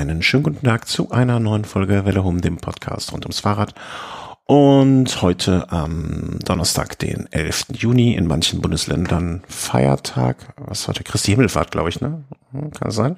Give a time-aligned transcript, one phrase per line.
[0.00, 3.74] einen schönen guten Tag zu einer neuen Folge Welle Home, dem Podcast rund ums Fahrrad.
[4.46, 7.66] Und heute am Donnerstag, den 11.
[7.72, 10.54] Juni, in manchen Bundesländern Feiertag.
[10.56, 11.04] Was heute?
[11.04, 12.24] Christi Himmelfahrt, glaube ich, ne?
[12.52, 13.16] Hm, kann das sein?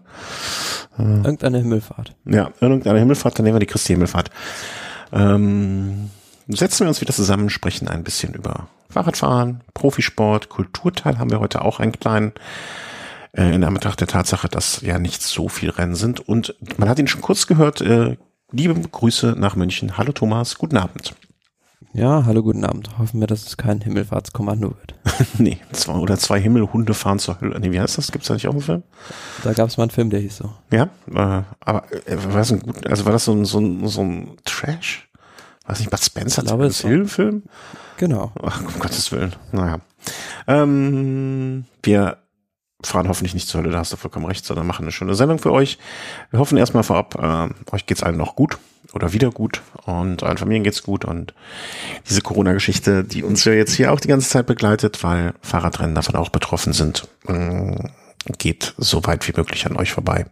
[0.99, 2.17] Irgendeine Himmelfahrt.
[2.25, 4.31] Ja, irgendeine Himmelfahrt, dann nehmen wir die Christi Himmelfahrt.
[5.13, 6.11] Ähm,
[6.49, 11.63] setzen wir uns wieder zusammen, sprechen ein bisschen über Fahrradfahren, Profisport, Kulturteil haben wir heute
[11.63, 12.33] auch einen kleinen
[13.33, 16.21] äh, in Anbetracht der Tatsache, dass ja nicht so viel Rennen sind.
[16.21, 17.81] Und man hat ihn schon kurz gehört.
[17.81, 18.17] Äh,
[18.51, 19.97] liebe Grüße nach München.
[19.97, 21.15] Hallo Thomas, guten Abend.
[21.95, 22.97] Ja, hallo, guten Abend.
[22.99, 24.95] Hoffen wir, dass es kein Himmelfahrtskommando wird.
[25.39, 27.61] nee, zwei oder zwei Himmelhunde fahren zur Hölle.
[27.61, 28.13] Nee, wie heißt das?
[28.13, 28.83] Gibt's da nicht auch einen Film?
[29.45, 30.53] Da gab es mal einen Film, der hieß so.
[30.71, 33.87] Ja, äh, aber äh, war das ein gut, also war das so ein, so ein,
[33.89, 35.11] so ein Trash?
[35.67, 37.43] Weiß nicht, Bud Spencer, Ich glaube, es war- Film?
[37.99, 38.33] Genau.
[38.43, 39.35] Ach, um Gottes Willen.
[39.53, 39.79] Naja.
[40.47, 42.17] Ähm, wir
[42.87, 45.39] fahren hoffentlich nicht zur Hölle, da hast du vollkommen recht, sondern machen eine schöne Sendung
[45.39, 45.79] für euch.
[46.31, 48.59] Wir hoffen erstmal vorab, äh, euch geht's allen noch gut
[48.93, 51.35] oder wieder gut und euren Familien geht's gut und
[52.09, 56.17] diese Corona-Geschichte, die uns ja jetzt hier auch die ganze Zeit begleitet, weil Fahrradrennen davon
[56.17, 57.91] auch betroffen sind, mh,
[58.39, 60.27] geht so weit wie möglich an euch vorbei.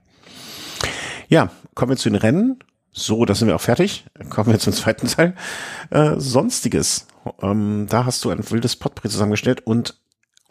[1.28, 2.58] Ja, kommen wir zu den Rennen.
[2.92, 4.04] So, da sind wir auch fertig.
[4.30, 5.36] Kommen wir zum zweiten Teil.
[5.90, 7.06] Äh, Sonstiges.
[7.40, 9.94] Ähm, da hast du ein wildes Potpourri zusammengestellt und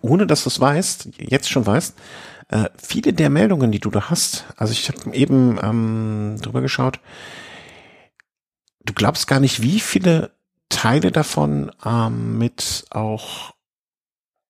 [0.01, 1.95] ohne dass du es weißt, jetzt schon weißt,
[2.49, 6.99] äh, viele der Meldungen, die du da hast, also ich habe eben ähm, drüber geschaut,
[8.83, 10.31] du glaubst gar nicht, wie viele
[10.69, 13.53] Teile davon ähm, mit auch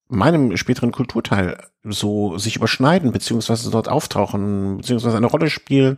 [0.10, 5.98] meinem späteren Kulturteil so sich überschneiden, beziehungsweise dort auftauchen, beziehungsweise eine Rolle spielen.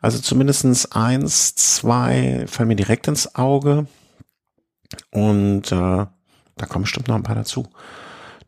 [0.00, 3.86] Also zumindestens eins, zwei fallen mir direkt ins Auge.
[5.10, 6.06] Und äh,
[6.56, 7.68] da kommen bestimmt noch ein paar dazu.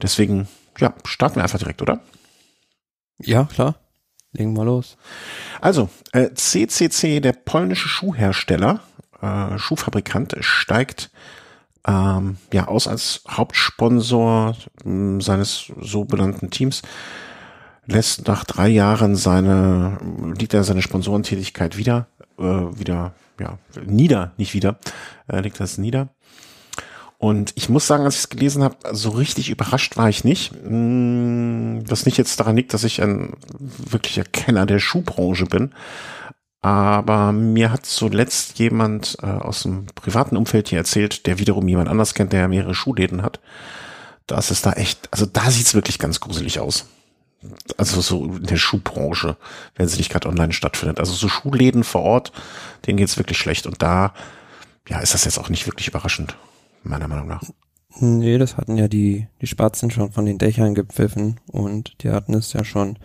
[0.05, 2.00] Deswegen, ja, starten wir einfach direkt, oder?
[3.19, 3.77] Ja, klar.
[4.33, 4.98] Legen wir los.
[5.62, 8.80] Also, äh, CCC, der polnische Schuhhersteller,
[9.22, 11.11] äh, Schuhfabrikant, steigt
[11.86, 16.83] ähm, ja aus als Hauptsponsor mh, seines so benannten Teams,
[17.86, 19.96] lässt nach drei Jahren seine,
[20.39, 22.08] liegt er seine Sponsorentätigkeit wieder,
[22.39, 24.77] äh, wieder, ja, nieder, nicht wieder,
[25.29, 26.11] äh, legt das nieder.
[27.24, 30.52] Und ich muss sagen, als ich es gelesen habe, so richtig überrascht war ich nicht.
[30.62, 35.73] Mm, Was nicht jetzt daran liegt, dass ich ein wirklicher Kenner der Schuhbranche bin.
[36.61, 41.89] Aber mir hat zuletzt jemand äh, aus dem privaten Umfeld hier erzählt, der wiederum jemand
[41.89, 43.41] anders kennt, der mehrere Schuhläden hat.
[44.27, 46.85] Das ist da echt, also da sieht's wirklich ganz gruselig aus.
[47.79, 49.39] Also so in der Schuhbranche,
[49.77, 51.01] wenn sie nicht gerade online stattfindet.
[51.01, 52.33] Also so Schuhläden vor Ort,
[52.86, 53.67] denen geht's wirklich schlecht.
[53.67, 54.12] Und da,
[54.91, 56.36] ja, ist das jetzt auch nicht wirklich überraschend,
[56.84, 57.42] meiner Meinung nach.
[58.00, 62.34] Nee, das hatten ja die, die Spatzen schon von den Dächern gepfiffen und die hatten
[62.34, 62.98] es ja schon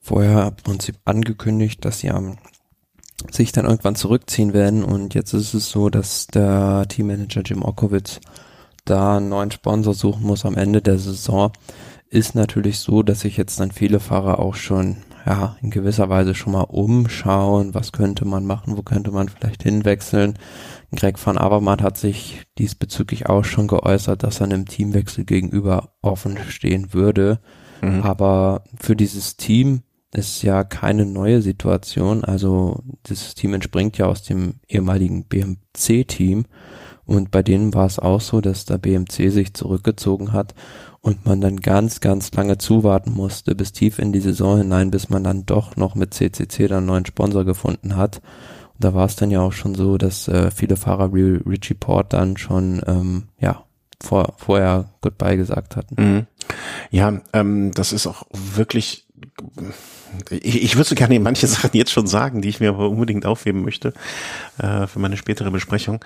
[0.00, 2.38] vorher im Prinzip angekündigt, dass sie am
[3.30, 8.20] sich dann irgendwann zurückziehen werden und jetzt ist es so, dass der Teammanager Jim Okowitz
[8.84, 11.52] da einen neuen Sponsor suchen muss am Ende der Saison.
[12.10, 16.34] Ist natürlich so, dass sich jetzt dann viele Fahrer auch schon ja, in gewisser Weise
[16.34, 20.38] schon mal umschauen, was könnte man machen, wo könnte man vielleicht hinwechseln.
[20.94, 26.38] Greg van Avermaet hat sich diesbezüglich auch schon geäußert, dass er einem Teamwechsel gegenüber offen
[26.48, 27.40] stehen würde.
[27.80, 28.02] Mhm.
[28.02, 32.24] Aber für dieses Team ist ja keine neue Situation.
[32.24, 36.44] Also dieses Team entspringt ja aus dem ehemaligen BMC-Team.
[37.06, 40.54] Und bei denen war es auch so, dass der BMC sich zurückgezogen hat
[41.00, 45.10] und man dann ganz, ganz lange zuwarten musste, bis tief in die Saison hinein, bis
[45.10, 48.22] man dann doch noch mit CCC dann einen neuen Sponsor gefunden hat.
[48.74, 51.74] Und da war es dann ja auch schon so, dass äh, viele Fahrer wie Richie
[51.74, 53.64] Port dann schon, ähm, ja,
[54.02, 56.02] vor, vorher Goodbye gesagt hatten.
[56.02, 56.26] Mhm.
[56.90, 59.06] Ja, ähm, das ist auch wirklich.
[60.30, 63.26] Ich, ich würde so gerne manche Sachen jetzt schon sagen, die ich mir aber unbedingt
[63.26, 63.92] aufheben möchte
[64.58, 66.04] äh, für meine spätere Besprechung.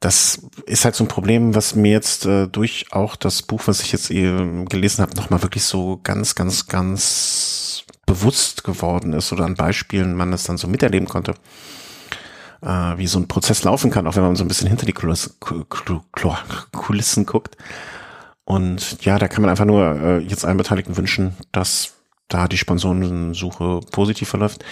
[0.00, 3.80] Das ist halt so ein Problem, was mir jetzt äh, durch auch das Buch, was
[3.80, 9.44] ich jetzt äh, gelesen habe, nochmal wirklich so ganz, ganz, ganz bewusst geworden ist oder
[9.44, 11.34] an Beispielen man das dann so miterleben konnte
[12.62, 14.92] äh, wie so ein Prozess laufen kann, auch wenn man so ein bisschen hinter die
[14.92, 15.34] Kulissen,
[16.72, 17.56] Kulissen guckt.
[18.44, 21.94] Und ja, da kann man einfach nur äh, jetzt allen Beteiligten wünschen, dass
[22.28, 24.64] da die Sponsorensuche positiv verläuft.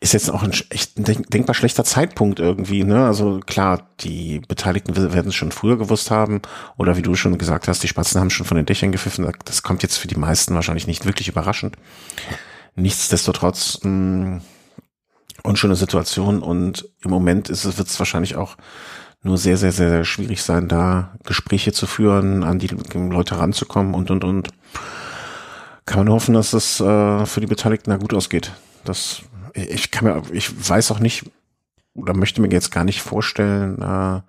[0.00, 3.06] Ist jetzt auch ein echt denkbar schlechter Zeitpunkt irgendwie, ne?
[3.06, 6.42] Also klar, die Beteiligten werden es schon früher gewusst haben
[6.76, 9.30] oder wie du schon gesagt hast, die Spatzen haben schon von den Dächern gepfiffen.
[9.44, 11.76] Das kommt jetzt für die meisten wahrscheinlich nicht wirklich überraschend.
[12.76, 14.40] Nichtsdestotrotz mh,
[15.42, 18.56] unschöne Situation und im Moment ist es, wird es wahrscheinlich auch
[19.22, 23.94] nur sehr, sehr, sehr, sehr schwierig sein, da Gespräche zu führen, an die Leute ranzukommen
[23.94, 24.48] und, und, und.
[25.86, 28.52] Kann man hoffen, dass es äh, für die Beteiligten da gut ausgeht.
[28.84, 29.22] Das
[29.54, 31.30] ich kann mir, ich weiß auch nicht
[31.94, 34.20] oder möchte mir jetzt gar nicht vorstellen, äh,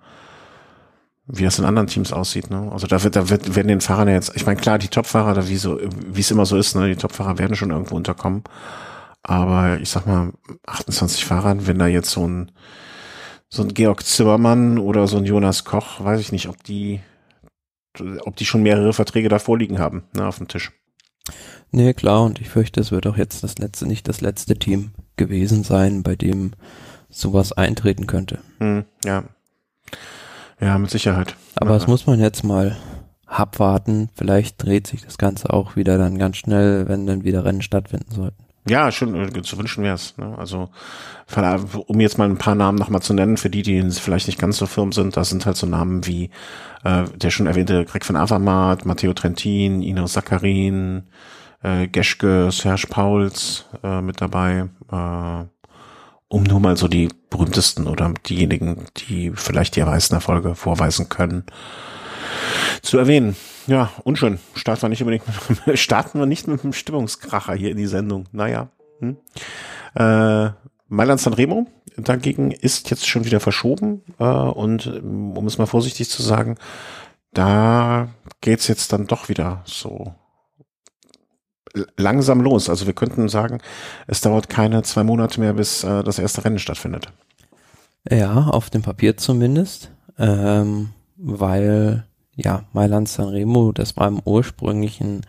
[1.26, 2.50] wie das in anderen Teams aussieht.
[2.50, 2.70] Ne?
[2.70, 5.48] Also da wird, da wird, werden den Fahrern jetzt, ich meine klar, die Topfahrer, da
[5.48, 8.44] wie so, wie es immer so ist, ne, die Topfahrer werden schon irgendwo unterkommen.
[9.24, 10.32] Aber ich sag mal,
[10.66, 12.52] 28 Fahrern, wenn da jetzt so ein
[13.48, 17.00] so ein Georg Zimmermann oder so ein Jonas Koch, weiß ich nicht, ob die,
[18.24, 20.72] ob die schon mehrere Verträge da vorliegen haben, ne, auf dem Tisch.
[21.70, 24.92] Nee, klar, und ich fürchte, es wird auch jetzt das letzte, nicht das letzte Team
[25.16, 26.52] gewesen sein, bei dem
[27.08, 28.38] sowas eintreten könnte.
[28.58, 29.24] Hm, ja.
[30.60, 31.36] Ja, mit Sicherheit.
[31.56, 31.78] Aber ja.
[31.78, 32.76] das muss man jetzt mal
[33.26, 34.08] abwarten.
[34.14, 38.12] Vielleicht dreht sich das Ganze auch wieder dann ganz schnell, wenn dann wieder Rennen stattfinden
[38.12, 38.45] sollten.
[38.68, 40.16] Ja, schön, äh, zu wünschen wäre es.
[40.18, 40.34] Ne?
[40.36, 40.70] Also,
[41.86, 44.58] um jetzt mal ein paar Namen nochmal zu nennen, für die, die vielleicht nicht ganz
[44.58, 46.30] so firm sind, da sind halt so Namen wie
[46.84, 51.04] äh, der schon erwähnte Greg van Avermaet, Matteo Trentin, Ino Saccharin,
[51.62, 55.44] äh, Geschke, Serge Pauls äh, mit dabei, äh,
[56.28, 61.44] um nur mal so die berühmtesten oder diejenigen, die vielleicht die meisten Erfolge vorweisen können,
[62.82, 63.36] zu erwähnen.
[63.66, 64.38] Ja, unschön.
[64.54, 65.24] Starten wir nicht unbedingt
[65.66, 68.26] mit, starten wir nicht mit einem Stimmungskracher hier in die Sendung.
[68.32, 68.68] Naja.
[69.00, 69.16] Hm.
[69.94, 70.50] Äh,
[70.88, 71.66] Mailand Sanremo
[71.96, 76.56] dagegen ist jetzt schon wieder verschoben äh, und um es mal vorsichtig zu sagen,
[77.32, 78.08] da
[78.40, 80.14] geht's jetzt dann doch wieder so
[81.96, 82.70] langsam los.
[82.70, 83.60] Also wir könnten sagen,
[84.06, 87.12] es dauert keine zwei Monate mehr, bis äh, das erste Rennen stattfindet.
[88.08, 95.22] Ja, auf dem Papier zumindest, ähm, weil ja, Mailand Sanremo, das war im ursprünglichen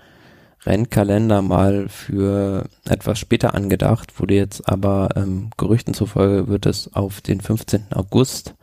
[0.66, 7.22] Rennkalender mal für etwas später angedacht, wurde jetzt aber ähm, Gerüchten zufolge wird es auf
[7.22, 7.94] den 15.
[7.94, 8.56] August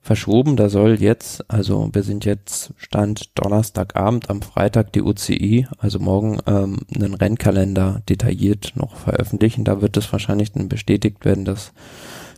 [0.00, 0.56] verschoben.
[0.56, 6.38] Da soll jetzt, also wir sind jetzt Stand Donnerstagabend, am Freitag die UCI, also morgen
[6.46, 9.64] ähm, einen Rennkalender detailliert noch veröffentlichen.
[9.64, 11.72] Da wird es wahrscheinlich dann bestätigt werden, dass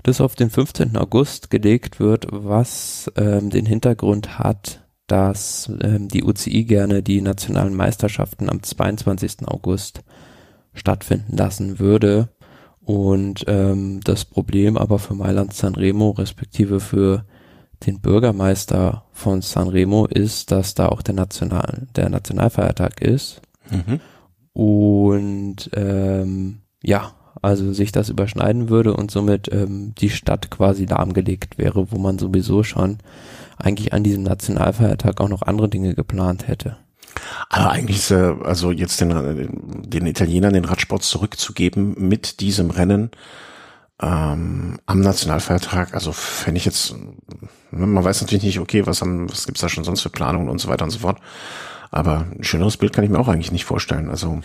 [0.03, 0.97] das auf den 15.
[0.97, 4.82] August gelegt wird, was ähm, den Hintergrund hat,
[5.13, 9.47] dass ähm, die UCI gerne die nationalen Meisterschaften am 22.
[9.47, 10.01] August
[10.73, 12.31] stattfinden lassen würde.
[12.81, 17.27] Und ähm, das Problem aber für Mailand Sanremo, respektive für
[17.85, 23.43] den Bürgermeister von Sanremo, ist, dass da auch der, National, der Nationalfeiertag ist.
[23.71, 24.01] Mhm.
[24.55, 27.13] Und ähm, ja,
[27.43, 32.19] also sich das überschneiden würde und somit ähm, die Stadt quasi lahmgelegt wäre, wo man
[32.19, 32.97] sowieso schon
[33.63, 36.77] eigentlich an diesem Nationalfeiertag auch noch andere Dinge geplant hätte.
[37.49, 43.11] Aber eigentlich ist äh, also jetzt den, den Italienern den Radsport zurückzugeben mit diesem Rennen
[44.01, 46.95] ähm, am Nationalfeiertag, also fände ich jetzt,
[47.71, 50.61] man weiß natürlich nicht, okay, was haben, was gibt's da schon sonst für Planungen und
[50.61, 51.19] so weiter und so fort.
[51.91, 54.11] Aber ein schöneres Bild kann ich mir auch eigentlich nicht vorstellen.
[54.11, 54.41] Also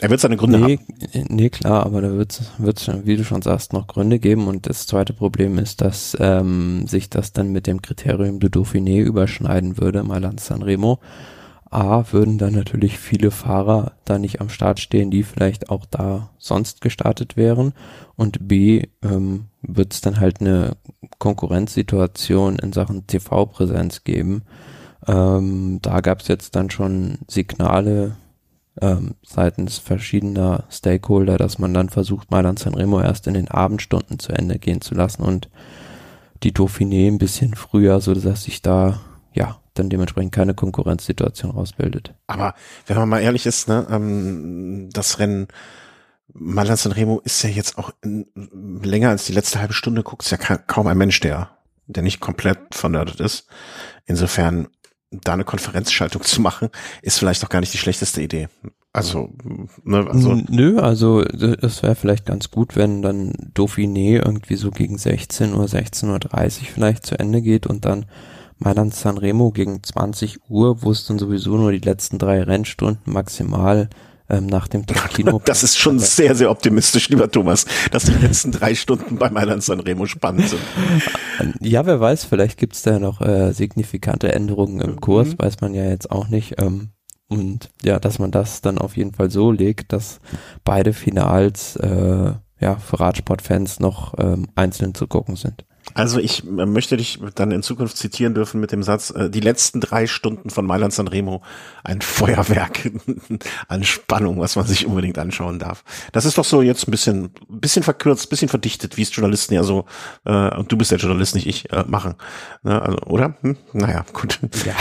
[0.00, 1.26] er wird seine Gründe nee, haben.
[1.28, 4.48] Nee, klar, aber da wird es, wie du schon sagst, noch Gründe geben.
[4.48, 9.00] Und das zweite Problem ist, dass ähm, sich das dann mit dem Kriterium du Dauphiné
[9.00, 10.98] überschneiden würde, Mailand Sanremo.
[11.70, 16.30] A, würden dann natürlich viele Fahrer da nicht am Start stehen, die vielleicht auch da
[16.38, 17.72] sonst gestartet wären.
[18.14, 20.76] Und B, ähm, wird es dann halt eine
[21.18, 24.42] Konkurrenzsituation in Sachen TV-Präsenz geben.
[25.06, 28.16] Ähm, da gab es jetzt dann schon Signale
[28.80, 34.32] ähm, seitens verschiedener Stakeholder, dass man dann versucht, Mailand Sanremo erst in den Abendstunden zu
[34.32, 35.48] Ende gehen zu lassen und
[36.42, 39.00] die Dauphiné ein bisschen früher, so dass sich da
[39.32, 42.14] ja dann dementsprechend keine Konkurrenzsituation rausbildet.
[42.26, 42.54] Aber
[42.86, 45.48] wenn man mal ehrlich ist, ne, ähm, das Rennen
[46.32, 48.26] Mailand Sanremo ist ja jetzt auch in,
[48.82, 51.50] länger als die letzte halbe Stunde guckt ja kaum ein Mensch, der
[51.86, 53.46] der nicht komplett vernördet ist.
[54.06, 54.68] Insofern
[55.22, 56.68] da eine Konferenzschaltung zu machen,
[57.02, 58.48] ist vielleicht auch gar nicht die schlechteste Idee.
[58.92, 59.30] Also,
[59.82, 60.40] ne, also.
[60.48, 65.64] Nö, also es wäre vielleicht ganz gut, wenn dann Dauphiné irgendwie so gegen 16 Uhr,
[65.64, 68.06] 16.30 Uhr vielleicht zu Ende geht und dann
[68.58, 73.88] Mailand Sanremo gegen 20 Uhr, wo es dann sowieso nur die letzten drei Rennstunden maximal
[74.28, 75.40] ähm, nach dem Kino.
[75.44, 79.62] Das ist schon sehr, sehr optimistisch, lieber Thomas, dass die letzten drei Stunden bei Mailand
[79.62, 80.62] Sanremo spannend sind.
[81.60, 85.38] Ja, wer weiß, vielleicht gibt's da noch äh, signifikante Änderungen im Kurs, mhm.
[85.38, 86.54] weiß man ja jetzt auch nicht.
[86.58, 86.90] Ähm,
[87.28, 90.20] und ja, dass man das dann auf jeden Fall so legt, dass
[90.62, 95.64] beide Finals äh, ja für Radsportfans noch ähm, einzeln zu gucken sind.
[95.94, 99.40] Also ich äh, möchte dich dann in Zukunft zitieren dürfen mit dem Satz, äh, die
[99.40, 101.42] letzten drei Stunden von Mailand Sanremo,
[101.84, 102.90] ein Feuerwerk
[103.68, 105.84] an Spannung, was man sich unbedingt anschauen darf.
[106.12, 109.62] Das ist doch so jetzt ein bisschen, bisschen verkürzt, bisschen verdichtet, wie es Journalisten ja
[109.62, 109.86] so,
[110.24, 112.14] äh, und du bist der Journalist, nicht ich, äh, machen.
[112.62, 113.36] Ne, also, oder?
[113.40, 113.56] Hm?
[113.72, 114.40] Naja, gut.
[114.66, 114.74] Ja.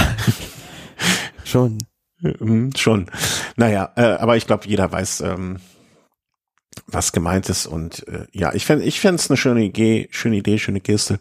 [1.43, 1.77] Schon.
[2.21, 3.07] Hm, schon.
[3.57, 5.57] Naja, äh, aber ich glaube, jeder weiß, ähm,
[6.87, 7.65] was gemeint ist.
[7.65, 11.19] Und äh, ja, ich fände ich fände es eine schöne Idee, schöne Idee, schöne Geste.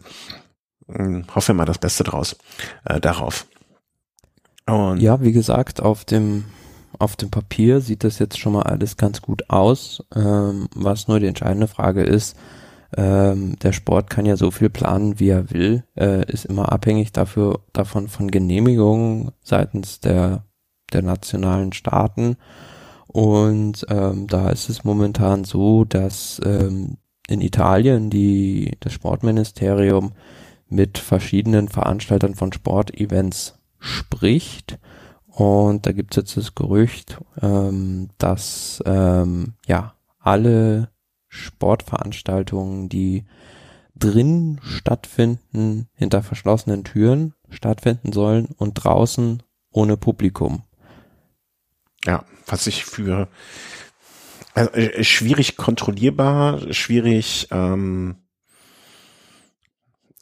[0.87, 2.35] Hm, hoffe mal das Beste draus
[2.85, 3.45] äh, darauf.
[4.65, 6.45] Und ja, wie gesagt, auf dem
[6.99, 10.03] auf dem Papier sieht das jetzt schon mal alles ganz gut aus.
[10.15, 12.37] Ähm, was nur die entscheidende Frage ist,
[12.95, 17.11] ähm, der Sport kann ja so viel planen, wie er will, äh, ist immer abhängig
[17.11, 20.45] dafür davon von Genehmigungen seitens der
[20.93, 22.37] der nationalen Staaten.
[23.13, 30.13] Und ähm, da ist es momentan so, dass ähm, in Italien die das Sportministerium
[30.67, 34.79] mit verschiedenen Veranstaltern von Sportevents spricht.
[35.27, 40.89] Und da gibt es jetzt das Gerücht, ähm, dass ähm, ja alle
[41.27, 43.25] Sportveranstaltungen, die
[43.95, 50.63] drin stattfinden, hinter verschlossenen Türen stattfinden sollen und draußen ohne Publikum.
[52.05, 53.27] Ja, was ich für
[54.53, 58.15] also, äh, schwierig kontrollierbar, schwierig ähm,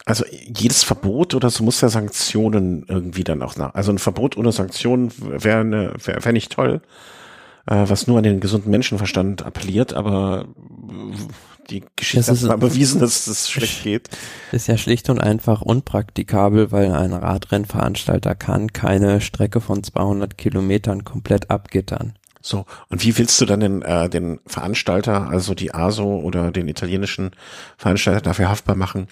[0.06, 3.76] also jedes Verbot oder so muss ja Sanktionen irgendwie dann auch nach.
[3.76, 6.82] Also ein Verbot ohne Sanktionen wäre ne, wär, wär nicht toll,
[7.68, 10.48] äh, was nur an den gesunden Menschenverstand appelliert, aber
[11.72, 14.10] die Geschichte hat mal bewiesen, dass es schlecht geht.
[14.52, 21.04] Ist ja schlicht und einfach unpraktikabel, weil ein Radrennveranstalter kann keine Strecke von 200 Kilometern
[21.04, 22.14] komplett abgittern.
[22.42, 26.68] So, und wie willst du dann den, äh, den Veranstalter, also die ASO oder den
[26.68, 27.32] italienischen
[27.78, 29.08] Veranstalter dafür haftbar machen,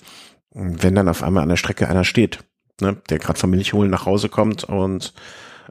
[0.52, 2.40] wenn dann auf einmal an der Strecke einer steht,
[2.82, 5.14] ne, der gerade vom Milchholen nach Hause kommt und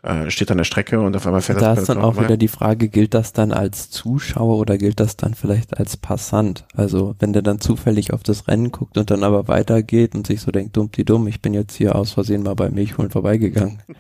[0.03, 1.77] äh, steht an der Strecke und auf einmal fährt da das.
[1.77, 5.17] Da ist dann auch wieder die Frage, gilt das dann als Zuschauer oder gilt das
[5.17, 6.65] dann vielleicht als Passant?
[6.75, 10.41] Also wenn der dann zufällig auf das Rennen guckt und dann aber weitergeht und sich
[10.41, 13.83] so denkt, dumm die dumm, ich bin jetzt hier aus Versehen mal beim Milchholen vorbeigegangen.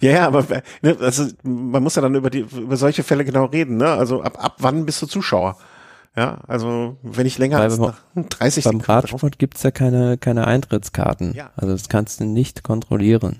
[0.00, 0.44] Ja, ja, aber
[0.82, 3.86] ne, also man muss ja dann über die über solche Fälle genau reden, ne?
[3.86, 5.56] Also ab ab wann bist du Zuschauer?
[6.14, 10.46] Ja, also wenn ich länger Weil als nach 30 Beim Radsport gibt's ja keine, keine
[10.46, 11.32] Eintrittskarten.
[11.34, 11.50] Ja.
[11.56, 13.38] Also das kannst du nicht kontrollieren.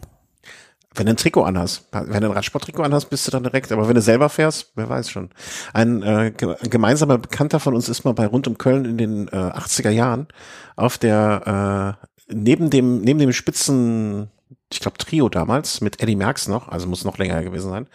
[0.94, 3.72] Wenn du ein Trikot anhast, wenn du ein Radsporttrikot anhast, bist du dann direkt.
[3.72, 5.30] Aber wenn du selber fährst, wer weiß schon.
[5.72, 9.30] Ein äh, gemeinsamer Bekannter von uns ist mal bei Rund um Köln in den äh,
[9.30, 10.28] 80er Jahren
[10.76, 14.30] auf der äh, neben dem neben dem Spitzen,
[14.72, 17.86] ich glaube Trio damals mit Eddie Merckx noch, also muss noch länger gewesen sein,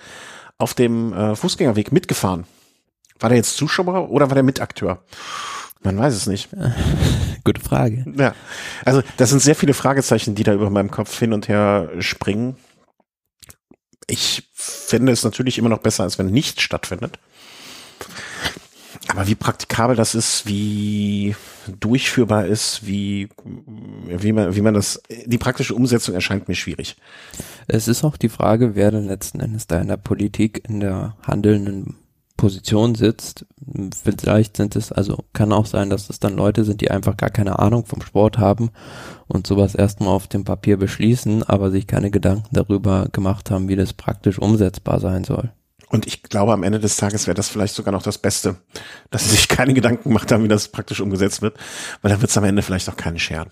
[0.58, 2.46] auf dem äh, Fußgängerweg mitgefahren
[3.20, 5.00] war der jetzt Zuschauer oder war der Mitakteur?
[5.82, 6.50] Man weiß es nicht.
[7.44, 8.06] Gute Frage.
[8.18, 8.34] Ja.
[8.84, 12.58] Also, das sind sehr viele Fragezeichen, die da über meinem Kopf hin und her springen.
[14.08, 17.20] Ich finde es natürlich immer noch besser, als wenn nichts stattfindet.
[19.10, 21.36] Aber wie praktikabel das ist, wie
[21.80, 23.30] durchführbar ist, wie,
[24.06, 26.98] wie man, wie man das, die praktische Umsetzung erscheint mir schwierig.
[27.68, 31.16] Es ist auch die Frage, wer denn letzten Endes da in der Politik, in der
[31.22, 31.96] handelnden
[32.38, 33.46] Position sitzt,
[34.04, 37.30] vielleicht sind es, also kann auch sein, dass es dann Leute sind, die einfach gar
[37.30, 38.72] keine Ahnung vom Sport haben
[39.28, 43.76] und sowas erstmal auf dem Papier beschließen, aber sich keine Gedanken darüber gemacht haben, wie
[43.76, 45.52] das praktisch umsetzbar sein soll.
[45.90, 48.58] Und ich glaube, am Ende des Tages wäre das vielleicht sogar noch das Beste,
[49.10, 51.58] dass sie sich keine Gedanken gemacht haben, wie das praktisch umgesetzt wird,
[52.02, 53.50] weil dann wird es am Ende vielleicht auch keine scheren.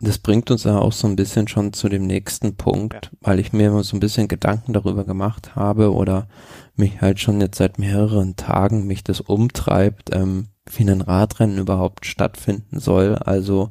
[0.00, 3.10] Das bringt uns ja auch so ein bisschen schon zu dem nächsten Punkt, ja.
[3.20, 6.26] weil ich mir so ein bisschen Gedanken darüber gemacht habe oder
[6.76, 12.06] mich halt schon jetzt seit mehreren Tagen mich das umtreibt, ähm, wie ein Radrennen überhaupt
[12.06, 13.16] stattfinden soll.
[13.16, 13.70] Also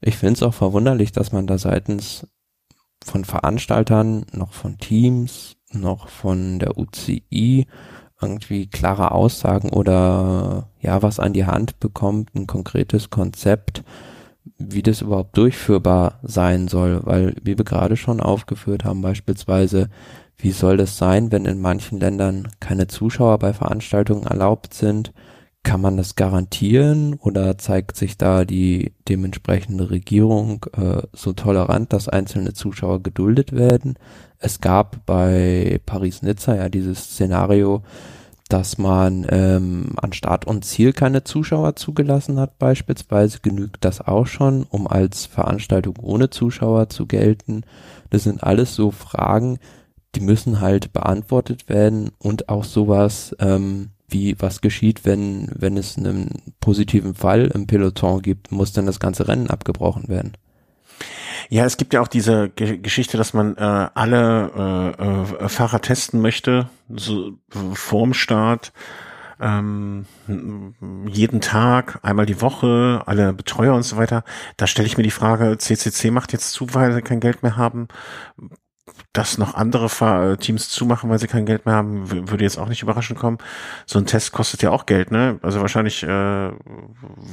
[0.00, 2.26] ich finde es auch verwunderlich, dass man da seitens
[3.04, 7.66] von Veranstaltern, noch von Teams, noch von der UCI
[8.20, 13.82] irgendwie klare Aussagen oder ja was an die Hand bekommt, ein konkretes Konzept,
[14.58, 19.88] wie das überhaupt durchführbar sein soll, weil wie wir gerade schon aufgeführt haben, beispielsweise,
[20.42, 25.12] wie soll das sein, wenn in manchen Ländern keine Zuschauer bei Veranstaltungen erlaubt sind?
[25.62, 32.08] Kann man das garantieren oder zeigt sich da die dementsprechende Regierung äh, so tolerant, dass
[32.08, 33.96] einzelne Zuschauer geduldet werden?
[34.38, 37.82] Es gab bei Paris-Nizza ja dieses Szenario,
[38.48, 44.26] dass man ähm, an Start und Ziel keine Zuschauer zugelassen hat beispielsweise, genügt das auch
[44.26, 47.62] schon, um als Veranstaltung ohne Zuschauer zu gelten.
[48.08, 49.58] Das sind alles so Fragen,
[50.14, 55.96] die müssen halt beantwortet werden und auch sowas ähm, wie was geschieht, wenn wenn es
[55.96, 60.36] einen positiven Fall im Peloton gibt, muss dann das ganze Rennen abgebrochen werden.
[61.48, 65.80] Ja, es gibt ja auch diese G Geschichte, dass man äh, alle äh, äh, Fahrer
[65.80, 67.32] testen möchte, so
[67.72, 68.72] vorm Start,
[69.40, 70.04] ähm,
[71.08, 74.22] jeden Tag, einmal die Woche, alle Betreuer und so weiter.
[74.58, 77.56] Da stelle ich mir die Frage, CCC macht jetzt zu, weil sie kein Geld mehr
[77.56, 77.88] haben.
[79.12, 82.68] Dass noch andere Fahr Teams zumachen, weil sie kein Geld mehr haben, würde jetzt auch
[82.68, 83.38] nicht überraschend kommen.
[83.86, 85.38] So ein Test kostet ja auch Geld, ne?
[85.42, 86.50] Also wahrscheinlich, äh,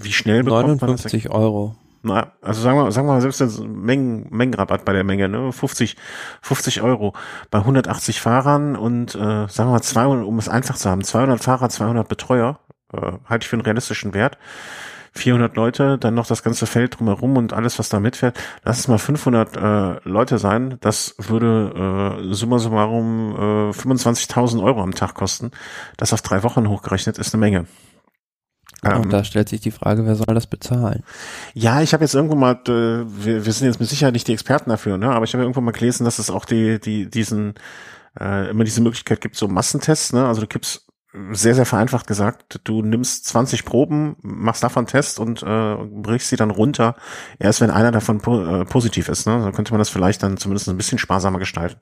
[0.01, 1.39] wie schnell bekommt 59 man das?
[1.39, 1.75] Euro.
[2.03, 5.51] Na, also sagen wir, sagen wir mal, selbst ein Mengen, Mengenrabatt bei der Menge, ne?
[5.51, 5.97] 50,
[6.41, 7.13] 50 Euro
[7.51, 11.43] bei 180 Fahrern und äh, sagen wir mal 200, um es einfach zu haben, 200
[11.43, 12.59] Fahrer, 200 Betreuer,
[12.93, 14.37] äh, halte ich für einen realistischen Wert.
[15.17, 18.37] 400 Leute, dann noch das ganze Feld drumherum und alles, was da mitfährt.
[18.63, 20.77] Lass es mal 500 äh, Leute sein.
[20.81, 25.51] Das würde äh, summa summarum äh, 25.000 Euro am Tag kosten.
[25.97, 27.65] Das auf drei Wochen hochgerechnet ist eine Menge.
[28.83, 31.03] Ähm, und da stellt sich die Frage, wer soll das bezahlen?
[31.53, 34.33] Ja, ich habe jetzt irgendwo mal, äh, wir, wir sind jetzt mit Sicherheit nicht die
[34.33, 35.09] Experten dafür, ne?
[35.09, 37.55] aber ich habe irgendwo mal gelesen, dass es auch die, die, diesen,
[38.19, 40.27] äh, immer diese Möglichkeit gibt, so Massentests, ne?
[40.27, 40.86] Also du gibst
[41.31, 46.35] sehr, sehr vereinfacht gesagt, du nimmst 20 Proben, machst davon Test und äh, brichst sie
[46.35, 46.95] dann runter,
[47.39, 49.25] erst wenn einer davon po äh, positiv ist.
[49.25, 49.39] Ne?
[49.39, 51.79] Dann könnte man das vielleicht dann zumindest ein bisschen sparsamer gestalten.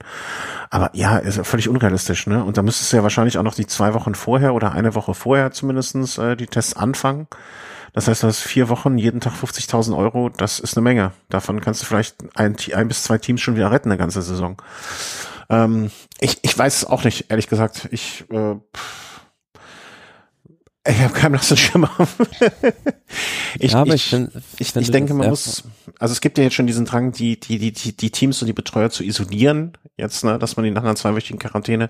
[0.70, 2.28] Aber ja, ist völlig unrealistisch.
[2.28, 2.44] Ne?
[2.44, 5.14] Und da müsstest du ja wahrscheinlich auch noch die zwei Wochen vorher oder eine Woche
[5.14, 7.28] vorher zumindestens äh, die Tests anfangen.
[7.94, 11.14] Das heißt, du hast vier Wochen, jeden Tag 50.000 Euro, das ist eine Menge.
[11.30, 14.62] Davon kannst du vielleicht ein, ein bis zwei Teams schon wieder retten, eine ganze Saison.
[15.50, 17.88] Ähm, ich, ich weiß es auch nicht, ehrlich gesagt.
[17.92, 18.56] Ich äh,
[20.88, 21.92] ich habe keinen blassen Schimmer.
[23.60, 25.64] ich, ja, ich, ich, ich, ich denke, man muss,
[26.00, 28.48] also es gibt ja jetzt schon diesen Drang, die, die, die, die, die Teams und
[28.48, 31.90] die Betreuer zu isolieren, jetzt, ne, dass man die nach einer zweiwöchigen Quarantäne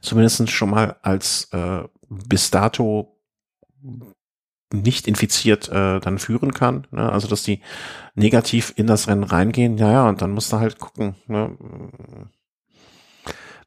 [0.00, 3.16] zumindest schon mal als äh, bis dato
[4.72, 6.86] nicht infiziert äh, dann führen kann.
[6.90, 7.10] Ne?
[7.10, 7.60] Also dass die
[8.14, 11.56] negativ in das Rennen reingehen, ja, ja, und dann musst du halt gucken, ne?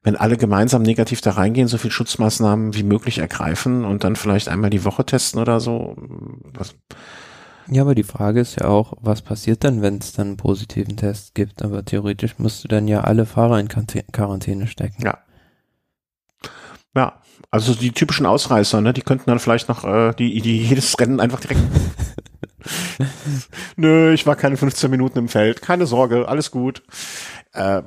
[0.01, 4.47] Wenn alle gemeinsam negativ da reingehen, so viel Schutzmaßnahmen wie möglich ergreifen und dann vielleicht
[4.47, 5.95] einmal die Woche testen oder so.
[6.53, 6.75] Was?
[7.67, 10.97] Ja, aber die Frage ist ja auch, was passiert denn, wenn es dann einen positiven
[10.97, 11.61] Test gibt?
[11.61, 15.03] Aber theoretisch musst du dann ja alle Fahrer in Quarantäne stecken.
[15.03, 15.19] Ja.
[16.95, 20.99] Ja, also die typischen Ausreißer, ne, die könnten dann vielleicht noch äh, die, die jedes
[20.99, 21.61] Rennen einfach direkt.
[23.75, 26.83] Nö, ich war keine 15 Minuten im Feld, keine Sorge, alles gut.
[27.53, 27.83] Äh,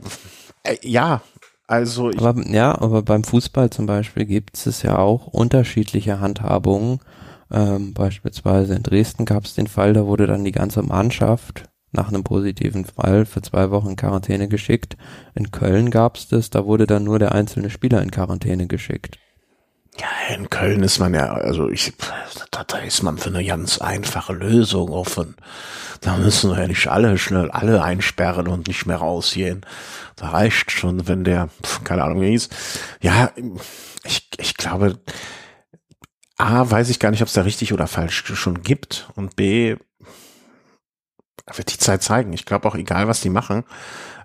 [0.63, 1.23] äh, ja,
[1.67, 7.01] also ich aber, ja, aber beim Fußball zum Beispiel gibt es ja auch unterschiedliche Handhabungen.
[7.51, 12.09] Ähm, beispielsweise in Dresden gab es den Fall, da wurde dann die ganze Mannschaft nach
[12.09, 14.97] einem positiven Fall für zwei Wochen in Quarantäne geschickt.
[15.35, 19.19] In Köln gab es das, da wurde dann nur der einzelne Spieler in Quarantäne geschickt.
[19.99, 21.93] Ja, in Köln ist man ja, also ich,
[22.51, 25.37] da, da ist man für eine ganz einfache Lösung offen.
[26.01, 29.65] Da müssen wir ja nicht alle schnell alle einsperren und nicht mehr rausgehen.
[30.17, 31.51] Da reicht schon, wenn der,
[31.85, 32.49] keine Ahnung, wie hieß.
[33.03, 33.31] Ja,
[34.05, 34.99] ich, ich glaube,
[36.39, 39.09] A, weiß ich gar nicht, ob es da richtig oder falsch schon gibt.
[39.15, 39.77] Und B,
[41.55, 42.33] wird die Zeit zeigen.
[42.33, 43.65] Ich glaube auch, egal was die machen,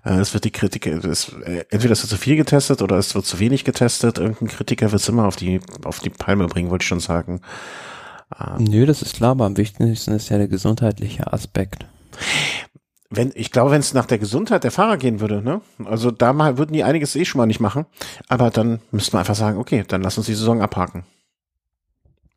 [0.04, 3.26] es wird die Kritiker, es, äh, entweder es wird zu viel getestet oder es wird
[3.26, 4.18] zu wenig getestet.
[4.18, 7.40] Irgendein Kritiker wird es immer auf die, auf die Palme bringen, wollte ich schon sagen.
[8.38, 11.86] Ähm, Nö, das ist klar, aber am wichtigsten ist ja der gesundheitliche Aspekt.
[13.10, 15.62] Wenn, ich glaube, wenn es nach der Gesundheit der Fahrer gehen würde, ne?
[15.86, 17.86] Also da mal, würden die einiges eh schon mal nicht machen.
[18.28, 21.04] Aber dann müsste man einfach sagen, okay, dann lass uns die Saison abhaken.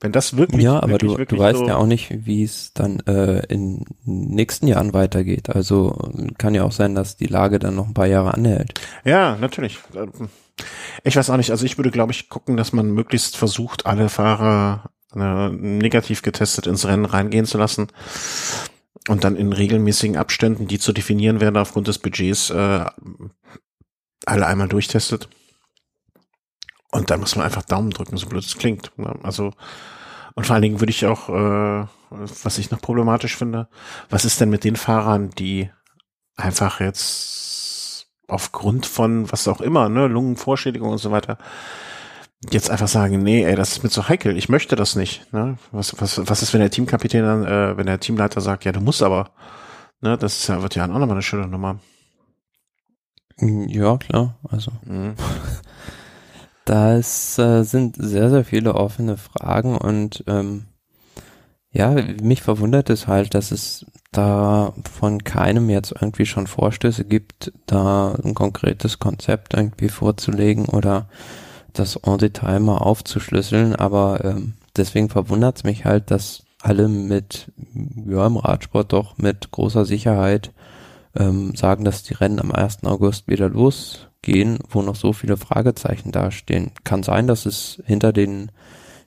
[0.01, 0.63] Wenn das wirklich.
[0.63, 3.45] Ja, aber wirklich, du, wirklich du weißt so ja auch nicht, wie es dann äh,
[3.45, 5.49] in nächsten Jahren weitergeht.
[5.49, 8.81] Also kann ja auch sein, dass die Lage dann noch ein paar Jahre anhält.
[9.05, 9.79] Ja, natürlich.
[11.03, 11.51] Ich weiß auch nicht.
[11.51, 16.65] Also ich würde, glaube ich, gucken, dass man möglichst versucht, alle Fahrer äh, negativ getestet
[16.65, 17.87] ins Rennen reingehen zu lassen
[19.07, 22.85] und dann in regelmäßigen Abständen, die zu definieren werden aufgrund des Budgets, äh,
[24.25, 25.29] alle einmal durchtestet.
[26.91, 28.91] Und dann muss man einfach Daumen drücken, so blöd es klingt.
[28.97, 29.15] Ne?
[29.23, 29.53] Also,
[30.35, 33.69] und vor allen Dingen würde ich auch, äh, was ich noch problematisch finde,
[34.09, 35.69] was ist denn mit den Fahrern, die
[36.35, 41.37] einfach jetzt aufgrund von was auch immer, ne, Lungenvorschädigung und so weiter,
[42.49, 45.31] jetzt einfach sagen, nee, ey, das ist mir zu heikel, ich möchte das nicht.
[45.31, 45.57] Ne?
[45.71, 48.81] Was, was, was ist, wenn der Teamkapitän dann, äh, wenn der Teamleiter sagt, ja, du
[48.81, 49.31] musst aber.
[50.01, 51.79] Ne, das ist ja, wird ja auch nochmal eine schöne Nummer.
[53.37, 54.71] Ja, klar, also.
[54.83, 55.13] Mhm.
[56.65, 60.65] Das äh, sind sehr, sehr viele offene Fragen und ähm,
[61.71, 67.53] ja, mich verwundert es halt, dass es da von keinem jetzt irgendwie schon Vorstöße gibt,
[67.65, 71.07] da ein konkretes Konzept irgendwie vorzulegen oder
[71.71, 77.51] das en Detail mal aufzuschlüsseln, aber ähm, deswegen verwundert es mich halt, dass alle mit,
[78.05, 80.51] ja, im Radsport doch mit großer Sicherheit
[81.15, 82.83] ähm, sagen, dass die Rennen am 1.
[82.83, 83.49] August wieder
[84.21, 86.71] losgehen, wo noch so viele Fragezeichen dastehen.
[86.83, 88.51] Kann sein, dass es hinter den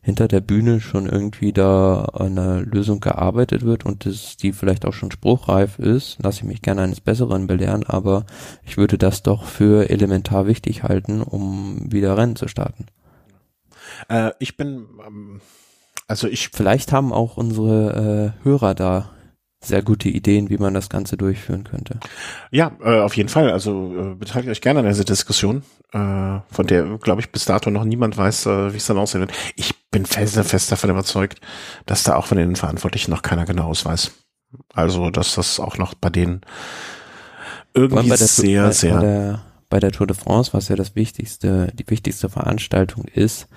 [0.03, 4.85] hinter der Bühne schon irgendwie da an einer Lösung gearbeitet wird und dass die vielleicht
[4.85, 8.27] auch schon spruchreif ist, lasse ich mich gerne eines Besseren belehren, aber
[8.67, 12.85] ich würde das doch für elementar wichtig halten, um wieder Rennen zu starten.
[14.11, 15.41] Äh, ich bin, ähm,
[16.07, 16.51] also ich.
[16.51, 19.09] Vielleicht haben auch unsere äh, Hörer da
[19.65, 21.99] sehr gute Ideen, wie man das Ganze durchführen könnte.
[22.51, 23.51] Ja, äh, auf jeden Fall.
[23.51, 27.71] Also äh, beteiligt euch gerne an dieser Diskussion, äh, von der, glaube ich, bis dato
[27.71, 29.33] noch niemand weiß, äh, wie es dann aussehen wird.
[29.57, 31.41] Ich bin felsenfest davon überzeugt,
[31.87, 34.13] dass da auch von den Verantwortlichen noch keiner genaues weiß.
[34.73, 36.43] Also, dass das auch noch bei denen
[37.75, 38.95] irgendwie bei der, sehr, sehr.
[38.95, 43.49] Bei der, bei der Tour de France, was ja das wichtigste, die wichtigste Veranstaltung ist,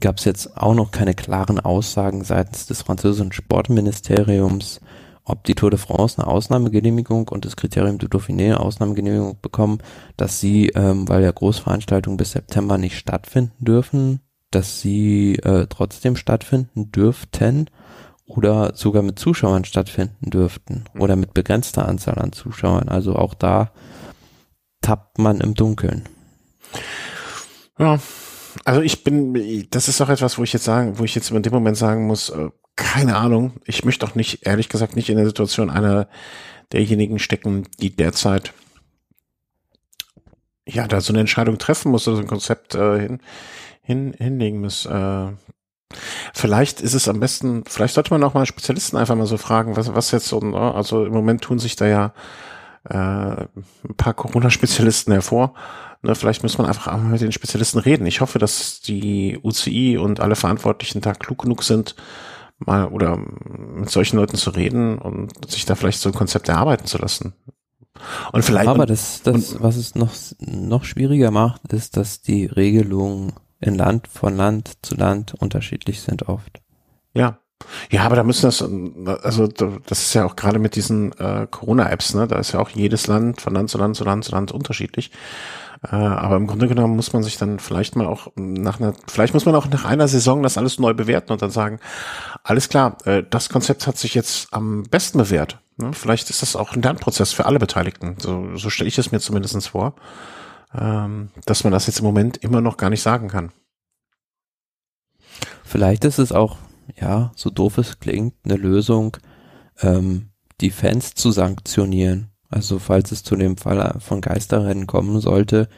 [0.00, 4.80] gab es jetzt auch noch keine klaren Aussagen seitens des französischen Sportministeriums,
[5.26, 9.78] ob die Tour de France eine Ausnahmegenehmigung und das Kriterium du Dauphiné eine Ausnahmegenehmigung bekommen,
[10.16, 14.20] dass sie, ähm, weil ja Großveranstaltungen bis September nicht stattfinden dürfen,
[14.52, 17.68] dass sie äh, trotzdem stattfinden dürften
[18.24, 22.88] oder sogar mit Zuschauern stattfinden dürften oder mit begrenzter Anzahl an Zuschauern.
[22.88, 23.72] Also auch da
[24.80, 26.08] tappt man im Dunkeln.
[27.78, 27.98] Ja,
[28.64, 31.42] also ich bin, das ist doch etwas, wo ich jetzt sagen, wo ich jetzt in
[31.42, 33.54] dem Moment sagen muss, äh, keine Ahnung.
[33.64, 36.08] Ich möchte doch nicht, ehrlich gesagt, nicht in der Situation einer
[36.72, 38.52] derjenigen stecken, die derzeit
[40.68, 43.20] ja da so eine Entscheidung treffen muss oder so ein Konzept äh, hin,
[43.82, 44.84] hin, hinlegen muss.
[44.84, 45.28] Äh,
[46.34, 49.76] vielleicht ist es am besten, vielleicht sollte man auch mal Spezialisten einfach mal so fragen,
[49.76, 50.74] was, was jetzt so, ne?
[50.74, 52.12] also im Moment tun sich da ja
[52.88, 55.54] äh, ein paar Corona-Spezialisten hervor.
[56.02, 58.06] Ne, vielleicht muss man einfach mit den Spezialisten reden.
[58.06, 61.94] Ich hoffe, dass die UCI und alle Verantwortlichen da klug genug sind,
[62.58, 66.86] mal oder mit solchen Leuten zu reden und sich da vielleicht so ein Konzept erarbeiten
[66.86, 67.34] zu lassen.
[68.32, 68.68] Und vielleicht.
[68.68, 73.74] Aber das, das, und, was es noch, noch schwieriger macht, ist, dass die Regelungen in
[73.74, 76.60] Land von Land zu Land unterschiedlich sind oft.
[77.14, 77.38] Ja.
[77.90, 82.12] Ja, aber da müssen das, also das ist ja auch gerade mit diesen äh, Corona-Apps,
[82.12, 82.28] ne?
[82.28, 85.10] Da ist ja auch jedes Land von Land zu Land zu Land zu Land unterschiedlich.
[85.82, 89.34] Äh, aber im Grunde genommen muss man sich dann vielleicht mal auch nach einer, vielleicht
[89.34, 91.80] muss man auch nach einer Saison das alles neu bewerten und dann sagen,
[92.42, 95.58] alles klar, äh, das Konzept hat sich jetzt am besten bewährt.
[95.76, 95.92] Ne?
[95.92, 98.16] Vielleicht ist das auch ein Lernprozess für alle Beteiligten.
[98.18, 99.94] So, so stelle ich es mir zumindestens vor,
[100.74, 103.52] ähm, dass man das jetzt im Moment immer noch gar nicht sagen kann.
[105.64, 106.58] Vielleicht ist es auch,
[106.98, 109.16] ja, so doof es klingt, eine Lösung,
[109.80, 112.30] ähm, die Fans zu sanktionieren.
[112.48, 115.68] Also falls es zu dem Fall von Geisterrennen kommen sollte,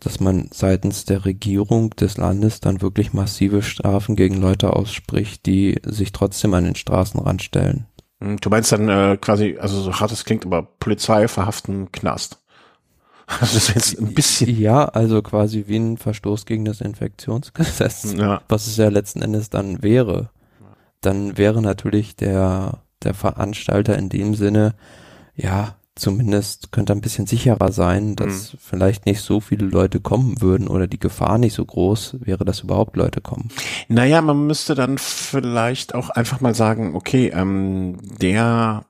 [0.00, 5.80] dass man seitens der Regierung des Landes dann wirklich massive Strafen gegen Leute ausspricht, die
[5.84, 7.86] sich trotzdem an den Straßenrand stellen.
[8.20, 12.40] Hm, du meinst dann äh, quasi, also so hart es klingt, aber Polizei verhaften, Knast.
[13.26, 14.58] Also das ist jetzt ein bisschen.
[14.58, 18.42] Ja, also quasi wie ein Verstoß gegen das Infektionsgesetz, ja.
[18.48, 20.30] was es ja letzten Endes dann wäre.
[21.00, 24.74] Dann wäre natürlich der, der Veranstalter in dem Sinne,
[25.36, 28.58] ja, zumindest könnte ein bisschen sicherer sein, dass mhm.
[28.60, 32.60] vielleicht nicht so viele Leute kommen würden oder die Gefahr nicht so groß wäre, dass
[32.60, 33.50] überhaupt Leute kommen.
[33.88, 38.84] Naja, man müsste dann vielleicht auch einfach mal sagen, okay, ähm, der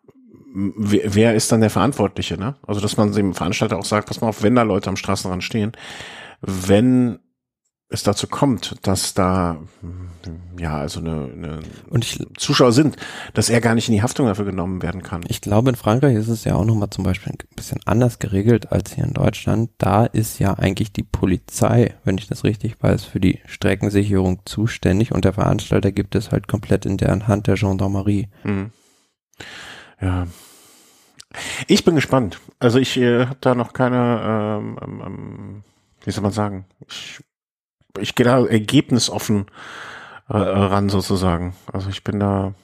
[0.54, 2.56] wer, wer ist dann der Verantwortliche, ne?
[2.66, 5.44] Also dass man dem Veranstalter auch sagt, pass mal auf, wenn da Leute am Straßenrand
[5.44, 5.72] stehen,
[6.40, 7.18] wenn
[7.90, 9.56] es dazu kommt, dass da
[10.58, 12.96] ja also eine, eine und ich, Zuschauer sind,
[13.32, 15.24] dass er gar nicht in die Haftung dafür genommen werden kann.
[15.28, 18.72] Ich glaube, in Frankreich ist es ja auch nochmal zum Beispiel ein bisschen anders geregelt
[18.72, 19.70] als hier in Deutschland.
[19.78, 25.12] Da ist ja eigentlich die Polizei, wenn ich das richtig weiß, für die Streckensicherung zuständig
[25.12, 28.28] und der Veranstalter gibt es halt komplett in deren Hand der Gendarmerie.
[28.44, 28.70] Mhm.
[30.00, 30.26] Ja.
[31.66, 32.38] Ich bin gespannt.
[32.58, 35.64] Also ich äh, habe da noch keine, ähm, ähm, ähm
[36.04, 37.20] wie soll man sagen, ich
[37.98, 39.46] ich gehe da ergebnisoffen
[40.28, 41.54] äh, ran sozusagen.
[41.72, 42.54] Also ich bin da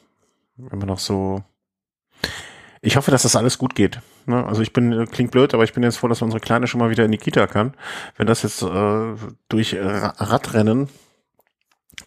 [0.70, 1.42] immer noch so.
[2.82, 4.00] Ich hoffe, dass das alles gut geht.
[4.26, 4.44] Ne?
[4.46, 6.90] Also ich bin, klingt blöd, aber ich bin jetzt froh, dass unsere Kleine schon mal
[6.90, 7.74] wieder in die Kita kann.
[8.16, 9.14] Wenn das jetzt äh,
[9.48, 10.88] durch Radrennen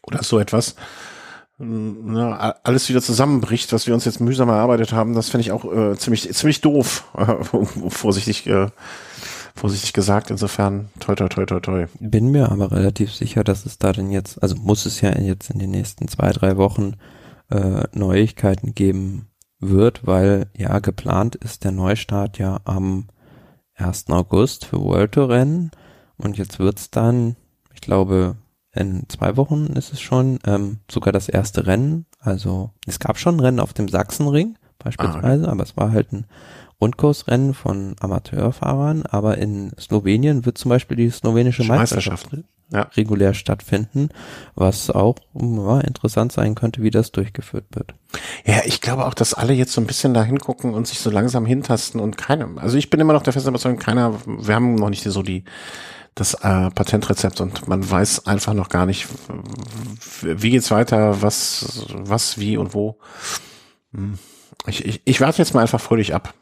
[0.04, 0.76] oder so etwas
[1.58, 5.66] ne, alles wieder zusammenbricht, was wir uns jetzt mühsam erarbeitet haben, das finde ich auch
[5.66, 7.44] äh, ziemlich ziemlich doof, äh,
[7.90, 8.68] vorsichtig äh,
[9.58, 10.32] vorsichtig gesagt.
[10.32, 11.86] Insofern, toi, toi, toi, toi, toi.
[12.00, 15.50] Bin mir aber relativ sicher, dass es da denn jetzt, also muss es ja jetzt
[15.50, 16.94] in den nächsten zwei, drei Wochen
[17.50, 19.28] äh, Neuigkeiten geben
[19.60, 23.08] wird, weil ja geplant ist der Neustart ja am
[23.76, 24.10] 1.
[24.10, 25.72] August für World Tour Rennen
[26.18, 27.36] und jetzt wird's dann,
[27.74, 28.36] ich glaube,
[28.74, 32.06] in zwei Wochen ist es schon ähm, sogar das erste Rennen.
[32.20, 35.52] Also es gab schon Rennen auf dem Sachsenring beispielsweise, ah, okay.
[35.52, 36.26] aber es war halt ein
[36.80, 42.82] Rundkursrennen von Amateurfahrern, aber in Slowenien wird zum Beispiel die slowenische Meisterschaft, Meisterschaft ja.
[42.96, 44.10] regulär stattfinden,
[44.56, 47.94] was auch ja, interessant sein könnte, wie das durchgeführt wird.
[48.46, 51.10] Ja, ich glaube auch, dass alle jetzt so ein bisschen da hingucken und sich so
[51.10, 54.76] langsam hintasten und keiner, also ich bin immer noch der festen Überzeugung, keiner, wir haben
[54.76, 55.44] noch nicht so die
[56.16, 59.08] das äh, Patentrezept und man weiß einfach noch gar nicht,
[60.24, 62.98] wie geht's weiter, was, was, wie und wo.
[63.94, 64.18] Hm.
[64.66, 66.34] Ich, ich, ich warte jetzt mal einfach fröhlich ab,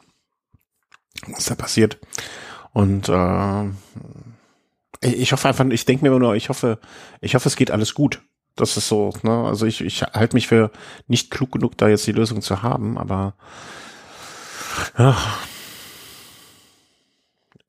[1.28, 2.00] was da passiert.
[2.74, 3.66] Und äh,
[5.02, 6.80] ich hoffe einfach, ich denke mir nur, ich hoffe,
[7.22, 8.22] ich hoffe, es geht alles gut.
[8.56, 9.46] Das ist so, ne?
[9.46, 10.72] Also ich, ich halte mich für
[11.08, 13.34] nicht klug genug, da jetzt die Lösung zu haben, aber
[14.98, 15.18] ja,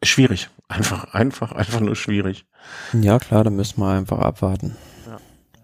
[0.03, 0.49] schwierig.
[0.69, 2.47] Einfach, einfach, einfach nur schwierig.
[2.93, 4.77] Ja, klar, da müssen wir einfach abwarten.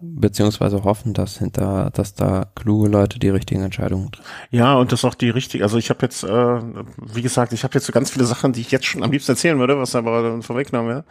[0.05, 4.27] Beziehungsweise hoffen, dass hinter, dass da kluge Leute die richtigen Entscheidungen treffen.
[4.51, 5.63] Ja, und das auch die richtige.
[5.63, 8.61] Also ich habe jetzt, äh, wie gesagt, ich habe jetzt so ganz viele Sachen, die
[8.61, 11.03] ich jetzt schon am liebsten erzählen würde, was aber dann vorwegnahm, ja.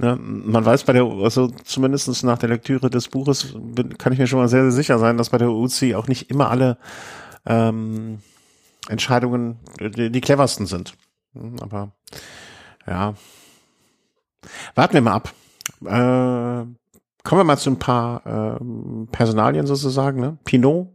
[0.00, 0.16] ja.
[0.16, 3.56] Man weiß bei der, also zumindestens nach der Lektüre des Buches
[3.98, 6.30] kann ich mir schon mal sehr, sehr sicher sein, dass bei der UC auch nicht
[6.30, 6.78] immer alle
[7.44, 8.20] ähm,
[8.88, 10.94] Entscheidungen die, die cleversten sind.
[11.60, 11.92] Aber
[12.86, 13.14] ja.
[14.74, 15.32] Warten wir mal ab.
[15.84, 16.77] Äh,
[17.28, 18.64] kommen wir mal zu ein paar äh,
[19.12, 20.18] Personalien sozusagen.
[20.18, 20.38] Ne?
[20.46, 20.88] Pinot,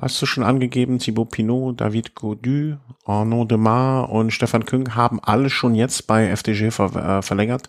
[0.00, 5.50] hast du schon angegeben, Thibaut Pinot, David Godu, Arnaud Demar und Stefan Küng haben alle
[5.50, 7.68] schon jetzt bei FDG ver äh, verlängert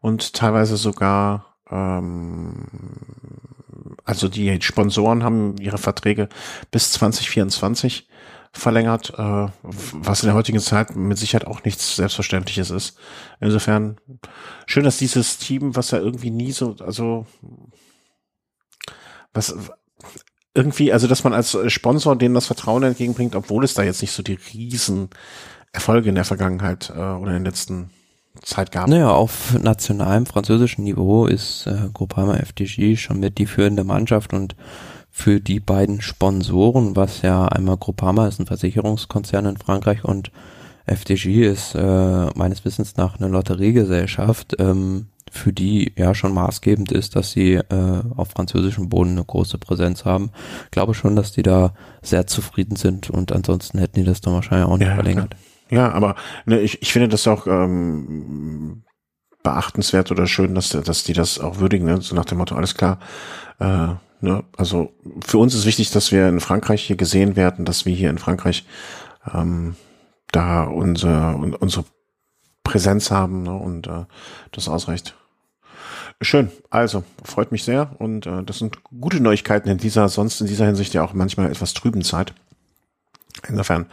[0.00, 2.64] und teilweise sogar ähm,
[4.06, 6.30] also die Sponsoren haben ihre Verträge
[6.70, 8.08] bis 2024
[8.56, 12.98] verlängert, äh, was in der heutigen Zeit mit Sicherheit auch nichts Selbstverständliches ist.
[13.40, 13.96] Insofern
[14.66, 17.26] schön, dass dieses Team, was ja irgendwie nie so, also
[19.32, 19.54] was
[20.54, 24.12] irgendwie, also dass man als Sponsor denen das Vertrauen entgegenbringt, obwohl es da jetzt nicht
[24.12, 25.10] so die riesen
[25.72, 27.90] Erfolge in der Vergangenheit äh, oder in den letzten
[28.42, 28.88] Zeit gab.
[28.88, 34.56] Naja, auf nationalem französischen Niveau ist äh, Groupama FDG schon mit die führende Mannschaft und
[35.18, 40.30] für die beiden Sponsoren, was ja einmal Groupama ist ein Versicherungskonzern in Frankreich und
[40.84, 47.16] FDG ist äh, meines Wissens nach eine Lotteriegesellschaft, ähm, für die ja schon maßgebend ist,
[47.16, 50.32] dass sie äh, auf französischem Boden eine große Präsenz haben.
[50.66, 54.34] Ich glaube schon, dass die da sehr zufrieden sind und ansonsten hätten die das dann
[54.34, 55.34] wahrscheinlich auch nicht ja, verlängert.
[55.70, 58.84] Ja, aber ne, ich, ich finde das auch ähm,
[59.42, 62.02] beachtenswert oder schön, dass, dass die das auch würdigen, ne?
[62.02, 62.98] so nach dem Motto, alles klar,
[63.60, 64.44] äh, Ne?
[64.56, 64.92] Also
[65.24, 68.18] für uns ist wichtig, dass wir in Frankreich hier gesehen werden, dass wir hier in
[68.18, 68.64] Frankreich
[69.32, 69.76] ähm,
[70.32, 71.84] da unsere, unsere
[72.64, 73.54] Präsenz haben ne?
[73.54, 74.04] und äh,
[74.52, 75.14] das ausreicht.
[76.22, 80.46] Schön, also freut mich sehr und äh, das sind gute Neuigkeiten in dieser sonst in
[80.46, 82.32] dieser Hinsicht ja auch manchmal etwas trüben Zeit.
[83.46, 83.86] Insofern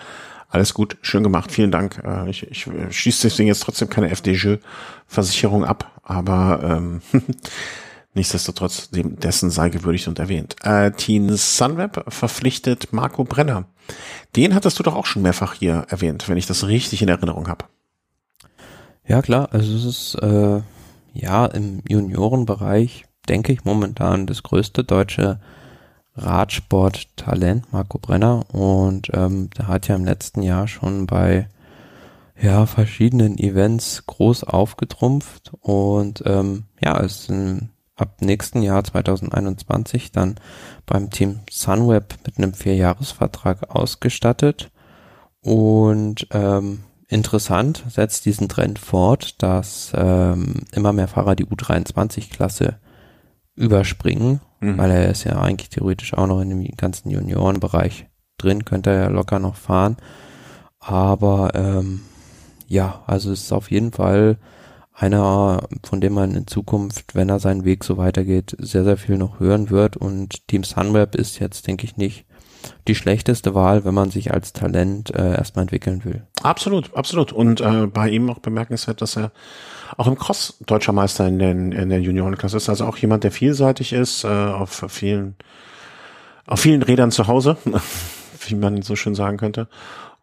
[0.49, 2.01] alles gut, schön gemacht, vielen Dank.
[2.05, 7.01] Äh, ich, ich schließe deswegen jetzt trotzdem keine FDJ-Versicherung ab, aber ähm,
[8.15, 10.55] Nichtsdestotrotz dessen sei gewürdigt und erwähnt.
[10.63, 13.65] Äh, Teen Sunweb verpflichtet Marco Brenner.
[14.35, 17.47] Den hattest du doch auch schon mehrfach hier erwähnt, wenn ich das richtig in Erinnerung
[17.47, 17.65] habe.
[19.05, 20.61] Ja klar, also es ist äh,
[21.13, 25.39] ja im Juniorenbereich, denke ich, momentan das größte deutsche
[26.15, 28.45] Radsporttalent, Marco Brenner.
[28.53, 31.49] Und ähm, der hat ja im letzten Jahr schon bei
[32.39, 40.35] ja, verschiedenen Events groß aufgetrumpft und ähm, ja, ist ein ab nächsten Jahr 2021 dann
[40.85, 44.71] beim Team Sunweb mit einem Vierjahresvertrag ausgestattet.
[45.41, 52.79] Und ähm, interessant setzt diesen Trend fort, dass ähm, immer mehr Fahrer die U23-Klasse
[53.55, 54.77] überspringen, mhm.
[54.77, 59.01] weil er ist ja eigentlich theoretisch auch noch in dem ganzen Juniorenbereich drin, könnte er
[59.03, 59.97] ja locker noch fahren.
[60.79, 62.01] Aber ähm,
[62.67, 64.37] ja, also es ist auf jeden Fall
[65.03, 69.17] einer, von dem man in Zukunft, wenn er seinen Weg so weitergeht, sehr, sehr viel
[69.17, 69.97] noch hören wird.
[69.97, 72.25] Und Team Sunweb ist jetzt, denke ich, nicht
[72.87, 76.23] die schlechteste Wahl, wenn man sich als Talent äh, erstmal entwickeln will.
[76.41, 77.33] Absolut, absolut.
[77.33, 79.33] Und äh, bei ihm auch bemerkenswert, dass er
[79.97, 82.69] auch im Cross deutscher Meister in, den, in der Juniorenklasse ist.
[82.69, 85.35] Also auch jemand, der vielseitig ist, äh, auf vielen,
[86.47, 87.57] auf vielen Rädern zu Hause,
[88.47, 89.67] wie man so schön sagen könnte.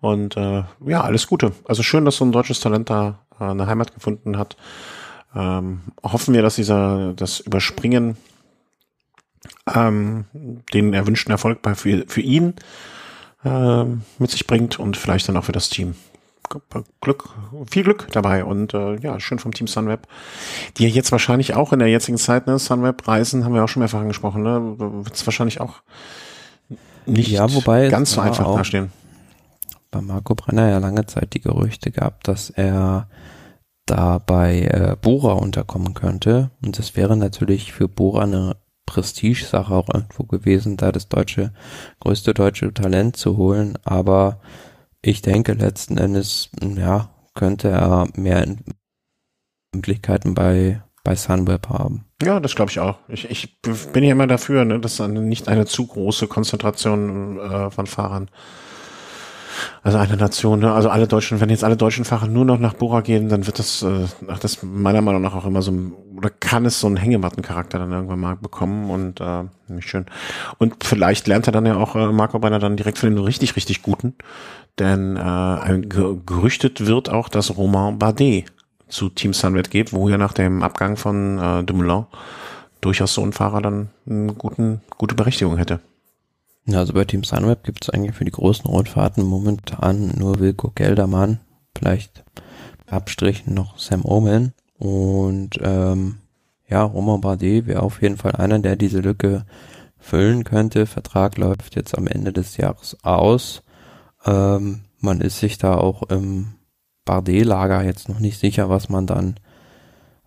[0.01, 1.53] Und äh, ja, alles Gute.
[1.65, 4.57] Also schön, dass so ein deutsches Talent da äh, eine Heimat gefunden hat.
[5.35, 8.17] Ähm, hoffen wir, dass dieser das Überspringen
[9.73, 10.25] ähm,
[10.73, 12.55] den erwünschten Erfolg bei für, für ihn
[13.45, 13.85] äh,
[14.19, 15.95] mit sich bringt und vielleicht dann auch für das Team.
[17.01, 17.29] Glück,
[17.71, 20.09] viel Glück dabei und äh, ja, schön vom Team Sunweb,
[20.77, 23.81] die ja jetzt wahrscheinlich auch in der jetzigen Zeit, ne, Sunweb-Reisen haben wir auch schon
[23.81, 25.75] mehrfach angesprochen, ne, wird es wahrscheinlich auch
[27.07, 28.91] nicht ja, wobei ganz so einfach dastehen
[29.91, 33.09] bei Marco Brenner ja lange Zeit die Gerüchte gab, dass er
[33.87, 36.51] da bei äh, Bora unterkommen könnte.
[36.63, 41.53] Und das wäre natürlich für Bora eine Prestigesache auch irgendwo gewesen, da das deutsche,
[42.01, 43.79] größte deutsche Talent zu holen.
[43.85, 44.41] Aber
[45.03, 48.47] ich denke letzten Endes, ja, könnte er mehr
[49.75, 52.05] Möglichkeiten bei, bei Sunweb haben.
[52.23, 52.99] Ja, das glaube ich auch.
[53.09, 53.61] Ich, ich
[53.93, 58.31] bin ja immer dafür, ne, dass nicht eine zu große Konzentration äh, von Fahrern
[59.83, 60.73] also eine Nation, ne?
[60.73, 63.59] also alle Deutschen, wenn jetzt alle deutschen Fahrer nur noch nach Bora gehen, dann wird
[63.59, 64.07] das, äh,
[64.41, 65.73] das meiner Meinung nach auch immer so,
[66.17, 70.07] oder kann es so einen Hängemattencharakter dann irgendwann mal bekommen und äh, nicht schön.
[70.59, 73.57] Und vielleicht lernt er dann ja auch äh, Marco Beiner dann direkt von den richtig,
[73.57, 74.15] richtig Guten,
[74.79, 78.47] denn äh, gerüchtet wird auch, dass Romain Bardet
[78.89, 82.07] zu Team Sunweb geht, wo ja nach dem Abgang von äh, Dumoulin
[82.81, 85.81] durchaus so ein Fahrer dann eine guten, gute Berechtigung hätte.
[86.75, 91.41] Also bei Team Sunweb gibt es eigentlich für die großen Rundfahrten momentan nur Wilco Geldermann,
[91.77, 92.25] vielleicht
[92.87, 96.19] Abstrichen noch Sam Omen und ähm,
[96.69, 99.45] ja, Romain Bardet wäre auf jeden Fall einer, der diese Lücke
[99.99, 100.87] füllen könnte.
[100.87, 103.63] Vertrag läuft jetzt am Ende des Jahres aus.
[104.25, 106.55] Ähm, man ist sich da auch im
[107.05, 109.35] Bardet-Lager jetzt noch nicht sicher, was man dann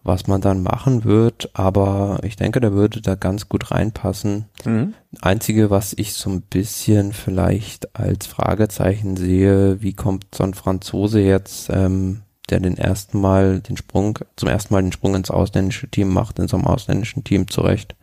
[0.03, 4.45] was man dann machen wird, aber ich denke, der würde da ganz gut reinpassen.
[4.65, 4.93] Mhm.
[5.21, 11.21] Einzige, was ich so ein bisschen vielleicht als Fragezeichen sehe, wie kommt so ein Franzose
[11.21, 15.87] jetzt, ähm, der den ersten Mal den Sprung, zum ersten Mal den Sprung ins ausländische
[15.87, 17.95] Team macht, in so einem ausländischen Team zurecht?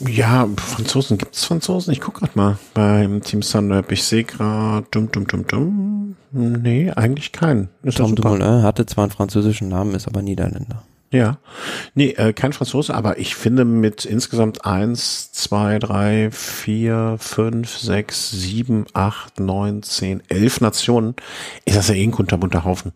[0.00, 1.92] Ja, Franzosen, gibt es Franzosen?
[1.92, 3.92] Ich gucke gerade mal beim Team Sunweb.
[3.92, 6.16] Ich sehe gerade, dumm, dumm, dumm, dumm.
[6.32, 7.68] Nee, eigentlich keinen.
[7.82, 10.82] Ist Tom Dumoulin hatte zwar einen französischen Namen, ist aber Niederländer.
[11.10, 11.38] Ja,
[11.94, 18.30] nee, äh, kein Franzose, aber ich finde mit insgesamt eins, zwei, drei, vier, fünf, sechs,
[18.30, 21.14] sieben, acht, neun, zehn, elf Nationen
[21.64, 22.92] ist das ja eh ein kunterbunter Haufen.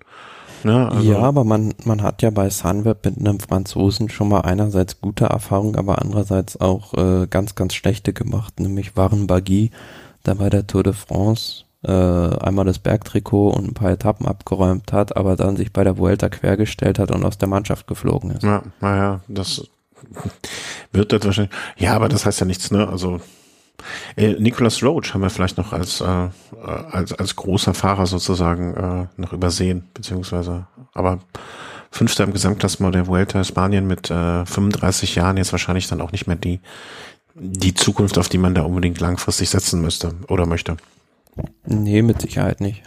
[0.64, 0.90] Ne?
[0.90, 5.00] Also ja, aber man, man hat ja bei Sunweb mit einem Franzosen schon mal einerseits
[5.00, 9.70] gute Erfahrungen, aber andererseits auch äh, ganz, ganz schlechte gemacht, nämlich Waren Bagui,
[10.26, 14.92] der bei der Tour de France äh, einmal das Bergtrikot und ein paar Etappen abgeräumt
[14.92, 18.42] hat, aber dann sich bei der Vuelta quergestellt hat und aus der Mannschaft geflogen ist.
[18.42, 19.68] Ja, naja, das
[20.92, 21.54] wird das wahrscheinlich.
[21.76, 22.88] Ja, aber das heißt ja nichts, ne?
[22.88, 23.20] Also
[24.16, 26.30] äh, Nicholas Roach haben wir vielleicht noch als, äh, äh,
[26.62, 31.20] als, als großer Fahrer sozusagen äh, noch übersehen, beziehungsweise, aber
[31.90, 36.26] Fünfter im Gesamtklassement der Vuelta Spanien mit äh, 35 Jahren jetzt wahrscheinlich dann auch nicht
[36.26, 36.60] mehr die,
[37.34, 40.78] die Zukunft, auf die man da unbedingt langfristig setzen müsste oder möchte.
[41.64, 42.82] Nee, mit Sicherheit nicht.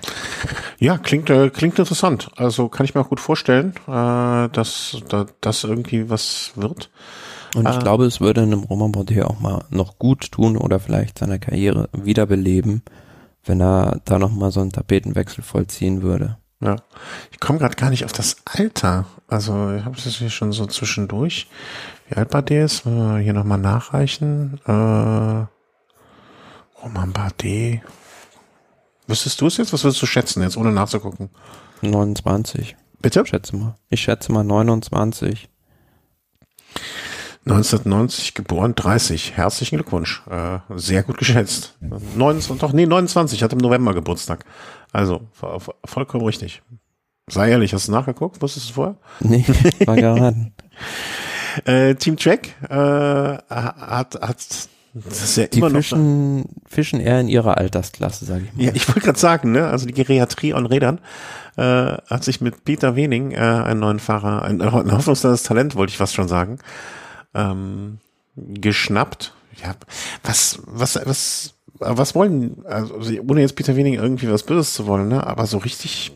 [0.78, 2.30] ja, klingt, äh, klingt interessant.
[2.36, 6.90] Also kann ich mir auch gut vorstellen, äh, dass da, das irgendwie was wird.
[7.54, 7.80] Und ich ah.
[7.80, 11.88] glaube, es würde einem Roman Bordet auch mal noch gut tun oder vielleicht seine Karriere
[11.92, 12.82] wiederbeleben,
[13.44, 16.38] wenn er da noch mal so einen Tapetenwechsel vollziehen würde.
[16.60, 16.76] Ja,
[17.30, 19.06] ich komme gerade gar nicht auf das Alter.
[19.26, 21.48] Also ich habe das hier schon so zwischendurch.
[22.08, 22.82] Wie alt Bardet ist?
[22.84, 24.60] Hier nochmal nachreichen.
[24.64, 25.46] Äh,
[26.82, 27.80] Roman Bardet.
[29.08, 29.72] Wüsstest du es jetzt?
[29.72, 31.30] Was würdest du schätzen jetzt, ohne nachzugucken?
[31.82, 32.76] 29.
[33.00, 33.22] Bitte?
[33.22, 33.74] Ich schätze mal.
[33.90, 35.48] Ich schätze mal 29.
[37.44, 39.36] 1990 geboren, 30.
[39.36, 40.22] Herzlichen Glückwunsch.
[40.30, 41.76] Äh, sehr gut geschätzt.
[41.80, 44.44] 29, doch, nee, 29, hat im November Geburtstag.
[44.92, 45.22] Also,
[45.84, 46.62] vollkommen richtig.
[47.28, 48.40] Sei ehrlich, hast du nachgeguckt?
[48.42, 48.96] Wusstest du vorher?
[49.20, 49.44] Nee,
[49.86, 50.52] war geraten.
[51.64, 57.18] äh, Team Track äh, hat, hat das ist ja die immer fischen, noch, fischen eher
[57.20, 58.64] in ihrer Altersklasse, sage ich mal.
[58.64, 61.00] Ja, ich wollte gerade sagen, ne, also die Geriatrie on Rädern
[61.56, 65.92] äh, hat sich mit Peter Wening äh, einen neuen Fahrer, ein, ein hoffnungsloses Talent, wollte
[65.92, 66.58] ich fast schon sagen,
[67.34, 67.98] ähm,
[68.36, 69.32] geschnappt.
[69.62, 69.74] Ja,
[70.22, 72.94] was, was, was, was wollen, also
[73.28, 75.26] ohne jetzt Peter Wening irgendwie was Böses zu wollen, ne?
[75.26, 76.12] Aber so richtig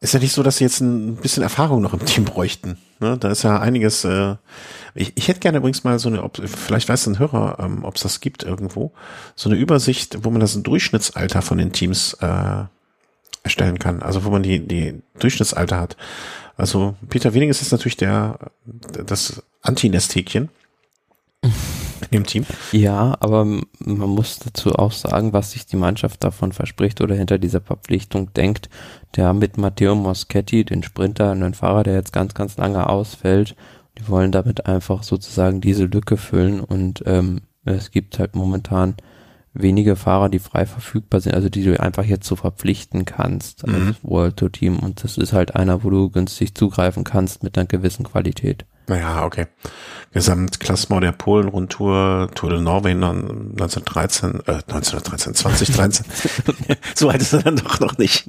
[0.00, 2.78] ist ja nicht so, dass sie jetzt ein bisschen Erfahrung noch im Team bräuchten.
[3.00, 3.18] Ne?
[3.18, 4.04] Da ist ja einiges.
[4.04, 4.36] Äh,
[4.94, 7.96] ich, ich hätte gerne übrigens mal so eine, ob, vielleicht weiß ein Hörer, ähm, ob
[7.96, 8.92] es das gibt irgendwo,
[9.36, 12.64] so eine Übersicht, wo man das Durchschnittsalter von den Teams äh,
[13.42, 14.02] erstellen kann.
[14.02, 15.96] Also wo man die, die Durchschnittsalter hat.
[16.60, 18.38] Also Peter Wening ist jetzt natürlich der
[19.06, 20.50] das Anti-Nesthäkchen
[22.10, 22.44] im Team.
[22.72, 27.38] Ja, aber man muss dazu auch sagen, was sich die Mannschaft davon verspricht oder hinter
[27.38, 28.68] dieser Verpflichtung denkt.
[29.16, 33.56] Der mit Matteo Moschetti, den Sprinter, einen Fahrer, der jetzt ganz, ganz lange ausfällt.
[33.98, 38.96] Die wollen damit einfach sozusagen diese Lücke füllen und ähm, es gibt halt momentan
[39.52, 43.76] wenige Fahrer, die frei verfügbar sind, also die du einfach jetzt so verpflichten kannst als
[43.76, 43.96] mhm.
[44.02, 47.66] World Tour Team und das ist halt einer, wo du günstig zugreifen kannst mit einer
[47.66, 48.64] gewissen Qualität.
[48.86, 49.46] Naja, okay.
[50.10, 56.06] Gesamtklassement der Polen-Rundtour, Tour de Norwegen 1913, äh, 1913, 2013.
[56.96, 58.26] so alt ist er dann doch noch nicht.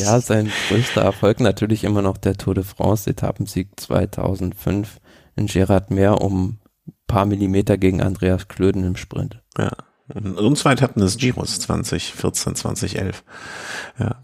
[0.00, 4.98] ja, sein größter Erfolg natürlich immer noch der Tour de France, Etappensieg 2005
[5.36, 6.58] in Gerard Meer um
[7.06, 9.40] paar Millimeter gegen Andreas Klöden im Sprint.
[9.56, 9.70] Ja.
[10.12, 13.22] Und zweit hatten es Giros 2014, 2011.
[13.98, 14.16] Ja.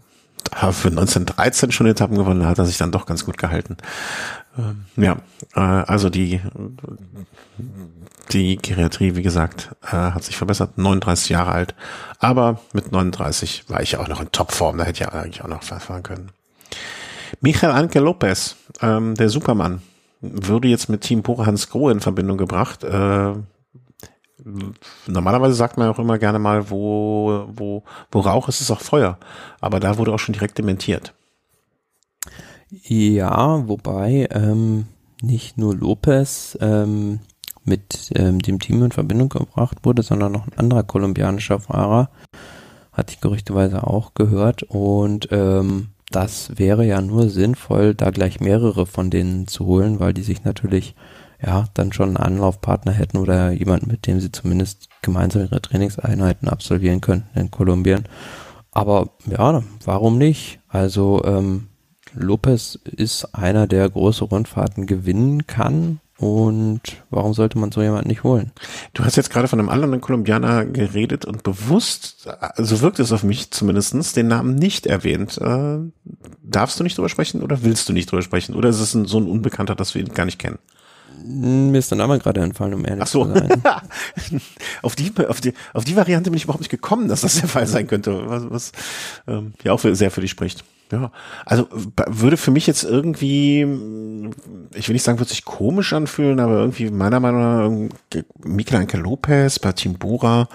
[0.51, 3.77] Aber für 1913 schon Etappen gewonnen, hat er sich dann doch ganz gut gehalten.
[4.57, 5.17] Ähm, ja,
[5.55, 6.41] äh, also die,
[8.31, 11.75] die Geriatrie, wie gesagt, äh, hat sich verbessert, 39 Jahre alt.
[12.19, 15.43] Aber mit 39 war ich ja auch noch in Topform, da hätte ich ja eigentlich
[15.43, 16.31] auch noch fahren können.
[17.39, 19.81] Michael Anke Lopez, ähm, der Supermann,
[20.19, 22.83] würde jetzt mit Team Pore Hans Grohe in Verbindung gebracht.
[22.83, 23.33] Äh,
[25.07, 29.17] normalerweise sagt man auch immer gerne mal, wo, wo, wo Rauch ist, ist auch Feuer.
[29.59, 31.13] Aber da wurde auch schon direkt dementiert.
[32.69, 34.85] Ja, wobei ähm,
[35.21, 37.19] nicht nur Lopez ähm,
[37.63, 42.09] mit ähm, dem Team in Verbindung gebracht wurde, sondern noch ein anderer kolumbianischer Fahrer,
[42.93, 44.63] hatte ich gerüchteweise auch gehört.
[44.63, 50.13] Und ähm, das wäre ja nur sinnvoll, da gleich mehrere von denen zu holen, weil
[50.13, 50.95] die sich natürlich
[51.45, 56.47] ja dann schon einen Anlaufpartner hätten oder jemanden, mit dem sie zumindest gemeinsam ihre Trainingseinheiten
[56.47, 58.05] absolvieren könnten in Kolumbien.
[58.71, 60.59] Aber ja, warum nicht?
[60.69, 61.67] Also ähm,
[62.13, 65.99] Lopez ist einer, der große Rundfahrten gewinnen kann.
[66.17, 68.51] Und warum sollte man so jemanden nicht holen?
[68.93, 73.23] Du hast jetzt gerade von einem anderen Kolumbianer geredet und bewusst, also wirkt es auf
[73.23, 75.39] mich zumindestens, den Namen nicht erwähnt.
[75.39, 75.79] Äh,
[76.43, 78.53] darfst du nicht drüber sprechen oder willst du nicht drüber sprechen?
[78.53, 80.59] Oder ist es ein, so ein Unbekannter, dass wir ihn gar nicht kennen?
[81.23, 83.25] Mir ist der Name gerade entfallen, um ehrlich Ach so.
[83.25, 83.61] zu sein.
[84.81, 87.49] auf, die, auf, die, auf die Variante bin ich überhaupt nicht gekommen, dass das der
[87.49, 88.71] Fall sein könnte, was, was
[89.27, 90.63] ähm, ja auch für, sehr für dich spricht.
[90.91, 91.11] Ja,
[91.45, 93.61] also würde für mich jetzt irgendwie,
[94.73, 99.57] ich will nicht sagen, würde sich komisch anfühlen, aber irgendwie meiner Meinung nach Michelangelo Lopez
[99.59, 100.49] bei Timbura,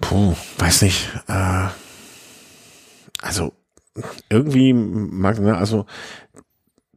[0.00, 1.66] puh, weiß nicht, äh,
[3.20, 3.52] also
[4.30, 5.86] irgendwie mag, ne, also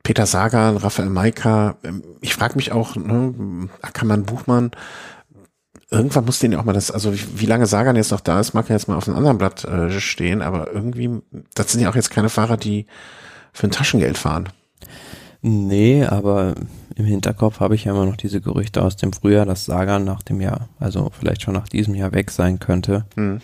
[0.04, 4.72] Peter Sagan, Raphael Maika, ähm, ich frage mich auch, ne, Ackermann Buchmann,
[5.90, 8.54] irgendwann muss den ja auch mal das, also wie, lange Sagan jetzt noch da ist,
[8.54, 11.22] mag er jetzt mal auf einem anderen Blatt äh, stehen, aber irgendwie,
[11.54, 12.88] das sind ja auch jetzt keine Fahrer, die
[13.54, 14.50] für ein Taschengeld fahren.
[15.42, 16.54] Nee, aber
[16.96, 20.22] im Hinterkopf habe ich ja immer noch diese Gerüchte aus dem Frühjahr, dass Sagan nach
[20.22, 23.06] dem Jahr, also vielleicht schon nach diesem Jahr weg sein könnte.
[23.16, 23.40] Hm.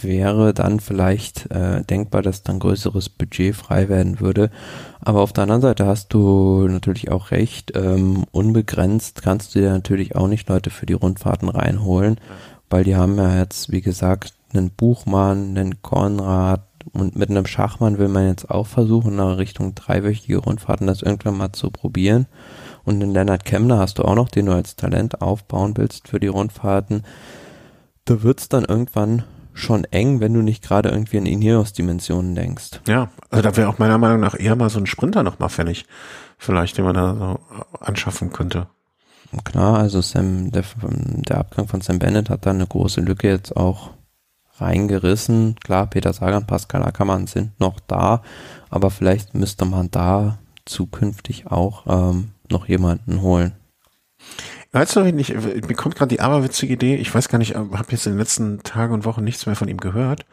[0.00, 4.50] Wäre dann vielleicht äh, denkbar, dass dann größeres Budget frei werden würde.
[5.00, 9.70] Aber auf der anderen Seite hast du natürlich auch recht, ähm, unbegrenzt kannst du dir
[9.70, 12.20] natürlich auch nicht Leute für die Rundfahrten reinholen,
[12.70, 16.62] weil die haben ja jetzt, wie gesagt, einen Buchmann, einen Konrad
[16.92, 21.36] und mit einem Schachmann will man jetzt auch versuchen, nach Richtung dreiwöchige Rundfahrten das irgendwann
[21.36, 22.26] mal zu probieren.
[22.84, 26.20] Und den Lennart Kemner hast du auch noch, den du als Talent aufbauen willst für
[26.20, 27.02] die Rundfahrten
[28.04, 29.22] da wird's dann irgendwann
[29.54, 32.80] schon eng, wenn du nicht gerade irgendwie in Ineos-Dimensionen denkst.
[32.88, 35.48] Ja, also da wäre auch meiner Meinung nach eher mal so ein Sprinter noch mal
[35.48, 35.86] fällig,
[36.38, 38.68] vielleicht, den man da so anschaffen könnte.
[39.44, 43.56] Klar, also Sam, der, der Abgang von Sam Bennett hat da eine große Lücke jetzt
[43.56, 43.90] auch
[44.56, 45.56] reingerissen.
[45.62, 48.22] Klar, Peter Sagan, Pascal Ackermann sind noch da,
[48.68, 53.52] aber vielleicht müsste man da zukünftig auch ähm, noch jemanden holen.
[54.72, 58.06] Weißt du, nicht, mir kommt gerade die aberwitzige Idee, ich weiß gar nicht, habe jetzt
[58.06, 60.24] in den letzten Tagen und Wochen nichts mehr von ihm gehört,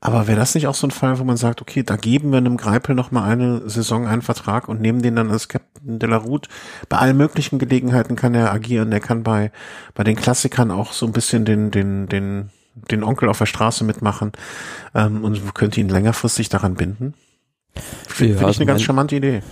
[0.00, 2.38] aber wäre das nicht auch so ein Fall, wo man sagt, okay, da geben wir
[2.38, 6.08] einem Greipel noch mal eine Saison einen Vertrag und nehmen den dann als Captain de
[6.08, 6.48] la Route.
[6.88, 9.50] Bei allen möglichen Gelegenheiten kann er agieren, der kann bei,
[9.94, 13.84] bei den Klassikern auch so ein bisschen den, den, den, den Onkel auf der Straße
[13.84, 14.32] mitmachen
[14.94, 17.14] ähm, und könnte ihn längerfristig daran binden.
[18.06, 19.42] Finde ja, find ich eine ganz charmante Idee.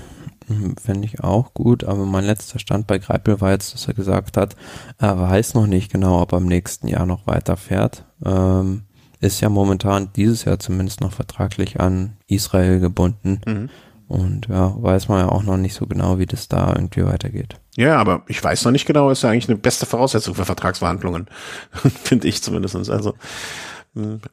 [0.49, 3.95] Mhm, Fände ich auch gut, aber mein letzter Stand bei Greipel war jetzt, dass er
[3.95, 4.57] gesagt hat,
[4.99, 8.05] er weiß noch nicht genau, ob er im nächsten Jahr noch weiterfährt.
[8.25, 8.83] Ähm,
[9.21, 13.41] ist ja momentan dieses Jahr zumindest noch vertraglich an Israel gebunden.
[13.47, 13.71] Mhm.
[14.09, 17.57] Und ja, weiß man ja auch noch nicht so genau, wie das da irgendwie weitergeht.
[17.75, 21.27] Ja, aber ich weiß noch nicht genau, ist ja eigentlich eine beste Voraussetzung für Vertragsverhandlungen,
[22.05, 22.77] finde ich zumindest.
[22.77, 23.15] Also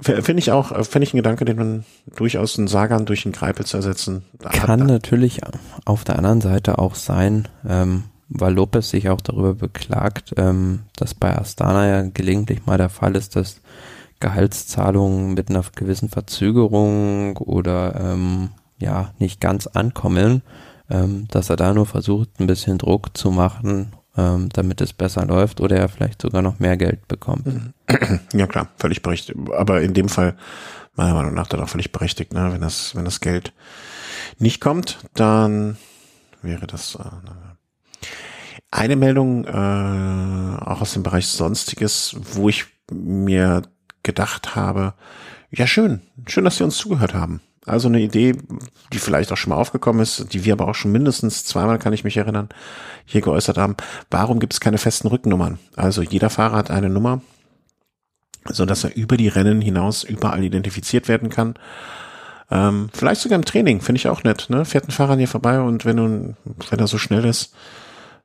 [0.02, 1.86] Finde ich auch, finde ich ein Gedanke, den man
[2.16, 4.24] durchaus einen Sagan durch einen Greipel zu ersetzen.
[4.40, 4.88] Kann hat.
[4.88, 5.40] natürlich
[5.86, 11.14] auf der anderen Seite auch sein, ähm, weil Lopez sich auch darüber beklagt, ähm, dass
[11.14, 13.62] bei Astana ja gelegentlich mal der Fall ist, dass
[14.20, 18.50] Gehaltszahlungen mit einer gewissen Verzögerung oder ähm,
[18.80, 20.42] ja nicht ganz ankommen,
[20.90, 25.26] ähm, dass er da nur versucht, ein bisschen Druck zu machen, ähm, damit es besser
[25.26, 27.74] läuft oder er vielleicht sogar noch mehr Geld bekommt.
[28.34, 29.38] Ja klar, völlig berechtigt.
[29.56, 30.36] Aber in dem Fall
[30.96, 32.52] meiner Meinung nach dann auch völlig berechtigt, ne?
[32.52, 33.54] wenn das, wenn das Geld
[34.40, 35.78] nicht kommt, dann
[36.42, 36.96] wäre das.
[36.96, 37.04] Äh,
[38.72, 43.62] eine Meldung äh, auch aus dem Bereich Sonstiges, wo ich mir
[44.02, 44.96] gedacht habe,
[45.52, 47.42] ja schön, schön, dass Sie uns zugehört haben.
[47.66, 48.36] Also eine Idee,
[48.92, 51.94] die vielleicht auch schon mal aufgekommen ist, die wir aber auch schon mindestens zweimal, kann
[51.94, 52.50] ich mich erinnern,
[53.06, 53.78] hier geäußert haben.
[54.12, 55.60] Warum gibt es keine festen Rückennummern?
[55.76, 57.22] Also jeder Fahrer hat eine Nummer,
[58.50, 61.54] so dass er über die Rennen hinaus überall identifiziert werden kann.
[62.52, 64.48] Ähm, vielleicht sogar im Training, finde ich auch nett.
[64.50, 64.66] Ne?
[64.66, 66.36] Fährt ein Fahrer an dir vorbei und wenn du,
[66.70, 67.54] wenn er so schnell ist,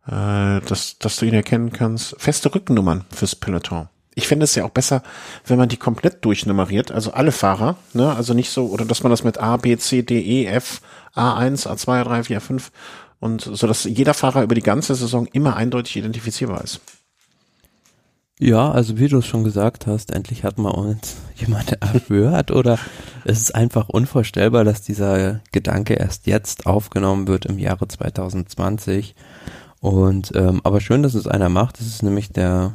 [0.07, 2.17] äh, dass, dass du ihn erkennen kannst.
[2.19, 3.89] Feste Rückennummern fürs Peloton.
[4.19, 5.05] Ich fände es ja auch besser,
[5.47, 9.11] wenn man die komplett durchnummeriert, also alle Fahrer, ne, also nicht so, oder dass man
[9.11, 10.81] das mit A, B, C, D, E, F,
[11.15, 12.63] A1, A2, A3, A4, A5
[13.21, 16.81] und so, dass jeder Fahrer über die ganze Saison immer eindeutig identifizierbar ist.
[18.41, 22.77] Ja, also wie du es schon gesagt hast, endlich hat man uns jemand erhört oder
[23.25, 29.15] es ist einfach unvorstellbar, dass dieser Gedanke erst jetzt aufgenommen wird im Jahre 2020.
[29.79, 31.79] Und ähm, aber schön, dass es einer macht.
[31.79, 32.75] Das ist nämlich der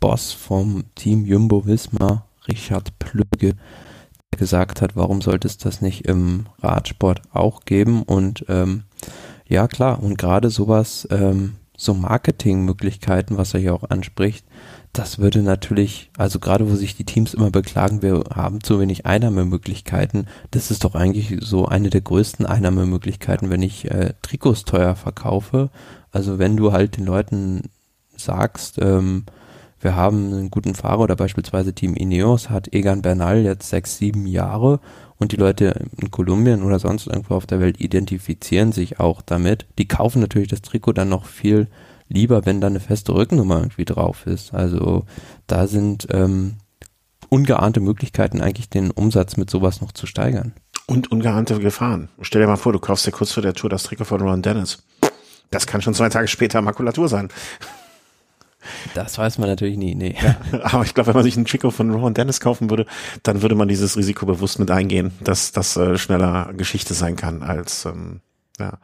[0.00, 3.54] Boss vom Team Jumbo Visma, Richard Plüge,
[4.32, 8.02] der gesagt hat, warum sollte es das nicht im Radsport auch geben?
[8.02, 8.84] Und ähm,
[9.46, 14.44] ja klar, und gerade sowas, ähm, so Marketingmöglichkeiten, was er hier auch anspricht,
[14.92, 19.06] das würde natürlich, also gerade wo sich die Teams immer beklagen, wir haben zu wenig
[19.06, 24.96] Einnahmemöglichkeiten, das ist doch eigentlich so eine der größten Einnahmemöglichkeiten, wenn ich äh, Trikots teuer
[24.96, 25.70] verkaufe.
[26.10, 27.70] Also wenn du halt den Leuten
[28.16, 29.26] sagst, ähm,
[29.80, 34.26] wir haben einen guten Fahrer oder beispielsweise Team Ineos hat Egan Bernal jetzt sechs, sieben
[34.26, 34.80] Jahre
[35.18, 39.66] und die Leute in Kolumbien oder sonst irgendwo auf der Welt identifizieren sich auch damit.
[39.78, 41.68] Die kaufen natürlich das Trikot dann noch viel
[42.08, 44.54] lieber, wenn da eine feste Rückennummer irgendwie drauf ist.
[44.54, 45.04] Also
[45.46, 46.56] da sind ähm,
[47.28, 50.52] ungeahnte Möglichkeiten, eigentlich den Umsatz mit sowas noch zu steigern.
[50.86, 52.08] Und ungeahnte Gefahren.
[52.22, 54.42] Stell dir mal vor, du kaufst dir kurz vor der Tour das Trikot von Ron
[54.42, 54.82] Dennis.
[55.50, 57.28] Das kann schon zwei Tage später Makulatur sein.
[58.94, 60.16] Das weiß man natürlich nie, nee.
[60.20, 62.86] Ja, aber ich glaube, wenn man sich ein Trikot von Ron Dennis kaufen würde,
[63.22, 67.42] dann würde man dieses Risiko bewusst mit eingehen, dass das äh, schneller Geschichte sein kann
[67.42, 68.20] als ähm,
[68.58, 68.78] ja.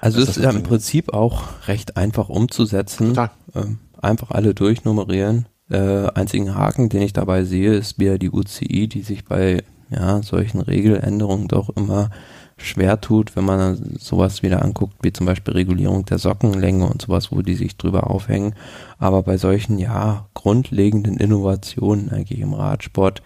[0.00, 3.08] Also es ist ja im Prinzip auch recht einfach umzusetzen.
[3.08, 3.30] Total.
[3.54, 5.46] Ähm, einfach alle durchnummerieren.
[5.68, 10.22] Äh, einzigen Haken, den ich dabei sehe, ist wieder die UCI, die sich bei ja,
[10.22, 12.10] solchen Regeländerungen doch immer
[12.58, 17.30] schwer tut, wenn man sowas wieder anguckt, wie zum Beispiel Regulierung der Sockenlänge und sowas,
[17.30, 18.54] wo die sich drüber aufhängen.
[18.98, 23.22] Aber bei solchen, ja, grundlegenden Innovationen eigentlich im Radsport,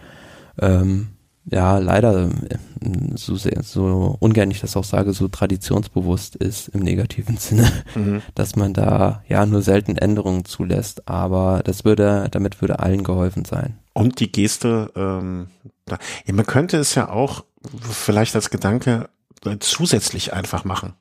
[0.59, 1.07] ähm,
[1.45, 2.57] ja, leider, äh,
[3.15, 8.21] so, sehr, so ungern ich das auch sage, so traditionsbewusst ist im negativen Sinne, mhm.
[8.35, 13.45] dass man da ja nur selten Änderungen zulässt, aber das würde, damit würde allen geholfen
[13.45, 13.79] sein.
[13.93, 15.47] Und die Geste, ähm,
[15.89, 15.97] ja,
[16.33, 17.43] man könnte es ja auch
[17.81, 19.09] vielleicht als Gedanke
[19.59, 20.93] zusätzlich einfach machen.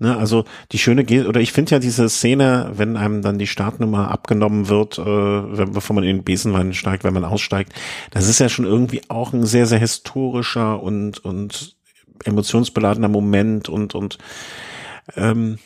[0.00, 3.46] Ne, also die schöne Ge oder ich finde ja diese Szene, wenn einem dann die
[3.46, 7.72] Startnummer abgenommen wird, äh, wenn, bevor man in den Besenwein steigt, wenn man aussteigt,
[8.10, 11.76] das ist ja schon irgendwie auch ein sehr, sehr historischer und, und
[12.24, 14.18] emotionsbeladener Moment und, und
[15.14, 15.58] ähm,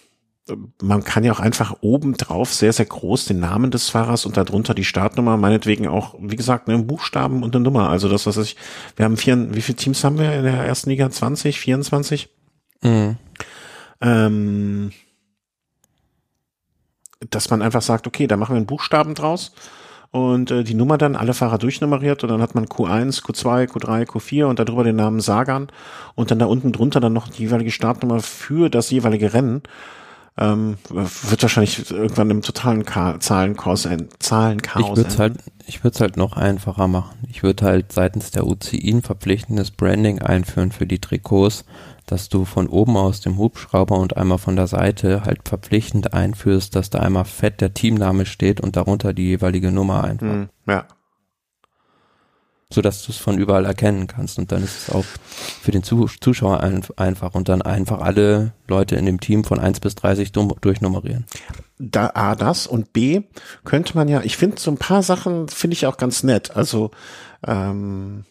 [0.82, 4.36] man kann ja auch einfach oben drauf sehr, sehr groß den Namen des Fahrers und
[4.36, 7.90] darunter die Startnummer, meinetwegen auch, wie gesagt, einen Buchstaben und eine Nummer.
[7.90, 8.57] Also das, was ich,
[8.96, 11.11] wir haben vier, wie viele Teams haben wir in der ersten Liga?
[11.11, 12.28] 20, 24?
[12.82, 13.16] Mhm.
[14.01, 14.92] Ähm,
[17.30, 19.53] dass man einfach sagt, okay, da machen wir einen Buchstaben draus
[20.11, 24.07] und äh, die Nummer dann alle Fahrer durchnummeriert und dann hat man Q1, Q2, Q3,
[24.07, 25.68] Q4 und darüber den Namen Sagan
[26.14, 29.62] und dann da unten drunter dann noch die jeweilige Startnummer für das jeweilige Rennen
[30.39, 34.82] ähm, wird wahrscheinlich irgendwann im totalen Ka Zahlenchaos, ein Zahlenchaos.
[34.82, 35.34] Ich würde es halt,
[35.66, 37.18] ich würde es halt noch einfacher machen.
[37.28, 41.64] Ich würde halt seitens der UCI ein verpflichtendes Branding einführen für die Trikots,
[42.07, 46.74] dass du von oben aus dem Hubschrauber und einmal von der Seite halt verpflichtend einführst,
[46.76, 50.26] dass da einmal fett der Teamname steht und darunter die jeweilige Nummer einfach.
[50.26, 50.86] Hm, ja
[52.72, 54.38] so dass du es von überall erkennen kannst.
[54.38, 55.04] Und dann ist es auch
[55.62, 59.80] für den Zuschauer ein, einfach und dann einfach alle Leute in dem Team von 1
[59.80, 61.24] bis 30 durchnummerieren.
[61.78, 63.22] Da A, das und B,
[63.64, 66.56] könnte man ja, ich finde so ein paar Sachen finde ich auch ganz nett.
[66.56, 66.90] Also
[67.46, 68.24] ähm,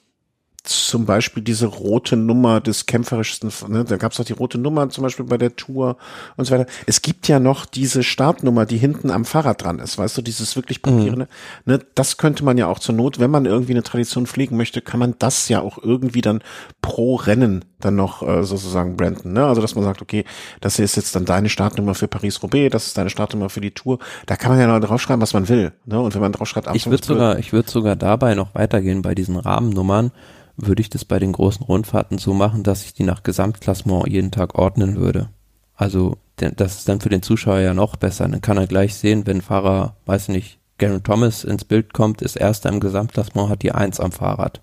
[0.68, 4.90] zum Beispiel diese rote Nummer des kämpferischsten, ne, da gab es auch die rote Nummer
[4.90, 5.98] zum Beispiel bei der Tour
[6.36, 6.70] und so weiter.
[6.86, 10.56] Es gibt ja noch diese Startnummer, die hinten am Fahrrad dran ist, weißt du, dieses
[10.56, 11.28] wirklich punktierende.
[11.66, 11.74] Mhm.
[11.74, 14.82] Ne, das könnte man ja auch zur Not, wenn man irgendwie eine Tradition pflegen möchte,
[14.82, 16.42] kann man das ja auch irgendwie dann
[16.82, 19.34] pro Rennen dann noch äh, sozusagen branden.
[19.34, 19.46] Ne?
[19.46, 20.26] Also dass man sagt, okay,
[20.62, 24.00] das ist jetzt dann deine Startnummer für Paris-Roubaix, das ist deine Startnummer für die Tour.
[24.26, 25.74] Da kann man ja noch draufschreiben, was man will.
[25.86, 26.00] Ne?
[26.00, 29.36] Und wenn man draufschreibt, ich würde sogar, ich würde sogar dabei noch weitergehen bei diesen
[29.36, 30.12] Rahmennummern
[30.58, 34.32] würde ich das bei den großen Rundfahrten so machen, dass ich die nach Gesamtklassement jeden
[34.32, 35.30] Tag ordnen würde.
[35.76, 38.28] Also das ist dann für den Zuschauer ja noch besser.
[38.28, 42.36] Dann kann er gleich sehen, wenn Fahrer, weiß nicht, Garen Thomas ins Bild kommt, ist
[42.36, 44.62] erster im Gesamtklassement, hat die Eins am Fahrrad.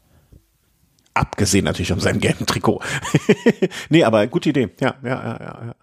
[1.13, 2.81] Abgesehen natürlich um sein gelben Trikot.
[3.89, 4.71] nee, aber gute Idee.
[4.81, 5.75] Ja, ja, ja, ja.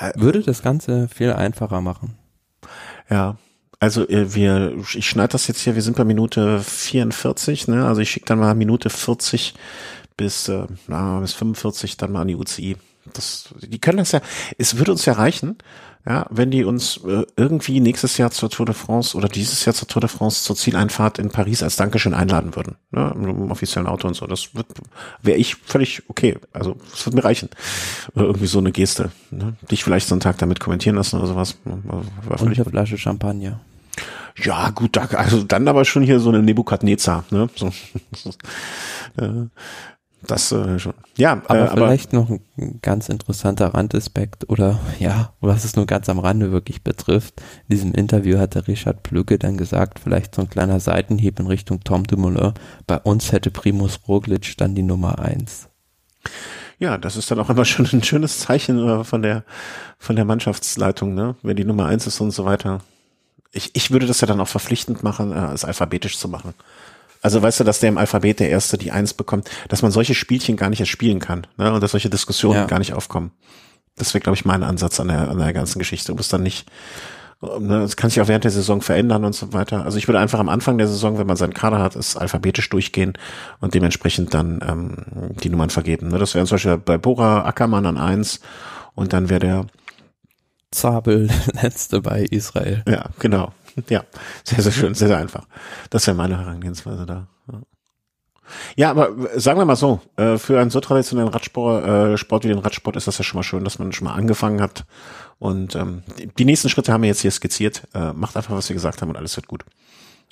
[0.00, 0.12] ja.
[0.16, 2.16] Würde das Ganze viel einfacher machen.
[3.10, 3.36] Ja,
[3.82, 7.84] also äh, wir, ich schneide das jetzt hier, wir sind bei Minute 44, ne?
[7.84, 9.54] Also ich schicke dann mal Minute 40
[10.16, 12.76] bis, äh, na, bis 45 dann mal an die UCI.
[13.12, 14.20] Das, die können das ja,
[14.56, 15.58] es würde uns ja reichen,
[16.06, 19.74] ja, wenn die uns äh, irgendwie nächstes Jahr zur Tour de France oder dieses Jahr
[19.74, 23.88] zur Tour de France zur Zieleinfahrt in Paris als Dankeschön einladen würden, ne, im offiziellen
[23.88, 24.28] Auto und so.
[24.28, 24.50] Das
[25.22, 26.38] wäre ich völlig okay.
[26.52, 27.48] Also das wird mir reichen.
[28.14, 29.54] Irgendwie so eine Geste, ne?
[29.72, 31.56] dich vielleicht so einen Tag damit kommentieren lassen oder sowas.
[31.64, 33.60] War und eine Flasche Champagner.
[34.36, 37.48] Ja, gut, also dann aber schon hier so eine Nebukadnezar, ne?
[37.54, 37.66] So.
[39.16, 39.46] äh,
[40.26, 40.94] das äh, schon.
[41.16, 45.86] Ja, aber, äh, aber vielleicht noch ein ganz interessanter Randaspekt oder ja, was es nur
[45.86, 47.40] ganz am Rande wirklich betrifft.
[47.68, 51.80] In diesem Interview hatte Richard Plücke dann gesagt, vielleicht so ein kleiner Seitenhieb in Richtung
[51.82, 52.54] Tom Dumoulin.
[52.86, 55.68] Bei uns hätte Primus Roglic dann die Nummer eins.
[56.78, 59.44] Ja, das ist dann auch immer schon ein schönes Zeichen äh, von der
[59.98, 61.36] von der Mannschaftsleitung, ne?
[61.42, 62.80] Wenn die Nummer eins ist und so weiter.
[63.52, 66.54] Ich, ich würde das ja dann auch verpflichtend machen, äh, es alphabetisch zu machen.
[67.22, 70.14] Also weißt du, dass der im Alphabet der Erste die Eins bekommt, dass man solche
[70.14, 71.72] Spielchen gar nicht erst spielen kann ne?
[71.72, 72.66] und dass solche Diskussionen ja.
[72.66, 73.30] gar nicht aufkommen.
[73.96, 76.08] Das wäre, glaube ich, mein Ansatz an der, an der ganzen Geschichte.
[76.08, 76.66] Du musst dann nicht,
[77.40, 79.84] ne, das kann sich auch während der Saison verändern und so weiter.
[79.84, 82.68] Also ich würde einfach am Anfang der Saison, wenn man seinen Kader hat, es alphabetisch
[82.70, 83.12] durchgehen
[83.60, 84.96] und dementsprechend dann ähm,
[85.42, 86.08] die Nummern vergeben.
[86.08, 86.18] Ne?
[86.18, 88.40] Das wäre zum Beispiel bei Bora Ackermann an eins
[88.94, 89.66] und dann wäre der
[90.72, 91.28] Zabel
[91.62, 92.82] letzte bei Israel.
[92.88, 93.52] Ja, genau.
[93.88, 94.04] Ja,
[94.44, 95.46] sehr, sehr schön, sehr, sehr einfach.
[95.90, 97.28] Das wäre meine Herangehensweise da.
[98.76, 102.48] Ja, aber sagen wir mal so, äh, für einen so traditionellen Radsport, äh, Sport wie
[102.48, 104.84] den Radsport ist das ja schon mal schön, dass man schon mal angefangen hat.
[105.38, 106.02] Und ähm,
[106.38, 107.82] die nächsten Schritte haben wir jetzt hier skizziert.
[107.94, 109.64] Äh, macht einfach, was wir gesagt haben und alles wird gut.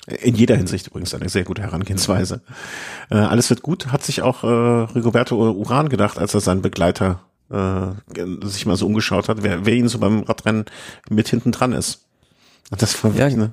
[0.07, 2.41] In jeder Hinsicht übrigens eine sehr gute Herangehensweise.
[3.09, 7.19] Alles wird gut, hat sich auch Rigoberto Uran gedacht, als er seinen Begleiter
[7.51, 10.65] äh, sich mal so umgeschaut hat, wer, wer ihn so beim Radrennen
[11.09, 12.05] mit hinten dran ist.
[12.69, 13.51] Das war wirklich ja, eine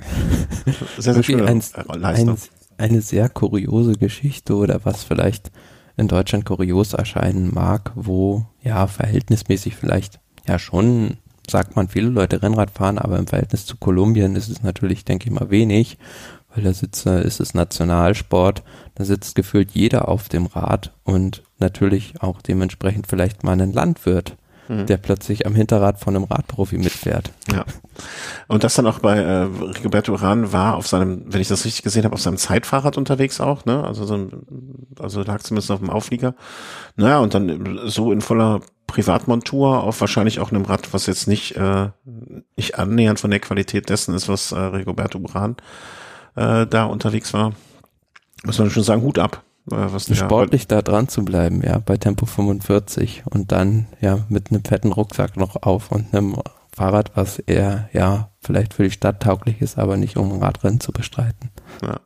[0.98, 1.62] sehr, sehr schöne ein,
[1.94, 2.36] Leistung.
[2.76, 5.50] Ein, eine sehr kuriose Geschichte oder was vielleicht
[5.96, 11.18] in Deutschland kurios erscheinen mag, wo ja verhältnismäßig vielleicht ja schon
[11.50, 15.28] sagt man viele Leute Rennrad fahren, aber im Verhältnis zu Kolumbien ist es natürlich, denke
[15.28, 15.98] ich mal, wenig,
[16.54, 18.62] weil da sitzt, ist es Nationalsport,
[18.94, 24.36] da sitzt gefühlt jeder auf dem Rad und natürlich auch dementsprechend vielleicht mal ein Landwirt
[24.68, 24.86] mhm.
[24.86, 27.32] der plötzlich am Hinterrad von einem Radprofi mitfährt.
[27.52, 27.64] Ja.
[28.46, 31.82] Und das dann auch bei äh, Rigoberto Uran war auf seinem, wenn ich das richtig
[31.82, 33.82] gesehen habe, auf seinem Zeitfahrrad unterwegs auch, ne?
[33.84, 36.34] Also so ein, also lag zumindest auf dem Auflieger.
[36.96, 41.56] Naja, und dann so in voller Privatmontur auf wahrscheinlich auch einem Rad, was jetzt nicht,
[41.56, 41.88] äh,
[42.56, 45.97] nicht annähernd von der Qualität dessen ist, was äh, Rigoberto Uran äh,
[46.38, 47.52] da unterwegs war.
[48.44, 49.42] Muss man schon sagen, Hut ab.
[49.70, 54.50] Äh, was Sportlich da dran zu bleiben, ja, bei Tempo 45 und dann ja mit
[54.50, 56.36] einem fetten Rucksack noch auf und einem
[56.74, 60.92] Fahrrad, was eher ja vielleicht für die Stadt tauglich ist, aber nicht um Radrennen zu
[60.92, 61.50] bestreiten.
[61.82, 62.00] Ja.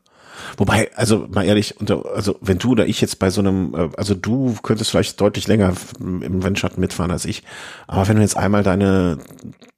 [0.57, 1.77] Wobei, also mal ehrlich,
[2.15, 5.47] also wenn du oder ich jetzt bei so einem, äh, also du könntest vielleicht deutlich
[5.47, 7.45] länger im Windschatten mitfahren als ich,
[7.87, 9.19] aber wenn du jetzt einmal deine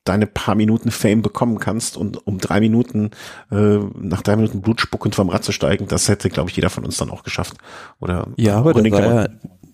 [0.05, 3.11] deine paar Minuten Fame bekommen kannst und um drei Minuten
[3.51, 6.85] äh, nach drei Minuten Blutspuckend vom Rad zu steigen, das hätte, glaube ich, jeder von
[6.85, 7.57] uns dann auch geschafft.
[8.01, 9.29] Oder ja, aber der sah ja,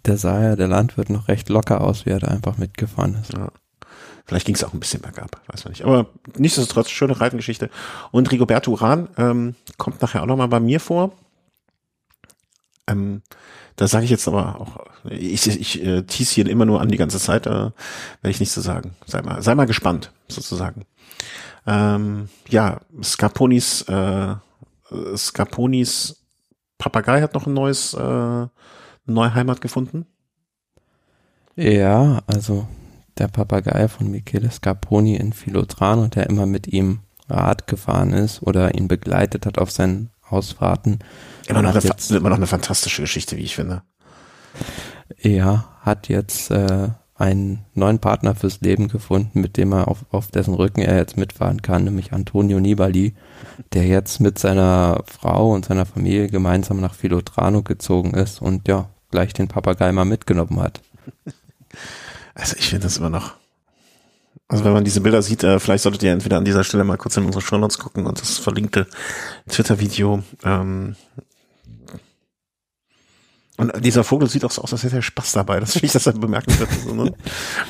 [0.06, 3.32] der sah ja der Landwirt noch recht locker aus, wie er da einfach mitgefahren ist.
[3.32, 3.48] Ja.
[4.24, 5.84] Vielleicht ging es auch ein bisschen bergab, weiß man nicht.
[5.84, 6.06] Aber
[6.38, 7.68] nichtsdestotrotz, schöne Reitengeschichte.
[8.12, 11.12] Und Rigoberto Uran ähm, kommt nachher auch nochmal bei mir vor.
[12.86, 13.22] Ähm,
[13.74, 16.96] da sage ich jetzt aber auch, ich, ich äh, tease hier immer nur an die
[16.96, 17.72] ganze Zeit, äh, werde
[18.24, 18.94] ich nicht zu so sagen.
[19.06, 20.84] Sei mal, sei mal gespannt, sozusagen.
[21.66, 24.34] Ähm, ja, Scarponis, äh,
[25.16, 26.16] Scarponis
[26.78, 28.46] Papagei hat noch ein neues, äh,
[29.06, 30.06] neue Heimat gefunden.
[31.54, 32.66] Ja, also
[33.18, 38.74] der Papagei von Michele Scarponi in Filotrano, der immer mit ihm Rad gefahren ist oder
[38.74, 41.00] ihn begleitet hat auf seinen Ausfahrten.
[41.46, 43.82] Immer noch, eine, immer noch eine fantastische Geschichte, wie ich finde.
[45.18, 46.88] Er hat jetzt äh,
[47.20, 51.18] einen neuen Partner fürs Leben gefunden, mit dem er auf, auf dessen Rücken er jetzt
[51.18, 53.14] mitfahren kann, nämlich Antonio Nibali,
[53.74, 58.88] der jetzt mit seiner Frau und seiner Familie gemeinsam nach Filotrano gezogen ist und ja,
[59.10, 60.80] gleich den Papagei mal mitgenommen hat.
[62.32, 63.34] Also ich finde das immer noch.
[64.48, 66.96] Also wenn man diese Bilder sieht, äh, vielleicht solltet ihr entweder an dieser Stelle mal
[66.96, 68.86] kurz in unsere Show Notes gucken und das verlinkte
[69.48, 70.22] Twitter-Video.
[70.42, 70.96] Ähm,
[73.60, 75.60] Und dieser Vogel sieht auch so aus, als hätte er Spaß dabei.
[75.60, 76.70] Das finde ich das halt bemerkenswert.
[76.94, 77.12] Ne?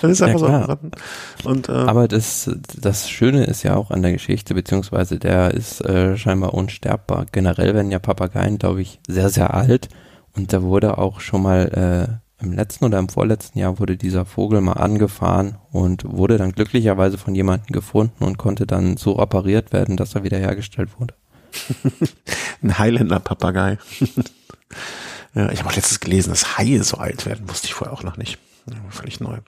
[0.01, 0.79] Das ist einfach Ja,
[1.43, 1.49] so.
[1.49, 5.85] Und, äh, Aber das, das Schöne ist ja auch an der Geschichte, beziehungsweise der ist
[5.85, 7.27] äh, scheinbar unsterbbar.
[7.33, 9.89] Generell werden ja Papageien, glaube ich, sehr, sehr alt.
[10.37, 14.25] Und da wurde auch schon mal äh, im letzten oder im vorletzten Jahr wurde dieser
[14.25, 19.73] Vogel mal angefahren und wurde dann glücklicherweise von jemandem gefunden und konnte dann so operiert
[19.73, 21.15] werden, dass er wieder hergestellt wurde.
[22.63, 23.79] ein Highlander-Papagei.
[25.35, 28.03] Ja, ich habe auch letztens gelesen, dass Haie so alt werden, wusste ich vorher auch
[28.03, 28.39] noch nicht.
[28.91, 29.39] Völlig neu.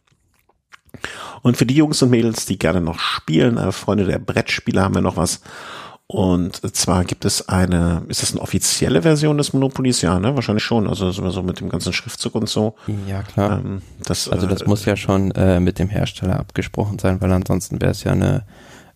[1.43, 4.95] Und für die Jungs und Mädels, die gerne noch spielen, äh, Freunde der Brettspiele, haben
[4.95, 5.41] wir noch was.
[6.07, 10.03] Und zwar gibt es eine, ist das eine offizielle Version des Monopolies?
[10.03, 10.35] Ja, ne?
[10.35, 10.87] Wahrscheinlich schon.
[10.87, 12.75] Also so so mit dem ganzen Schriftzug und so.
[13.09, 13.61] Ja, klar.
[13.61, 17.33] Ähm, das, Also das äh, muss ja schon äh, mit dem Hersteller abgesprochen sein, weil
[17.33, 18.45] ansonsten wäre es ja eine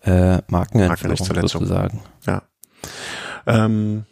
[0.03, 1.17] äh, Markenentführung
[1.49, 2.01] sozusagen.
[2.27, 2.43] Ja.
[3.47, 4.05] Ähm,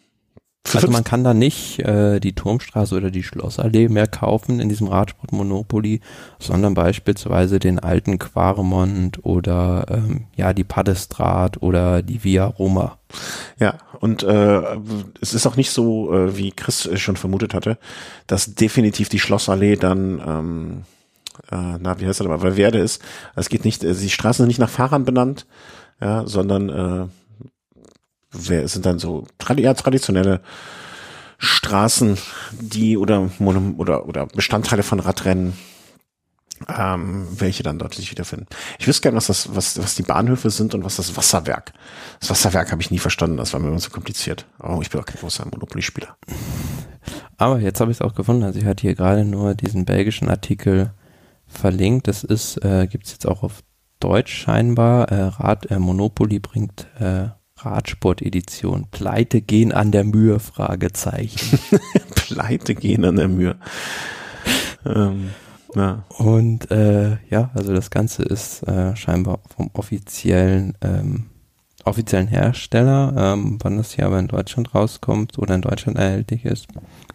[0.73, 4.89] Also man kann da nicht äh, die Turmstraße oder die Schlossallee mehr kaufen in diesem
[4.89, 6.01] Radsport Monopoly,
[6.39, 12.99] sondern beispielsweise den alten Quaremont oder ähm, ja die Paddestrat oder die Via Roma.
[13.61, 14.63] Ja, und äh,
[15.21, 17.79] es ist auch nicht so, äh, wie Chris schon vermutet hatte,
[18.27, 20.83] dass definitiv die Schlossallee dann, ähm,
[21.53, 23.03] äh, na, wie heißt das aber, weil Werde ist.
[23.37, 25.47] Es geht nicht, äh, die Straßen sind nicht nach Fahrern benannt,
[26.01, 27.07] ja, sondern äh,
[28.35, 30.41] sind dann so tradi ja, traditionelle
[31.39, 32.19] Straßen,
[32.61, 33.31] die oder
[33.77, 35.55] oder oder Bestandteile von Radrennen,
[36.69, 38.47] ähm, welche dann dort sich wiederfinden.
[38.79, 41.73] Ich wüsste gerne, was das, was, was die Bahnhöfe sind und was das Wasserwerk.
[42.21, 44.47] Das Wasserwerk habe ich nie verstanden, das war mir immer so kompliziert.
[44.59, 46.17] Aber ich bin auch kein großer Monopoly-Spieler.
[47.37, 48.45] Aber jetzt habe ich es auch gefunden.
[48.45, 50.93] Also ich hatte hier gerade nur diesen belgischen Artikel
[51.47, 52.09] verlinkt.
[52.09, 53.63] Das ist, äh, gibt es jetzt auch auf
[54.01, 55.11] Deutsch scheinbar.
[55.11, 57.29] Äh, Rad, äh, Monopoly bringt äh,
[57.65, 58.87] Radsport-Edition.
[58.91, 60.39] Pleite gehen an der Mühe?
[60.41, 61.59] Fragezeichen.
[62.15, 63.57] Pleite gehen an der Mühe.
[64.87, 65.31] ähm,
[65.75, 66.05] ja.
[66.19, 71.27] Und äh, ja, also das Ganze ist äh, scheinbar vom offiziellen ähm,
[71.85, 73.13] offiziellen Hersteller.
[73.35, 76.67] Ähm, wann das hier aber in Deutschland rauskommt oder in Deutschland erhältlich ist,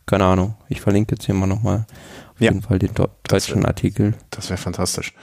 [0.05, 0.55] keine Ahnung.
[0.67, 1.85] Ich verlinke jetzt hier mal nochmal
[2.33, 2.51] auf Ja.
[2.51, 4.13] jeden Fall den do Das deutschen Artikel.
[4.29, 5.13] Das wäre fantastisch.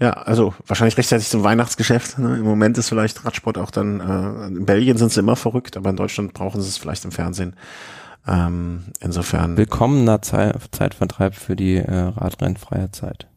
[0.00, 2.18] Ja, also wahrscheinlich rechtzeitig zum Weihnachtsgeschäft.
[2.18, 2.36] Ne?
[2.36, 5.90] Im Moment ist vielleicht Radsport auch dann, äh, in Belgien sind sie immer verrückt, aber
[5.90, 7.56] in Deutschland brauchen sie es vielleicht im Fernsehen.
[8.26, 13.28] Ähm, insofern, Willkommener Zei Zeitvertreib für die äh, Radrennfreie Zeit.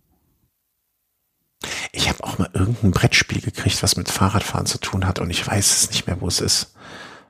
[1.92, 5.46] ich habe auch mal irgendein Brettspiel gekriegt, was mit Fahrradfahren zu tun hat und ich
[5.46, 6.74] weiß es nicht mehr, wo es ist.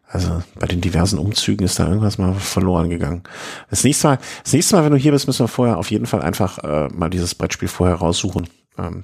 [0.10, 3.24] Also bei den diversen Umzügen ist da irgendwas mal verloren gegangen.
[3.70, 6.06] Das nächste Mal, das nächste Mal, wenn du hier bist, müssen wir vorher auf jeden
[6.06, 8.48] Fall einfach äh, mal dieses Brettspiel vorher raussuchen.
[8.78, 9.04] Ähm,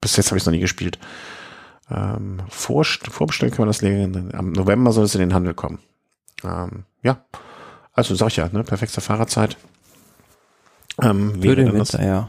[0.00, 0.98] bis jetzt habe ich es noch nie gespielt.
[1.90, 4.32] Ähm, vor, vorbestellen kann man das legen.
[4.34, 5.80] Am November soll es in den Handel kommen.
[6.44, 7.24] Ähm, ja,
[7.92, 9.56] also sag ich ja, ne, perfekte Fahrerzeit.
[11.02, 12.28] Ähm, Für den dann das, Winter, ja.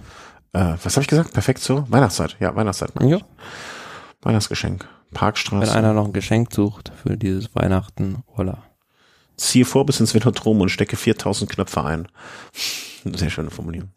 [0.53, 1.33] äh, was habe ich gesagt?
[1.33, 2.37] Perfekt zur Weihnachtszeit.
[2.39, 2.91] Ja, Weihnachtszeit.
[3.01, 3.19] ja.
[4.21, 4.87] Weihnachtsgeschenk.
[5.09, 5.73] Wenn Parkstraße.
[5.73, 8.63] einer noch ein Geschenk sucht für dieses Weihnachten, voila.
[9.35, 12.07] Ziehe vor bis ins Velodrom und stecke 4000 Knöpfe ein.
[13.03, 13.89] Sehr schöne Formulierung.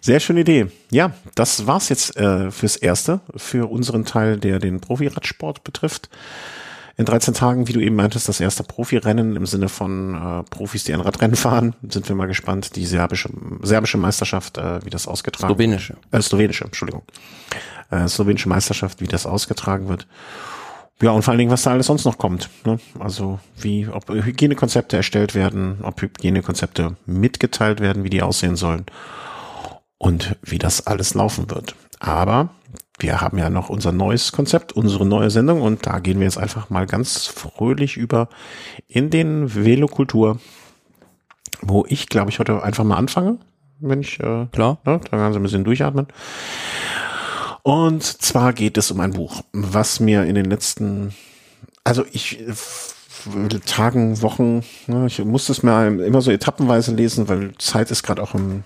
[0.00, 0.66] Sehr schöne Idee.
[0.90, 6.08] Ja, das war's jetzt äh, fürs Erste, für unseren Teil, der den Profi-Radsport betrifft.
[6.96, 10.82] In 13 Tagen, wie du eben meintest, das erste Profirennen im Sinne von äh, Profis,
[10.82, 11.76] die ein Radrennen fahren.
[11.88, 12.74] Sind wir mal gespannt.
[12.74, 13.30] Die serbische,
[13.62, 15.58] serbische Meisterschaft, äh, wie das ausgetragen wird.
[15.58, 15.96] Slowenische.
[16.10, 17.02] Äh, slowenische, Entschuldigung.
[17.90, 20.08] Äh, slowenische Meisterschaft, wie das ausgetragen wird.
[21.00, 22.50] Ja, und vor allen Dingen, was da alles sonst noch kommt.
[22.64, 22.80] Ne?
[22.98, 28.86] Also wie, ob Hygienekonzepte erstellt werden, ob Hygienekonzepte mitgeteilt werden, wie die aussehen sollen
[29.98, 31.76] und wie das alles laufen wird.
[32.00, 32.50] Aber
[32.98, 36.38] wir haben ja noch unser neues Konzept, unsere neue Sendung und da gehen wir jetzt
[36.38, 38.28] einfach mal ganz fröhlich über
[38.88, 40.40] in den Velokultur,
[41.60, 43.38] wo ich, glaube ich, heute einfach mal anfange,
[43.78, 44.78] wenn ich äh, Klar.
[44.84, 46.08] Ne, da kann sie ein bisschen durchatmen.
[47.68, 51.14] Und zwar geht es um ein Buch, was mir in den letzten,
[51.84, 52.42] also ich
[53.66, 58.22] Tagen, Wochen, ne, ich musste es mir immer so etappenweise lesen, weil Zeit ist gerade
[58.22, 58.64] auch ein,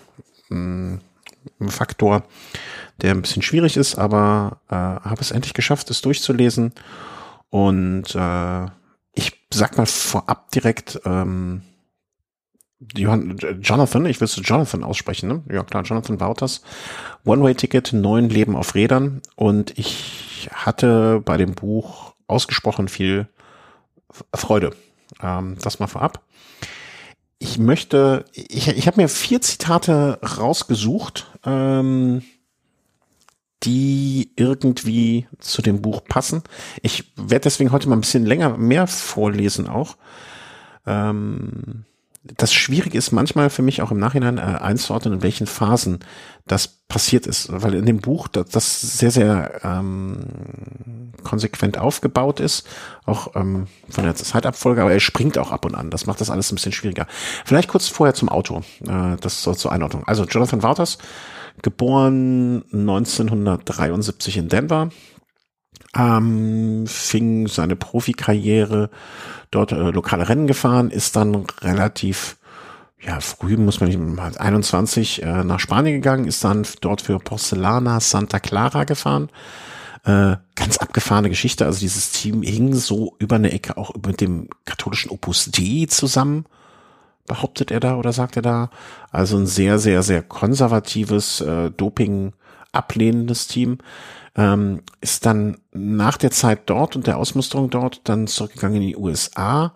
[0.52, 1.00] ein
[1.66, 2.22] Faktor,
[3.00, 6.72] der ein bisschen schwierig ist, aber äh, habe es endlich geschafft, es durchzulesen.
[7.50, 8.66] Und äh,
[9.14, 11.62] ich sag mal vorab direkt, ähm,
[12.96, 15.42] Johann, Jonathan, ich will es Jonathan aussprechen, ne?
[15.50, 16.62] Ja klar, Jonathan Wouters.
[17.24, 19.22] One-Way-Ticket, neun Leben auf Rädern.
[19.36, 23.28] Und ich hatte bei dem Buch ausgesprochen viel
[24.34, 24.74] Freude.
[25.22, 26.22] Ähm, das mal vorab.
[27.38, 32.22] Ich möchte, ich, ich habe mir vier Zitate rausgesucht, ähm,
[33.64, 36.42] die irgendwie zu dem Buch passen.
[36.82, 39.96] Ich werde deswegen heute mal ein bisschen länger mehr vorlesen auch.
[40.86, 41.84] Ähm,
[42.24, 46.00] das Schwierige ist manchmal für mich auch im Nachhinein äh, einzuordnen, in welchen Phasen
[46.46, 52.66] das passiert ist, weil in dem Buch das, das sehr, sehr ähm, konsequent aufgebaut ist,
[53.06, 55.90] auch ähm, von der Zeitabfolge, aber er springt auch ab und an.
[55.90, 57.06] Das macht das alles ein bisschen schwieriger.
[57.44, 60.04] Vielleicht kurz vorher zum Auto, äh, das so zur Einordnung.
[60.06, 60.98] Also Jonathan Wouters,
[61.60, 64.90] geboren 1973 in Denver,
[65.96, 68.90] ähm, fing seine Profikarriere
[69.50, 72.36] dort äh, lokale Rennen gefahren, ist dann relativ
[73.04, 77.98] ja, früh muss man nicht, 21 äh, nach Spanien gegangen, ist dann dort für Porcelana
[78.00, 79.28] Santa Clara gefahren.
[80.04, 81.66] Äh, ganz abgefahrene Geschichte.
[81.66, 86.46] Also dieses Team hing so über eine Ecke auch mit dem katholischen Opus D zusammen,
[87.26, 88.70] behauptet er da oder sagt er da.
[89.10, 92.32] Also ein sehr, sehr, sehr konservatives, äh, Doping
[92.72, 93.78] ablehnendes Team
[94.36, 98.96] ähm, ist dann nach der Zeit dort und der Ausmusterung dort dann zurückgegangen in die
[98.96, 99.74] USA.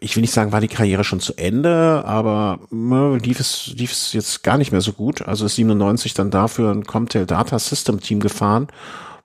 [0.00, 3.90] Ich will nicht sagen, war die Karriere schon zu Ende, aber äh, lief es, lief
[3.90, 5.22] es jetzt gar nicht mehr so gut.
[5.22, 8.68] Also ist 97 dann dafür ein Comtel Data System Team gefahren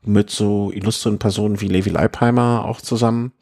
[0.03, 3.33] mit so illustren Personen wie Levi Leipheimer auch zusammen.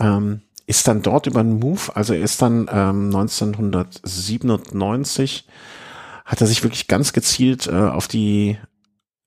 [0.00, 5.46] Ähm, ist dann dort über einen Move, also er ist dann ähm, 1997
[6.24, 8.56] hat er sich wirklich ganz gezielt äh, auf die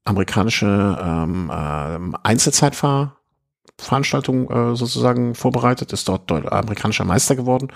[0.05, 7.69] amerikanische ähm, äh, Einzelzeitfahrveranstaltung äh, sozusagen vorbereitet, ist dort amerikanischer Meister geworden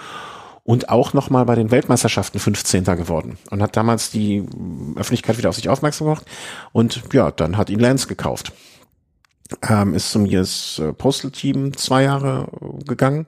[0.64, 2.84] und auch nochmal bei den Weltmeisterschaften 15.
[2.84, 4.46] geworden und hat damals die
[4.96, 6.28] Öffentlichkeit wieder auf sich aufmerksam gemacht
[6.72, 8.54] und ja, dann hat ihn Lance gekauft.
[9.68, 12.50] Ähm, ist zum US äh, Postal Team zwei Jahre
[12.86, 13.26] gegangen,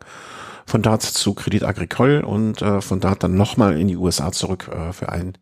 [0.68, 4.70] von dort zu Credit Agricole und äh, von dort dann nochmal in die USA zurück
[4.72, 5.36] äh, für ein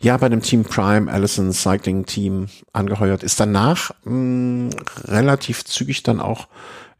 [0.00, 4.70] ja bei dem Team Prime Allison Cycling Team angeheuert, ist danach mh, hm,
[5.04, 6.48] relativ zügig dann auch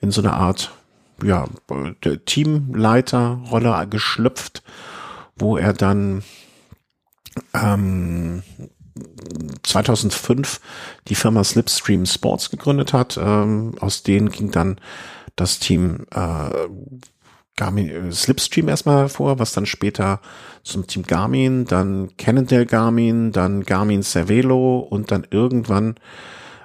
[0.01, 0.73] in so eine Art
[1.23, 1.47] ja,
[2.25, 4.63] Teamleiterrolle geschlüpft,
[5.37, 6.23] wo er dann
[7.55, 8.43] ähm,
[9.63, 10.61] 2005
[11.09, 13.19] die Firma Slipstream Sports gegründet hat.
[13.23, 14.81] Ähm, aus denen ging dann
[15.37, 16.51] das Team äh,
[17.61, 20.21] Garmin äh, Slipstream erstmal vor, was dann später
[20.63, 25.97] zum Team Garmin, dann Cannondale Garmin, dann Garmin Cervelo und dann irgendwann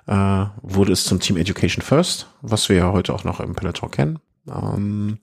[0.07, 3.91] äh, wurde es zum Team Education First, was wir ja heute auch noch im Peloton
[3.91, 4.19] kennen.
[4.47, 5.17] Ähm,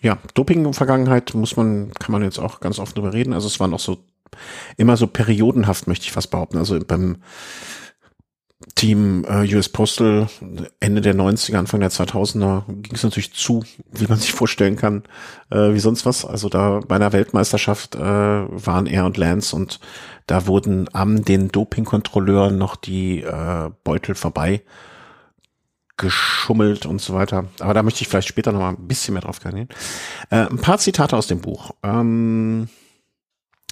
[0.00, 3.32] ja, Doping-Vergangenheit muss man, kann man jetzt auch ganz oft drüber reden.
[3.32, 3.98] Also es war noch so
[4.76, 6.58] immer so periodenhaft, möchte ich fast behaupten.
[6.58, 7.16] Also beim
[8.74, 10.28] Team äh, US Postal
[10.80, 15.02] Ende der 90er, Anfang der 2000er ging es natürlich zu, wie man sich vorstellen kann,
[15.50, 16.24] äh, wie sonst was.
[16.24, 19.78] Also da bei einer Weltmeisterschaft äh, waren er und Lance und
[20.26, 24.62] da wurden am den Dopingkontrolleuren noch die äh, Beutel vorbei
[25.98, 27.46] geschummelt und so weiter.
[27.60, 29.68] Aber da möchte ich vielleicht später noch mal ein bisschen mehr drauf eingehen.
[30.30, 31.72] Äh, ein paar Zitate aus dem Buch.
[31.82, 32.68] Ähm,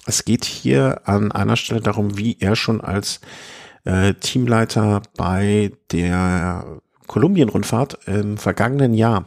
[0.05, 3.19] es geht hier an einer Stelle darum, wie er schon als
[3.85, 9.25] äh, Teamleiter bei der Kolumbien-Rundfahrt im vergangenen Jahr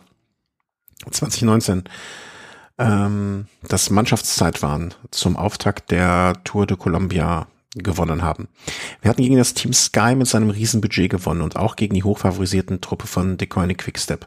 [1.11, 1.85] 2019
[2.79, 8.49] ähm, das Mannschaftszeit waren zum Auftakt der Tour de Colombia gewonnen haben.
[9.03, 12.81] Wir hatten gegen das Team Sky mit seinem Riesenbudget gewonnen und auch gegen die hochfavorisierten
[12.81, 14.27] Truppe von Decoyne Quickstep.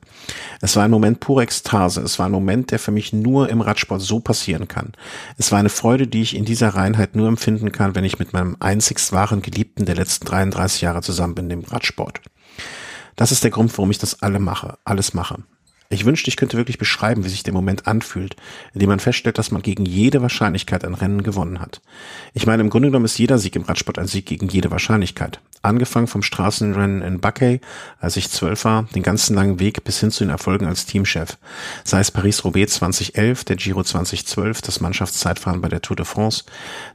[0.61, 2.01] Es war ein Moment pure Ekstase.
[2.01, 4.93] Es war ein Moment, der für mich nur im Radsport so passieren kann.
[5.37, 8.33] Es war eine Freude, die ich in dieser Reinheit nur empfinden kann, wenn ich mit
[8.33, 12.21] meinem einzigst wahren Geliebten der letzten 33 Jahre zusammen bin, dem Radsport.
[13.15, 15.43] Das ist der Grund, warum ich das alle mache, alles mache.
[15.93, 18.37] Ich wünschte, ich könnte wirklich beschreiben, wie sich der Moment anfühlt,
[18.73, 21.81] in dem man feststellt, dass man gegen jede Wahrscheinlichkeit ein Rennen gewonnen hat.
[22.33, 25.41] Ich meine, im Grunde genommen ist jeder Sieg im Radsport ein Sieg gegen jede Wahrscheinlichkeit.
[25.63, 27.59] Angefangen vom Straßenrennen in Buckey,
[27.99, 31.37] als ich zwölf war, den ganzen langen Weg bis hin zu den Erfolgen als Teamchef.
[31.83, 36.45] Sei es Paris-Roubaix 2011, der Giro 2012, das Mannschaftszeitfahren bei der Tour de France,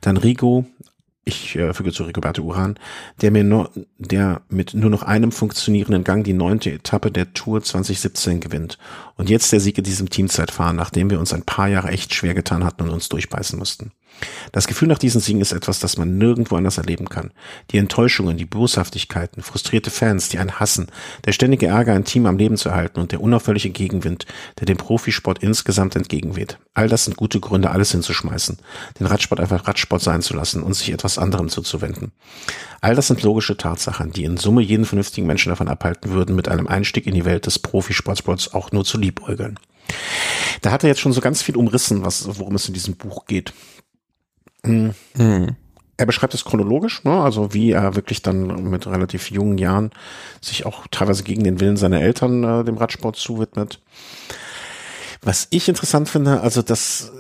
[0.01, 0.65] dann Rigo,
[1.27, 2.79] ich äh, füge zu Rigoberto Uran,
[3.21, 7.63] der mir nur, der mit nur noch einem funktionierenden Gang die neunte Etappe der Tour
[7.63, 8.79] 2017 gewinnt.
[9.17, 12.35] Und jetzt der Sieg in diesem Teamzeitfahren, nachdem wir uns ein paar Jahre echt schwer
[12.35, 13.91] getan hatten und uns durchbeißen mussten.
[14.53, 17.33] Das Gefühl nach diesen Siegen ist etwas, das man nirgendwo anders erleben kann.
[17.71, 20.87] Die Enttäuschungen, die Boshaftigkeiten, frustrierte Fans, die einen hassen,
[21.25, 24.27] der ständige Ärger, ein Team am Leben zu erhalten und der unaufhörliche Gegenwind,
[24.59, 26.59] der dem Profisport insgesamt entgegenweht.
[26.75, 28.59] All das sind gute Gründe, alles hinzuschmeißen,
[28.99, 32.13] den Radsport einfach Radsport sein zu lassen und sich etwas anderem zuzuwenden.
[32.81, 36.49] All das sind logische Tatsachen, die in Summe jeden vernünftigen Menschen davon abhalten würden, mit
[36.49, 39.59] einem Einstieg in die Welt des Profisportsports auch nur zu liebäugeln.
[40.63, 43.27] Da hat er jetzt schon so ganz viel umrissen, was, worum es in diesem Buch
[43.27, 43.53] geht.
[44.67, 45.57] Mhm.
[45.99, 47.23] Er beschreibt es chronologisch, ne?
[47.23, 49.91] also wie er wirklich dann mit relativ jungen Jahren
[50.43, 53.81] sich auch teilweise gegen den Willen seiner Eltern äh, dem Radsport zuwidmet.
[55.23, 57.13] Was ich interessant finde, also das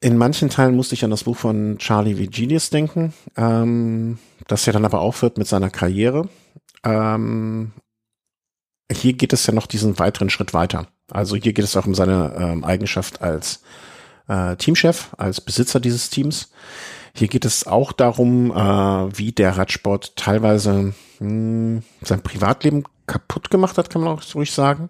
[0.00, 4.72] in manchen Teilen musste ich an das Buch von Charlie Vigilius denken, ähm, das ja
[4.72, 6.28] dann aber aufhört mit seiner Karriere.
[6.84, 7.72] Ähm,
[8.90, 10.86] hier geht es ja noch diesen weiteren Schritt weiter.
[11.10, 13.62] Also hier geht es auch um seine ähm, Eigenschaft als
[14.28, 16.50] äh, Teamchef, als Besitzer dieses Teams.
[17.14, 23.50] Hier geht es auch darum, äh, wie der Radsport teilweise mh, hm, sein Privatleben kaputt
[23.50, 24.88] gemacht hat, kann man auch ruhig sagen.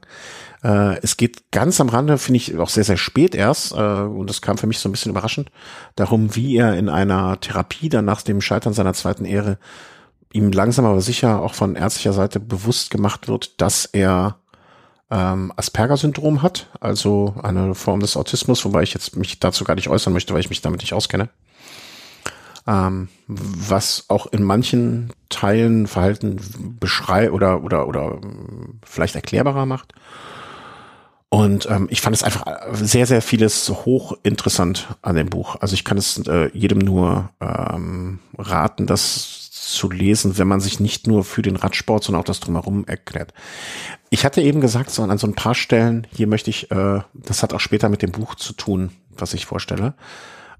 [0.62, 4.28] Äh, es geht ganz am Rande, finde ich auch sehr, sehr spät erst, äh, und
[4.28, 5.50] das kam für mich so ein bisschen überraschend,
[5.96, 9.58] darum, wie er in einer Therapie dann nach dem Scheitern seiner zweiten Ehre
[10.32, 14.38] ihm langsam aber sicher auch von ärztlicher Seite bewusst gemacht wird, dass er
[15.12, 19.88] ähm, Asperger-Syndrom hat, also eine Form des Autismus, wobei ich jetzt mich dazu gar nicht
[19.88, 21.28] äußern möchte, weil ich mich damit nicht auskenne.
[22.66, 26.40] Ähm, was auch in manchen Teilen Verhalten
[26.80, 28.20] beschrei oder oder oder
[28.84, 29.92] vielleicht erklärbarer macht.
[31.28, 35.56] Und ähm, ich fand es einfach sehr, sehr vieles hochinteressant an dem Buch.
[35.60, 39.41] Also ich kann es äh, jedem nur ähm, raten, das
[39.72, 43.32] zu lesen, wenn man sich nicht nur für den Radsport, sondern auch das drumherum erklärt.
[44.10, 47.42] Ich hatte eben gesagt, so an so ein paar Stellen, hier möchte ich, äh, das
[47.42, 49.94] hat auch später mit dem Buch zu tun, was ich vorstelle.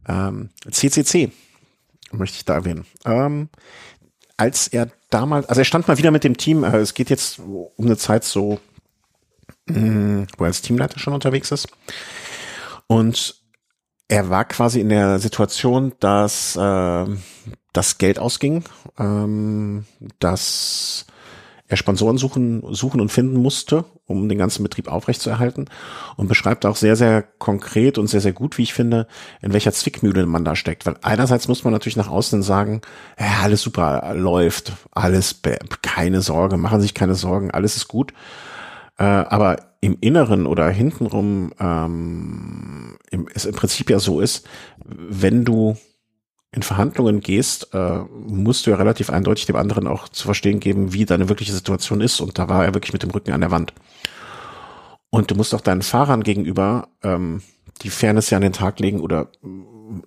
[0.09, 1.31] Ähm, CCC
[2.11, 2.87] möchte ich da erwähnen.
[3.05, 3.49] Ähm,
[4.37, 7.39] als er damals, also er stand mal wieder mit dem Team, äh, es geht jetzt
[7.39, 8.61] um eine Zeit so,
[9.67, 11.69] mh, mm, wo er als Teamleiter schon unterwegs ist.
[12.87, 13.42] Und
[14.09, 17.07] er war quasi in der Situation, dass äh,
[17.73, 18.65] das Geld ausging,
[18.99, 19.85] ähm,
[20.19, 21.07] dass
[21.73, 25.71] er Sponsoren suchen, suchen und finden musste, um den ganzen Betrieb aufrechtzuerhalten
[26.17, 29.07] und beschreibt auch sehr, sehr konkret und sehr, sehr gut, wie ich finde,
[29.41, 30.85] in welcher Zwickmühle man da steckt.
[30.85, 32.83] Weil einerseits muss man natürlich nach außen sagen,
[33.19, 35.41] ja, alles super läuft, alles,
[35.81, 38.13] keine Sorge, machen sich keine Sorgen, alles ist gut.
[38.99, 44.47] Äh, aber im Inneren oder hintenrum ähm, im, es im Prinzip ja so ist,
[44.85, 45.77] wenn du
[46.55, 50.93] in Verhandlungen gehst, äh, musst du ja relativ eindeutig dem anderen auch zu verstehen geben,
[50.93, 52.21] wie deine wirkliche Situation ist.
[52.21, 53.73] Und da war er wirklich mit dem Rücken an der Wand.
[55.11, 57.43] Und du musst auch deinen Fahrern gegenüber ähm,
[57.83, 59.29] die Fairness ja an den Tag legen oder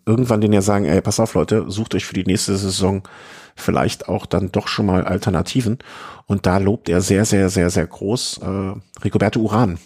[0.06, 3.04] irgendwann denen ja sagen, ey, pass auf Leute, sucht euch für die nächste Saison
[3.56, 5.80] vielleicht auch dann doch schon mal Alternativen.
[6.28, 9.80] Und da lobt er sehr, sehr, sehr, sehr groß äh, Rigoberto Uran,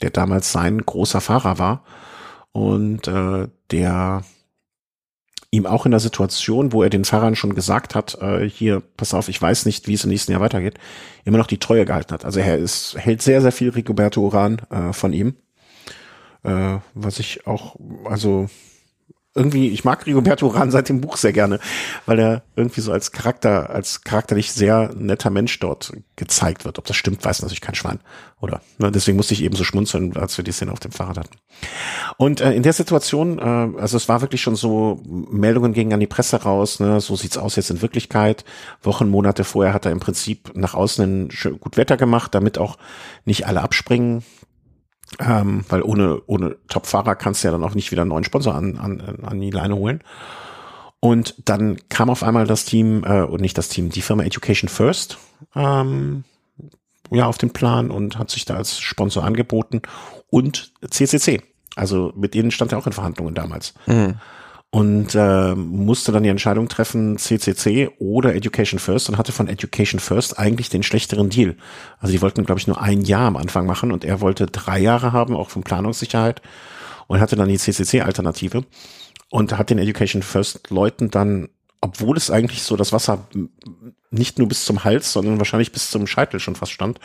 [0.00, 1.84] der damals sein großer Fahrer war
[2.52, 4.24] und äh, der
[5.50, 9.12] ihm auch in der Situation, wo er den Fahrern schon gesagt hat, äh, hier, pass
[9.12, 10.78] auf, ich weiß nicht, wie es im nächsten Jahr weitergeht,
[11.24, 12.24] immer noch die Treue gehalten hat.
[12.24, 15.36] Also er ist, hält sehr, sehr viel Rigoberto Uran äh, von ihm.
[16.42, 17.76] Äh, was ich auch,
[18.06, 18.48] also
[19.34, 21.58] irgendwie, ich mag Rigoberto Uran seit dem Buch sehr gerne,
[22.04, 26.78] weil er irgendwie so als Charakter, als charakterlich sehr netter Mensch dort gezeigt wird.
[26.78, 28.00] Ob das stimmt, weiß natürlich kein Schwein.
[28.40, 31.18] Oder ne, deswegen musste ich eben so schmunzeln, als wir die Szene auf dem Fahrrad
[31.18, 31.36] hatten.
[32.18, 36.00] Und äh, in der Situation, äh, also es war wirklich schon so, Meldungen gingen an
[36.00, 38.44] die Presse raus, ne, so sieht's aus jetzt in Wirklichkeit.
[38.82, 42.76] Wochen, Monate vorher hat er im Prinzip nach außen ein gut Wetter gemacht, damit auch
[43.24, 44.22] nicht alle abspringen
[45.20, 48.54] ähm, weil ohne, ohne Top-Fahrer kannst du ja dann auch nicht wieder einen neuen Sponsor
[48.54, 50.02] an, an, an die Leine holen.
[51.00, 54.68] Und dann kam auf einmal das Team, äh, und nicht das Team, die Firma Education
[54.68, 55.18] First,
[55.54, 56.24] ähm,
[57.10, 59.82] ja, auf den Plan und hat sich da als Sponsor angeboten
[60.30, 61.42] und CCC.
[61.74, 63.74] Also mit denen stand er auch in Verhandlungen damals.
[63.86, 64.14] Mhm
[64.74, 70.00] und äh, musste dann die Entscheidung treffen, CCC oder Education First und hatte von Education
[70.00, 71.56] First eigentlich den schlechteren Deal.
[72.00, 74.78] Also die wollten, glaube ich, nur ein Jahr am Anfang machen und er wollte drei
[74.78, 76.40] Jahre haben, auch von Planungssicherheit
[77.06, 78.64] und hatte dann die CCC-Alternative
[79.28, 81.50] und hat den Education First Leuten dann,
[81.82, 83.26] obwohl es eigentlich so das Wasser
[84.10, 86.98] nicht nur bis zum Hals, sondern wahrscheinlich bis zum Scheitel schon fast stand,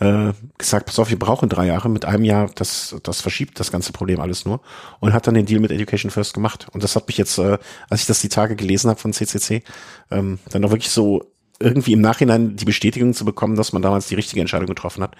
[0.00, 3.72] äh, gesagt, pass auf, wir brauchen drei Jahre, mit einem Jahr, das, das verschiebt das
[3.72, 4.60] ganze Problem alles nur
[5.00, 6.66] und hat dann den Deal mit Education First gemacht.
[6.72, 7.58] Und das hat mich jetzt, äh,
[7.90, 9.62] als ich das die Tage gelesen habe von CCC,
[10.10, 14.06] ähm, dann auch wirklich so irgendwie im Nachhinein die Bestätigung zu bekommen, dass man damals
[14.06, 15.16] die richtige Entscheidung getroffen hat,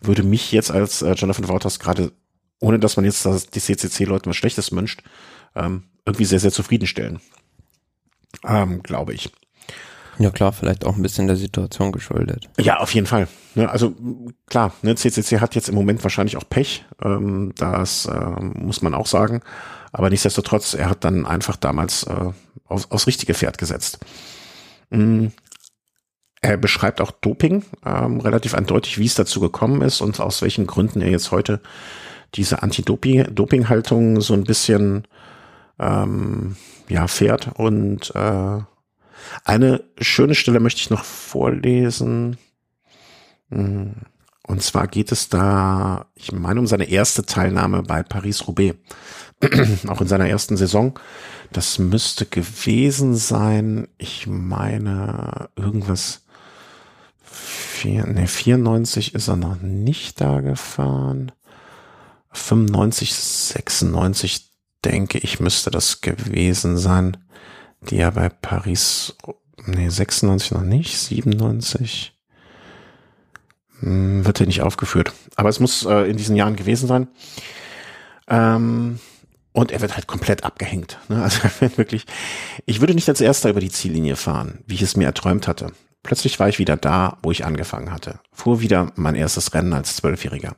[0.00, 2.12] würde mich jetzt als äh, Jonathan Wouters gerade,
[2.60, 5.02] ohne dass man jetzt das, die CCC-Leuten was Schlechtes wünscht,
[5.54, 7.20] ähm, irgendwie sehr, sehr zufriedenstellen.
[8.46, 9.32] Ähm, glaube ich.
[10.18, 12.48] Ja klar, vielleicht auch ein bisschen der Situation geschuldet.
[12.58, 13.28] Ja, auf jeden Fall.
[13.54, 13.94] Ne, also
[14.46, 18.94] klar, ne, CCC hat jetzt im Moment wahrscheinlich auch Pech, ähm, das äh, muss man
[18.94, 19.42] auch sagen.
[19.92, 22.32] Aber nichtsdestotrotz, er hat dann einfach damals äh,
[22.66, 23.98] auf, aufs richtige Pferd gesetzt.
[24.90, 25.32] Mhm.
[26.40, 30.66] Er beschreibt auch Doping ähm, relativ eindeutig, wie es dazu gekommen ist und aus welchen
[30.66, 31.60] Gründen er jetzt heute
[32.34, 35.04] diese Anti-Doping-Haltung so ein bisschen
[35.78, 36.56] ähm,
[36.88, 38.60] ja fährt und äh,
[39.44, 42.38] eine schöne Stelle möchte ich noch vorlesen.
[43.50, 43.94] Und
[44.48, 48.78] Und zwar geht es da, ich meine, um seine erste Teilnahme bei Paris-Roubaix.
[49.88, 50.98] Auch in seiner ersten Saison.
[51.52, 56.24] Das müsste gewesen sein, ich meine, irgendwas,
[57.84, 61.30] ne, 94 ist er noch nicht da gefahren.
[62.32, 64.50] 95, 96
[64.82, 67.18] denke ich, müsste das gewesen sein,
[67.82, 69.16] die ja bei Paris,
[69.66, 72.12] nee, 96 noch nicht, 97
[73.80, 75.12] hm, wird hier nicht aufgeführt.
[75.36, 77.08] Aber es muss äh, in diesen Jahren gewesen sein.
[78.28, 78.98] Ähm,
[79.52, 80.98] und er wird halt komplett abgehängt.
[81.08, 81.22] Ne?
[81.22, 81.40] Also
[81.76, 82.04] wirklich,
[82.66, 85.72] ich würde nicht als erster über die Ziellinie fahren, wie ich es mir erträumt hatte.
[86.02, 88.20] Plötzlich war ich wieder da, wo ich angefangen hatte.
[88.32, 90.56] Fuhr wieder mein erstes Rennen als Zwölfjähriger.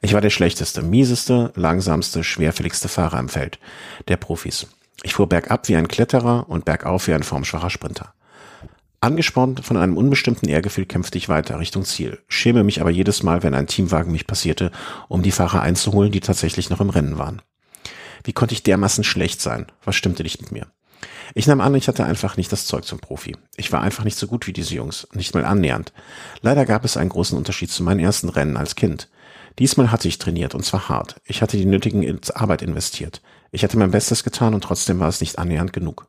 [0.00, 3.58] Ich war der schlechteste, mieseste, langsamste, schwerfälligste Fahrer im Feld,
[4.06, 4.68] der Profis.
[5.02, 8.14] Ich fuhr bergab wie ein Kletterer und bergauf wie ein formschwacher Sprinter.
[9.00, 13.44] Angespornt von einem unbestimmten Ehrgefühl kämpfte ich weiter Richtung Ziel, schäme mich aber jedes Mal,
[13.44, 14.72] wenn ein Teamwagen mich passierte,
[15.06, 17.40] um die Fahrer einzuholen, die tatsächlich noch im Rennen waren.
[18.24, 19.66] Wie konnte ich dermaßen schlecht sein?
[19.84, 20.66] Was stimmte nicht mit mir?
[21.34, 23.36] Ich nahm an, ich hatte einfach nicht das Zeug zum Profi.
[23.56, 25.92] Ich war einfach nicht so gut wie diese Jungs, nicht mal annähernd.
[26.40, 29.08] Leider gab es einen großen Unterschied zu meinen ersten Rennen als Kind.
[29.60, 31.20] Diesmal hatte ich trainiert und zwar hart.
[31.24, 33.22] Ich hatte die nötigen Arbeit investiert.
[33.50, 36.06] Ich hatte mein Bestes getan und trotzdem war es nicht annähernd genug.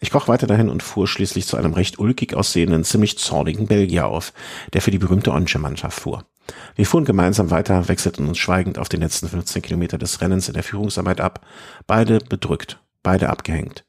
[0.00, 4.06] Ich kroch weiter dahin und fuhr schließlich zu einem recht ulkig aussehenden, ziemlich zornigen Belgier
[4.06, 4.32] auf,
[4.72, 6.24] der für die berühmte Onsche-Mannschaft fuhr.
[6.76, 10.54] Wir fuhren gemeinsam weiter, wechselten uns schweigend auf den letzten 15 Kilometer des Rennens in
[10.54, 11.44] der Führungsarbeit ab,
[11.86, 13.84] beide bedrückt, beide abgehängt.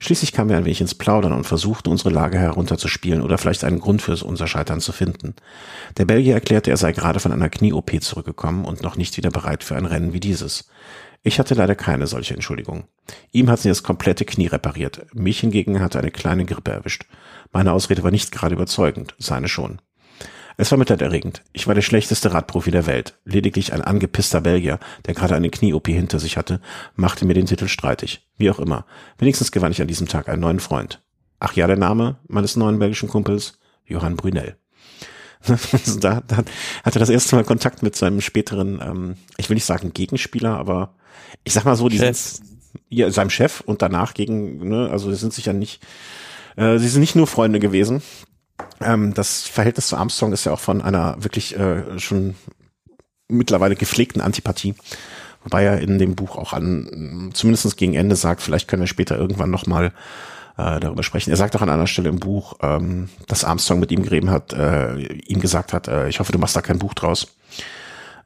[0.00, 3.78] Schließlich kamen wir ein wenig ins Plaudern und versuchten, unsere Lage herunterzuspielen oder vielleicht einen
[3.78, 5.36] Grund für unser Scheitern zu finden.
[5.96, 9.62] Der Belgier erklärte, er sei gerade von einer Knie-OP zurückgekommen und noch nicht wieder bereit
[9.62, 10.68] für ein Rennen wie dieses.
[11.24, 12.84] Ich hatte leider keine solche Entschuldigung.
[13.30, 15.06] Ihm hat sie das komplette Knie repariert.
[15.14, 17.06] Mich hingegen hatte eine kleine Grippe erwischt.
[17.52, 19.80] Meine Ausrede war nicht gerade überzeugend, seine schon.
[20.56, 21.42] Es war mitleiderregend.
[21.52, 23.18] Ich war der schlechteste Radprofi der Welt.
[23.24, 26.60] Lediglich ein angepisster Belgier, der gerade eine Knie-OP hinter sich hatte,
[26.96, 28.28] machte mir den Titel streitig.
[28.36, 28.84] Wie auch immer.
[29.18, 31.02] Wenigstens gewann ich an diesem Tag einen neuen Freund.
[31.38, 33.58] Ach ja, der Name meines neuen belgischen Kumpels?
[33.86, 34.56] Johann Brunel.
[36.00, 36.44] da, da
[36.84, 40.94] hatte das erste Mal Kontakt mit seinem späteren, ähm, ich will nicht sagen Gegenspieler, aber
[41.44, 42.16] ich sag mal so, die Chef.
[42.16, 42.48] sind
[42.88, 45.82] ja, seinem Chef und danach gegen, ne, also sie sind sich ja nicht,
[46.56, 48.02] äh, sie sind nicht nur Freunde gewesen.
[48.80, 52.34] Ähm, das Verhältnis zu Armstrong ist ja auch von einer wirklich äh, schon
[53.28, 54.74] mittlerweile gepflegten Antipathie.
[55.44, 59.16] Wobei er in dem Buch auch an, zumindest gegen Ende sagt, vielleicht können wir später
[59.16, 59.92] irgendwann nochmal
[60.56, 61.30] äh, darüber sprechen.
[61.30, 64.52] Er sagt auch an einer Stelle im Buch, ähm, dass Armstrong mit ihm geredet hat,
[64.52, 67.34] äh, ihm gesagt hat, äh, ich hoffe, du machst da kein Buch draus.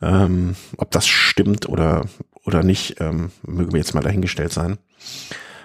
[0.03, 2.05] Ähm, ob das stimmt oder,
[2.47, 4.79] oder nicht, ähm, mögen wir jetzt mal dahingestellt sein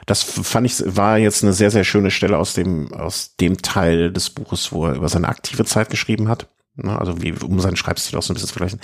[0.05, 4.11] das fand ich, war jetzt eine sehr, sehr schöne Stelle aus dem, aus dem Teil
[4.11, 6.47] des Buches, wo er über seine aktive Zeit geschrieben hat.
[6.75, 8.79] Ne, also wie, um seinen Schreibstil auch so ein bisschen zu vergleichen.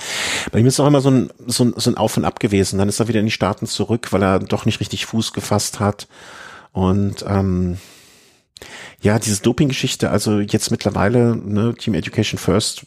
[0.51, 2.77] Bei ihm ist auch immer so ein, so ein, so ein Auf und Ab gewesen.
[2.77, 5.79] Dann ist er wieder in die Staaten zurück, weil er doch nicht richtig Fuß gefasst
[5.79, 6.07] hat.
[6.73, 7.77] Und ähm,
[9.01, 12.85] ja, diese Doping-Geschichte, also jetzt mittlerweile, ne, Team Education First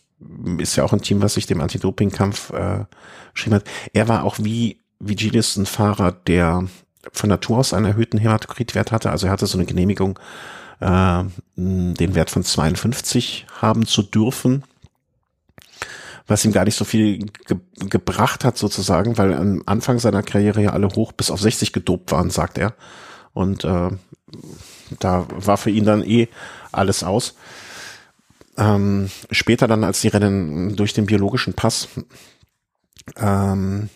[0.59, 2.85] ist ja auch ein Team, was sich dem Anti-Doping-Kampf äh,
[3.33, 3.65] geschrieben hat.
[3.95, 6.69] Er war auch wie, wie Gilles ein Fahrer, der
[7.13, 9.11] von Natur aus einen erhöhten Hämatokritwert hatte.
[9.11, 10.19] Also er hatte so eine Genehmigung,
[10.81, 11.25] äh,
[11.57, 14.65] den Wert von 52 haben zu dürfen,
[16.27, 20.63] was ihm gar nicht so viel ge gebracht hat sozusagen, weil am Anfang seiner Karriere
[20.63, 22.75] ja alle hoch bis auf 60 gedopt waren, sagt er.
[23.33, 23.91] Und äh,
[24.99, 26.29] da war für ihn dann eh
[26.73, 27.35] alles aus.
[28.59, 31.89] Ähm, später dann, als die Rennen durch den biologischen Pass
[33.17, 33.89] ähm,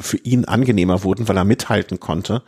[0.00, 2.42] für ihn angenehmer wurden, weil er mithalten konnte,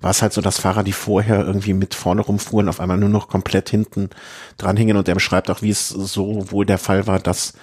[0.00, 3.08] war es halt so, dass Fahrer, die vorher irgendwie mit vorne rumfuhren, auf einmal nur
[3.08, 4.10] noch komplett hinten
[4.58, 7.54] dran hingen und er beschreibt auch, wie es so wohl der Fall war, dass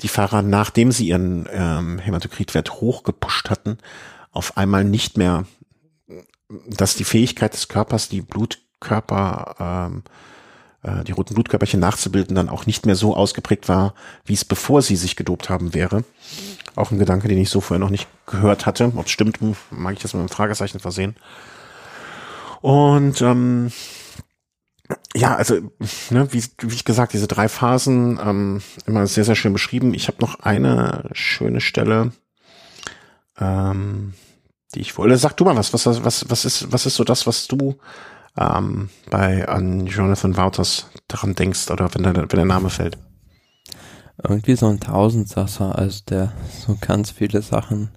[0.00, 3.78] die Fahrer, nachdem sie ihren ähm, Hämatokritwert hochgepusht hatten,
[4.32, 5.44] auf einmal nicht mehr,
[6.66, 10.33] dass die Fähigkeit des Körpers, die Blutkörper, ähm, äh,
[11.06, 13.94] die roten Blutkörperchen nachzubilden, dann auch nicht mehr so ausgeprägt war,
[14.24, 16.04] wie es bevor sie sich gedopt haben wäre.
[16.76, 18.92] Auch ein Gedanke, den ich so vorher noch nicht gehört hatte.
[18.96, 19.38] Ob es stimmt,
[19.70, 21.16] mag ich das mit einem Fragezeichen versehen.
[22.60, 23.70] Und ähm,
[25.16, 25.54] ja, also,
[26.10, 29.94] ne, wie, wie ich gesagt, diese drei Phasen ähm, immer sehr, sehr schön beschrieben.
[29.94, 32.12] Ich habe noch eine schöne Stelle,
[33.38, 34.14] ähm,
[34.74, 35.16] die ich wollte.
[35.16, 37.76] Sag du mal was, was, was, was ist, was ist so das, was du
[38.36, 42.98] ähm, bei an Jonathan Wouters daran denkst oder wenn der, wenn der Name fällt?
[44.22, 46.32] irgendwie so ein Tausendsasser, also der
[46.64, 47.90] so ganz viele Sachen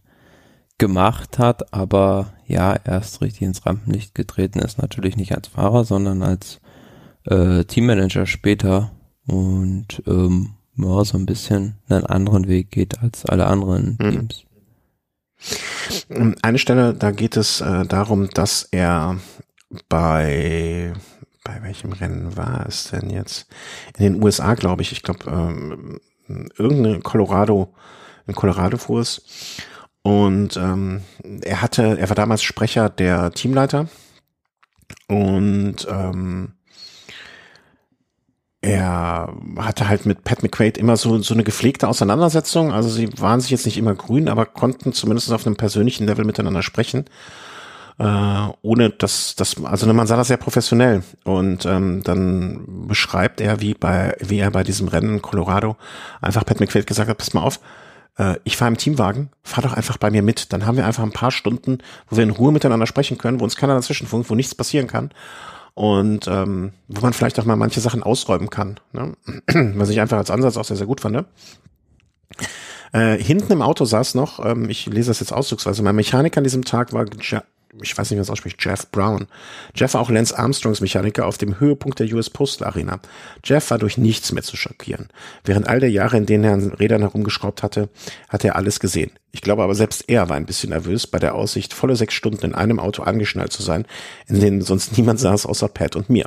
[0.80, 6.24] gemacht hat, aber ja, erst richtig ins Rampenlicht getreten ist, natürlich nicht als Fahrer, sondern
[6.24, 6.60] als
[7.26, 8.92] äh, Teammanager später
[9.28, 14.12] und ähm, ja, so ein bisschen einen anderen Weg geht als alle anderen Mhm.
[14.12, 14.44] Teams.
[16.10, 19.18] Ähm, Eine Stelle, da geht es äh, darum, dass er
[19.90, 20.94] bei
[21.44, 23.48] bei welchem Rennen war es denn jetzt?
[23.98, 24.92] In den USA, glaube ich.
[24.92, 26.00] Ich glaube, ähm,
[26.58, 27.74] irgendeine Colorado,
[28.26, 29.22] in Colorado fuhr es.
[30.02, 31.02] Und ähm,
[31.42, 33.88] er hatte, er war damals Sprecher der Teamleiter
[35.08, 36.54] und ähm,
[38.62, 42.72] er hatte halt mit Pat McQuaid immer so, so eine gepflegte Auseinandersetzung.
[42.74, 46.26] Also sie waren sich jetzt nicht immer grün, aber konnten zumindest auf einem persönlichen Level
[46.26, 47.06] miteinander sprechen.
[48.00, 51.04] Äh, ohne dass das, also man sah das sehr professionell.
[51.24, 55.78] Und ähm, dann beschreibt er, wie bei, wie er bei diesem Rennen in Colorado
[56.22, 57.60] einfach Pat McQuaid gesagt hat, pass mal auf,
[58.18, 60.54] äh, ich fahre im Teamwagen, fahr doch einfach bei mir mit.
[60.54, 61.80] Dann haben wir einfach ein paar Stunden,
[62.10, 64.88] wo wir in Ruhe miteinander sprechen können, wo uns keiner dazwischen funkt, wo nichts passieren
[64.88, 65.12] kann
[65.78, 69.14] und ähm, wo man vielleicht auch mal manche Sachen ausräumen kann, ne?
[69.76, 71.16] was ich einfach als Ansatz auch sehr, sehr gut fand.
[71.16, 71.26] Ne?
[72.94, 76.46] Äh, hinten im Auto saß noch, ähm, ich lese das jetzt ausdrucksweise, mein Mechaniker an
[76.46, 77.06] diesem Tag war,
[77.82, 79.28] ich weiß nicht, wie man es ausspricht, Jeff Brown.
[79.76, 83.00] Jeff war auch Lance Armstrongs Mechaniker auf dem Höhepunkt der US Postal Arena.
[83.44, 85.10] Jeff war durch nichts mehr zu schockieren.
[85.44, 87.90] Während all der Jahre, in denen er an Rädern herumgeschraubt hatte,
[88.30, 89.12] hatte er alles gesehen.
[89.32, 92.46] Ich glaube aber selbst er war ein bisschen nervös bei der Aussicht, volle sechs Stunden
[92.46, 93.86] in einem Auto angeschnallt zu sein,
[94.28, 96.26] in denen sonst niemand saß außer Pat und mir.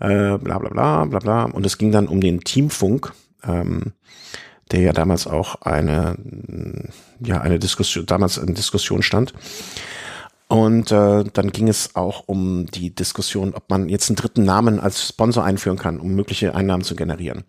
[0.00, 1.44] Äh, bla bla bla bla bla.
[1.44, 3.12] Und es ging dann um den Teamfunk,
[3.44, 3.92] ähm,
[4.72, 6.16] der ja damals auch eine,
[7.24, 9.32] ja, eine Diskussion, damals in Diskussion stand.
[10.52, 14.80] Und äh, dann ging es auch um die Diskussion, ob man jetzt einen dritten Namen
[14.80, 17.44] als Sponsor einführen kann, um mögliche Einnahmen zu generieren.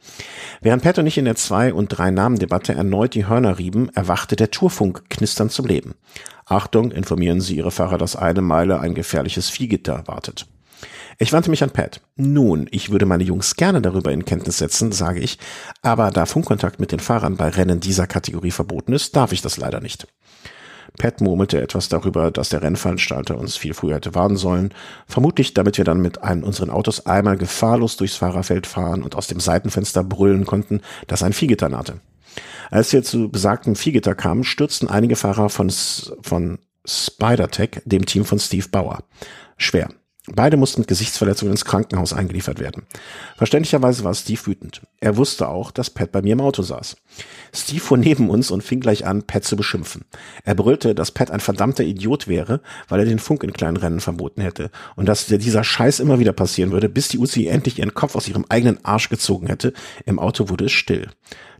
[0.62, 4.52] Während Pat und ich in der Zwei- und Drei-Namen-Debatte erneut die Hörner rieben, erwachte der
[4.52, 5.96] Tourfunk knisternd zum Leben.
[6.46, 10.48] Achtung, informieren Sie Ihre Fahrer, dass eine Meile ein gefährliches Viehgitter wartet.
[11.20, 12.00] Ich wandte mich an Pat.
[12.16, 15.40] Nun, ich würde meine Jungs gerne darüber in Kenntnis setzen, sage ich,
[15.82, 19.58] aber da Funkkontakt mit den Fahrern bei Rennen dieser Kategorie verboten ist, darf ich das
[19.58, 20.08] leider nicht.
[20.98, 24.74] Pat murmelte etwas darüber, dass der Rennveranstalter uns viel früher hätte warnen sollen,
[25.08, 29.28] vermutlich damit wir dann mit einem unseren Autos einmal gefahrlos durchs Fahrerfeld fahren und aus
[29.28, 32.00] dem Seitenfenster brüllen konnten, dass ein Viehgitter nahte.
[32.70, 38.40] Als wir zu besagtem Viehgitter kamen, stürzten einige Fahrer von, von Spider-Tech, dem Team von
[38.40, 39.04] Steve Bauer.
[39.58, 39.90] Schwer.
[40.28, 42.84] Beide mussten mit Gesichtsverletzungen ins Krankenhaus eingeliefert werden.
[43.36, 44.82] Verständlicherweise war Steve wütend.
[45.02, 46.96] Er wusste auch, dass Pat bei mir im Auto saß.
[47.56, 50.06] Steve fuhr neben uns und fing gleich an, Pat zu beschimpfen.
[50.44, 54.00] Er brüllte, dass Pat ein verdammter Idiot wäre, weil er den Funk in kleinen Rennen
[54.00, 57.94] verboten hätte und dass dieser Scheiß immer wieder passieren würde, bis die Uzi endlich ihren
[57.94, 59.74] Kopf aus ihrem eigenen Arsch gezogen hätte.
[60.06, 61.10] Im Auto wurde es still.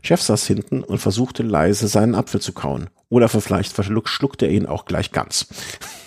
[0.02, 2.90] Jeff saß hinten und versuchte leise seinen Apfel zu kauen.
[3.08, 5.46] Oder vielleicht verschluckte er ihn auch gleich ganz.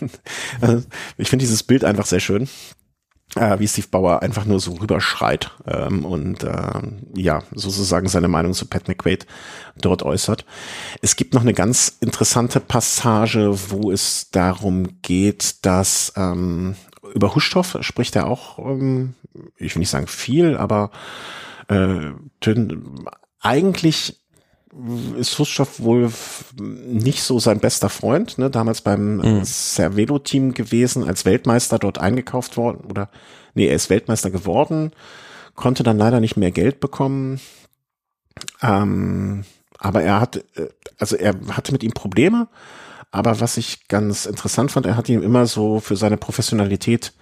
[1.18, 2.50] ich finde dieses Bild einfach sehr schön.
[3.36, 6.82] Äh, wie Steve Bauer einfach nur so rüberschreit ähm, und äh,
[7.14, 9.28] ja, sozusagen seine Meinung zu Pat McQuaid
[9.76, 10.46] dort äußert.
[11.02, 16.76] Es gibt noch eine ganz interessante Passage, wo es darum geht, dass ähm,
[17.14, 19.16] über Huschtoff spricht er auch, ähm,
[19.58, 20.92] ich will nicht sagen viel, aber
[21.68, 22.12] äh,
[23.42, 24.22] eigentlich
[25.18, 26.12] ist Huschow wohl
[26.60, 28.50] nicht so sein bester Freund, ne?
[28.50, 29.44] damals beim mhm.
[29.44, 33.10] Cervelo-Team gewesen, als Weltmeister dort eingekauft worden, oder
[33.54, 34.92] nee, er ist Weltmeister geworden,
[35.56, 37.40] konnte dann leider nicht mehr Geld bekommen.
[38.62, 39.46] Ähm,
[39.80, 40.44] aber er hat,
[41.00, 42.48] also er hatte mit ihm Probleme,
[43.12, 47.14] aber was ich ganz interessant fand, er hat ihn immer so für seine Professionalität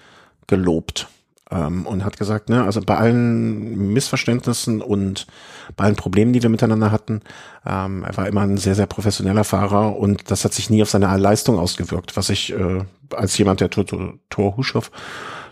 [0.47, 1.07] gelobt
[1.51, 5.27] ähm, und hat gesagt, ne, also bei allen Missverständnissen und
[5.76, 7.22] bei allen Problemen, die wir miteinander hatten,
[7.65, 10.89] ähm, er war immer ein sehr, sehr professioneller Fahrer und das hat sich nie auf
[10.89, 13.85] seine Leistung ausgewirkt, was ich äh, als jemand, der Thor,
[14.30, 14.89] Thor Huschow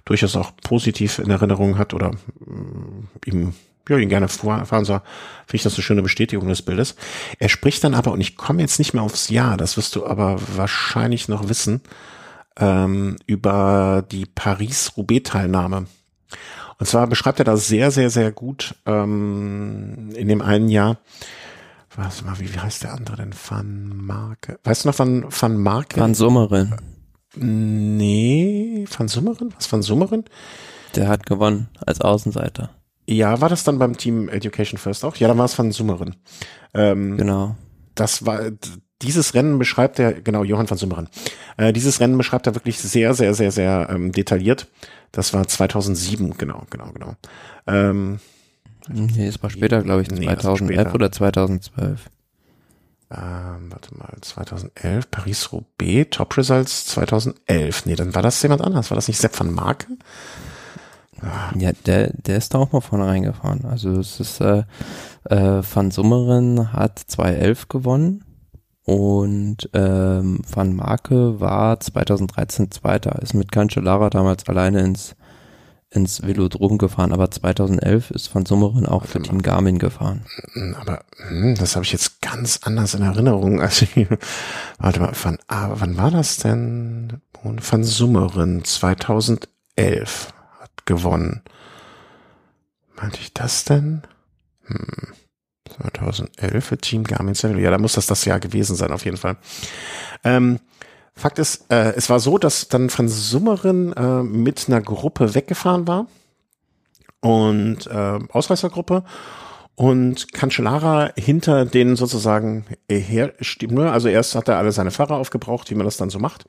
[0.05, 3.53] durchaus auch positiv in Erinnerung hat oder äh, ihm
[3.89, 5.03] ja, ihn gerne fahren sah,
[5.45, 6.95] finde ich das eine schöne Bestätigung des Bildes.
[7.39, 10.05] Er spricht dann aber, und ich komme jetzt nicht mehr aufs Jahr, das wirst du
[10.05, 11.81] aber wahrscheinlich noch wissen,
[12.59, 15.85] ähm, über die Paris-Roubaix-Teilnahme.
[16.79, 20.97] Und zwar beschreibt er da sehr, sehr, sehr gut ähm, in dem einen Jahr,
[21.95, 23.33] was mal, wie, wie heißt der andere denn?
[23.47, 24.59] Van Marke.
[24.63, 25.99] Weißt du noch Van, Van Marke?
[25.99, 26.75] Van Summeren.
[27.35, 29.53] Nee, Van Summeren?
[29.55, 30.23] Was Van Summeren?
[30.95, 32.71] Der hat gewonnen als Außenseiter.
[33.07, 35.15] Ja, war das dann beim Team Education First auch?
[35.17, 36.15] Ja, dann war es Van Summeren.
[36.73, 37.55] Ähm, genau.
[37.95, 38.39] Das war,
[39.03, 41.09] dieses Rennen beschreibt er, genau, Johann van Summeren.
[41.57, 44.67] Äh, dieses Rennen beschreibt er wirklich sehr, sehr, sehr, sehr ähm, detailliert.
[45.11, 47.15] Das war 2007, genau, genau, genau.
[47.67, 48.19] Ähm,
[48.89, 52.09] nee, es war später, glaube ich, 2011 nee, oder 2012.
[53.11, 57.85] Ähm, warte mal, 2011, Paris-Roubaix, Top Results 2011.
[57.85, 58.89] Nee, dann war das jemand anders.
[58.89, 59.87] War das nicht Sepp van Marke?
[61.57, 63.65] Ja, der, der ist da auch mal vorne reingefahren.
[63.65, 64.63] Also es ist, äh,
[65.29, 68.25] äh, Van Summeren hat 2.11 gewonnen
[68.85, 75.15] und ähm, Van Marke war 2013 Zweiter, ist mit Cancellara damals alleine ins
[75.93, 80.25] ins Velodrom gefahren, aber 2011 ist Van Summeren auch für Team Garmin gefahren.
[80.53, 83.61] Hm, aber hm, das habe ich jetzt ganz anders in Erinnerung.
[83.61, 83.85] Also,
[84.79, 87.21] warte mal, von, ah, wann war das denn?
[87.43, 91.41] Van Summeren 2011 hat gewonnen.
[92.95, 94.01] Meinte ich das denn?
[94.65, 95.13] Hm.
[95.69, 99.37] 2011 für Team Garmin Ja, da muss das das Jahr gewesen sein, auf jeden Fall.
[100.23, 100.59] Ähm,
[101.15, 105.87] Fakt ist, äh, es war so, dass dann Van Summeren äh, mit einer Gruppe weggefahren
[105.87, 106.07] war
[107.21, 109.03] und äh, Ausreißergruppe
[109.75, 113.91] und Cancellara hinter denen sozusagen her stimme.
[113.91, 116.45] Also erst hat er alle seine Fahrer aufgebraucht, wie man das dann so macht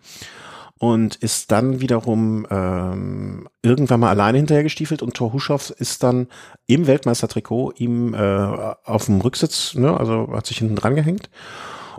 [0.79, 6.27] und ist dann wiederum ähm, irgendwann mal alleine hinterhergestiefelt und Thor Huschow ist dann
[6.67, 8.19] im Weltmeistertrikot ihm äh,
[8.85, 11.31] auf dem Rücksitz, ne, also hat sich hinten dran gehängt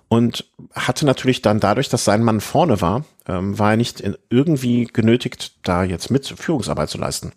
[0.08, 4.86] und hatte natürlich dann dadurch, dass sein Mann vorne war, ähm, war er nicht irgendwie
[4.86, 7.32] genötigt, da jetzt mit Führungsarbeit zu leisten.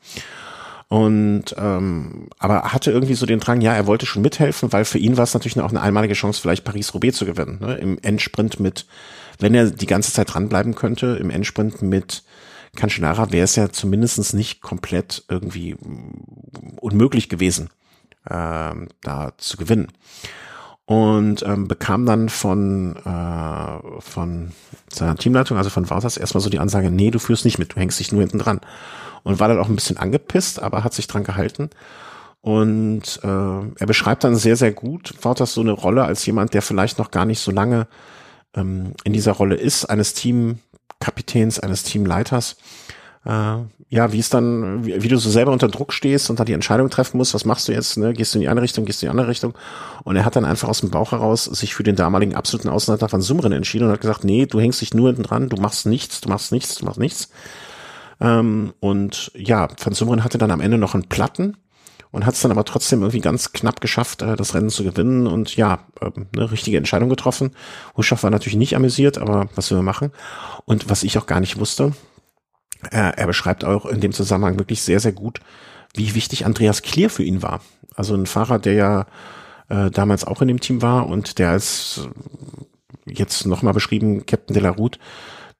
[0.88, 4.98] Und ähm, aber hatte irgendwie so den Drang, ja, er wollte schon mithelfen, weil für
[4.98, 7.58] ihn war es natürlich auch eine einmalige Chance, vielleicht Paris-Roubaix zu gewinnen.
[7.60, 7.74] Ne?
[7.76, 8.86] Im Endsprint mit,
[9.38, 12.24] wenn er die ganze Zeit dranbleiben könnte, im Endsprint mit
[12.76, 15.76] Cancellara wäre es ja zumindestens nicht komplett irgendwie
[16.80, 17.70] unmöglich gewesen,
[18.28, 19.88] ähm, da zu gewinnen
[20.88, 24.52] und ähm, bekam dann von äh, von
[24.88, 27.76] seiner Teamleitung, also von Wouters, erstmal so die Ansage, nee, du führst nicht mit, du
[27.76, 28.60] hängst dich nur hinten dran.
[29.22, 31.68] Und war dann auch ein bisschen angepisst, aber hat sich dran gehalten.
[32.40, 36.62] Und äh, er beschreibt dann sehr, sehr gut Wouters so eine Rolle als jemand, der
[36.62, 37.86] vielleicht noch gar nicht so lange
[38.54, 42.56] ähm, in dieser Rolle ist, eines Teamkapitäns, eines Teamleiters
[43.24, 43.58] äh,
[43.90, 46.52] ja, wie es dann, wie, wie, du so selber unter Druck stehst und da die
[46.52, 48.12] Entscheidung treffen musst, was machst du jetzt, ne?
[48.12, 49.54] Gehst du in die eine Richtung, gehst du in die andere Richtung?
[50.04, 53.08] Und er hat dann einfach aus dem Bauch heraus sich für den damaligen absoluten Außenseiter
[53.08, 55.86] von Sumren entschieden und hat gesagt, nee, du hängst dich nur hinten dran, du machst
[55.86, 57.30] nichts, du machst nichts, du machst nichts.
[58.20, 61.56] Ähm, und ja, Van Sumren hatte dann am Ende noch einen Platten
[62.10, 65.26] und hat es dann aber trotzdem irgendwie ganz knapp geschafft, äh, das Rennen zu gewinnen
[65.26, 67.52] und ja, äh, eine richtige Entscheidung getroffen.
[67.96, 70.12] Huschow war natürlich nicht amüsiert, aber was will wir machen?
[70.64, 71.92] Und was ich auch gar nicht wusste,
[72.90, 75.40] er, er beschreibt auch in dem Zusammenhang wirklich sehr, sehr gut,
[75.94, 77.60] wie wichtig Andreas Klier für ihn war.
[77.94, 79.06] Also ein Fahrer, der ja
[79.68, 82.08] äh, damals auch in dem Team war und der als
[83.06, 84.98] äh, jetzt nochmal beschrieben Captain de la Route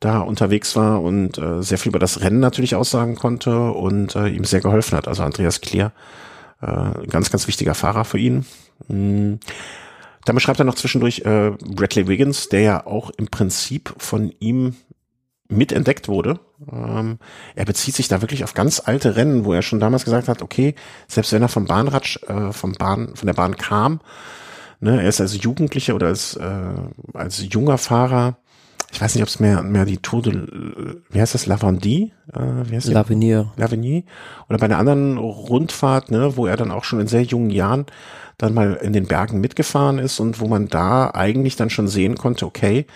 [0.01, 4.29] da unterwegs war und äh, sehr viel über das Rennen natürlich aussagen konnte und äh,
[4.29, 5.09] ihm sehr geholfen hat.
[5.09, 5.93] Also Andreas Klier,
[6.61, 8.45] äh, ganz, ganz wichtiger Fahrer für ihn.
[8.89, 9.41] Mhm.
[10.25, 14.77] Dann beschreibt er noch zwischendurch äh, Bradley Wiggins, der ja auch im Prinzip von ihm
[15.49, 16.41] mitentdeckt wurde.
[16.71, 17.19] Ähm,
[17.55, 20.43] er bezieht sich da wirklich auf ganz alte Rennen, wo er schon damals gesagt hat,
[20.43, 20.75] okay,
[21.07, 24.01] selbst wenn er vom Bahnrad, äh, vom Bahn, von der Bahn kam,
[24.81, 26.75] ne, er ist als Jugendlicher oder als, äh,
[27.15, 28.37] als junger Fahrer,
[28.91, 30.47] ich weiß nicht, ob es mehr, mehr die Tour de,
[31.11, 32.13] wie heißt das, Lavandie?
[32.33, 32.41] Äh,
[32.71, 33.49] wie heißt L'Avenir.
[33.57, 34.05] L'Avenir.
[34.49, 37.87] Oder bei einer anderen Rundfahrt, ne, wo er dann auch schon in sehr jungen Jahren
[38.39, 42.17] dann mal in den Bergen mitgefahren ist und wo man da eigentlich dann schon sehen
[42.17, 42.87] konnte, okay,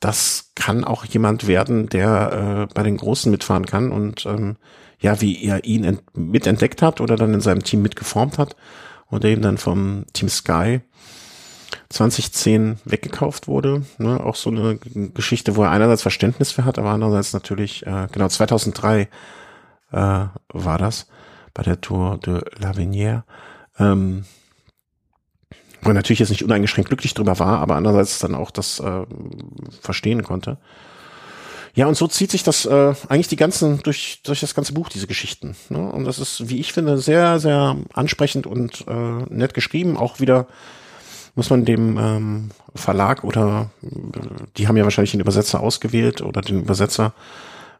[0.00, 4.56] das kann auch jemand werden, der äh, bei den Großen mitfahren kann und ähm,
[5.00, 8.56] ja, wie er ihn mitentdeckt hat oder dann in seinem Team mitgeformt hat
[9.08, 10.80] und eben dann vom Team Sky
[11.90, 13.82] 2010 weggekauft wurde.
[13.98, 14.20] Ne?
[14.22, 18.28] Auch so eine Geschichte, wo er einerseits Verständnis für hat, aber andererseits natürlich, äh, genau
[18.28, 19.06] 2003 äh,
[19.92, 21.06] war das
[21.54, 23.22] bei der Tour de l'Avenir.
[23.78, 24.24] Ähm,
[25.80, 29.06] wo er natürlich jetzt nicht uneingeschränkt glücklich drüber war, aber andererseits dann auch das äh,
[29.80, 30.58] verstehen konnte.
[31.74, 34.88] Ja, und so zieht sich das äh, eigentlich die ganzen durch durch das ganze Buch
[34.88, 35.54] diese Geschichten.
[35.68, 35.78] Ne?
[35.90, 39.96] Und das ist, wie ich finde, sehr sehr ansprechend und äh, nett geschrieben.
[39.96, 40.48] Auch wieder
[41.38, 43.70] muss man dem ähm, Verlag oder
[44.56, 47.12] die haben ja wahrscheinlich den Übersetzer ausgewählt oder den Übersetzer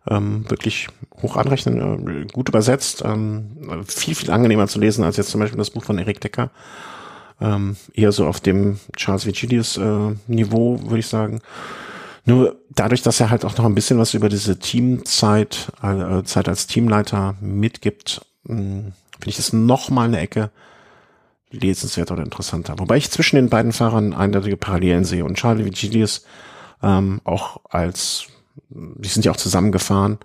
[0.09, 0.87] ähm, wirklich
[1.21, 5.59] hoch anrechnen, äh, gut übersetzt, ähm, viel viel angenehmer zu lesen als jetzt zum Beispiel
[5.59, 6.51] das Buch von Erik Decker
[7.41, 11.41] ähm, eher so auf dem Charles Vigilius äh, Niveau, würde ich sagen.
[12.27, 16.49] Nur dadurch, dass er halt auch noch ein bisschen was über diese Teamzeit, äh, Zeit
[16.49, 18.93] als Teamleiter mitgibt, finde
[19.27, 20.51] ich das noch mal eine Ecke
[21.51, 22.79] lesenswert oder interessanter.
[22.79, 26.25] Wobei ich zwischen den beiden Fahrern eindeutige Parallelen sehe und Charlie Vigilius
[26.83, 28.27] ähm, auch als,
[28.69, 30.19] die sind ja auch zusammengefahren,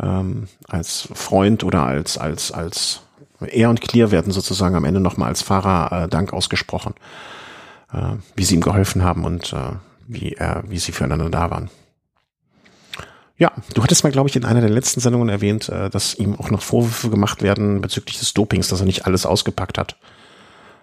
[0.00, 3.02] ähm, als Freund oder als, als, als
[3.40, 6.94] er und Clear werden sozusagen am Ende nochmal als Fahrer äh, Dank ausgesprochen,
[7.92, 9.76] äh, wie sie ihm geholfen haben und äh,
[10.06, 11.70] wie er, wie sie füreinander da waren.
[13.36, 16.34] Ja, du hattest mal, glaube ich, in einer der letzten Sendungen erwähnt, äh, dass ihm
[16.34, 19.96] auch noch Vorwürfe gemacht werden bezüglich des Dopings, dass er nicht alles ausgepackt hat.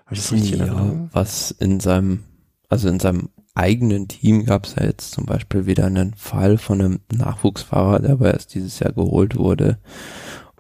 [0.06, 2.24] Habe ich das richtig ja, was in seinem,
[2.70, 6.80] also in seinem eigenen Team gab es ja jetzt zum Beispiel wieder einen Fall von
[6.80, 9.80] einem Nachwuchsfahrer, der aber erst dieses Jahr geholt wurde.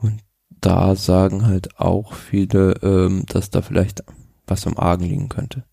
[0.01, 4.03] Und da sagen halt auch viele, ähm, dass da vielleicht
[4.47, 5.63] was am Argen liegen könnte.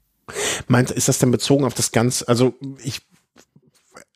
[0.67, 2.27] Meint, ist das denn bezogen auf das Ganze?
[2.29, 3.01] Also ich,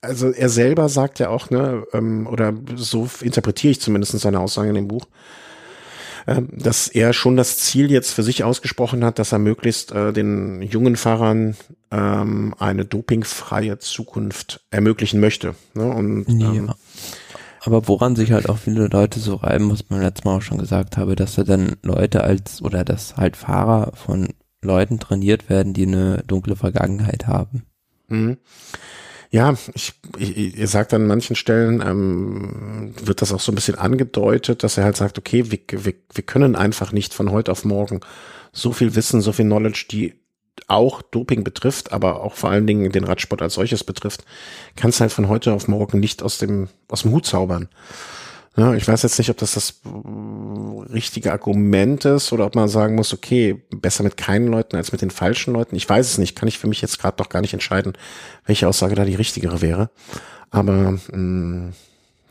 [0.01, 4.69] also er selber sagt ja auch, ne, ähm, oder so interpretiere ich zumindest seine Aussage
[4.69, 5.07] in dem Buch,
[6.27, 10.61] dass er schon das Ziel jetzt für sich ausgesprochen hat, dass er möglichst äh, den
[10.63, 11.57] jungen Fahrern
[11.93, 15.55] ähm, eine dopingfreie Zukunft ermöglichen möchte.
[15.75, 15.87] Ne?
[15.89, 16.75] Und, ähm, ja.
[17.61, 20.59] Aber woran sich halt auch viele Leute so reiben, was man letztes Mal auch schon
[20.59, 24.29] gesagt habe, dass er dann Leute als oder dass halt Fahrer von
[24.63, 27.65] Leuten trainiert werden, die eine dunkle Vergangenheit haben.
[28.09, 28.37] Mhm.
[29.31, 33.77] Ja, ich, ich, ihr sagt an manchen Stellen, ähm, wird das auch so ein bisschen
[33.77, 37.65] angedeutet, dass er halt sagt, okay, wir, wir, wir können einfach nicht von heute auf
[37.65, 38.01] morgen
[38.53, 40.15] so viel Wissen, so viel Knowledge, die
[40.69, 44.25] auch Doping betrifft, aber auch vor allen Dingen den Radsport als solches betrifft,
[44.75, 47.69] kannst halt von heute auf morgen nicht aus dem, aus dem Hut zaubern.
[48.57, 49.81] Ja, ich weiß jetzt nicht, ob das das
[50.91, 55.03] richtige Argument ist oder ob man sagen muss, okay, besser mit keinen Leuten als mit
[55.03, 55.77] den falschen Leuten.
[55.77, 57.93] Ich weiß es nicht, kann ich für mich jetzt gerade noch gar nicht entscheiden,
[58.47, 59.91] welche Aussage da die richtigere wäre.
[60.51, 61.73] Aber mh, mm,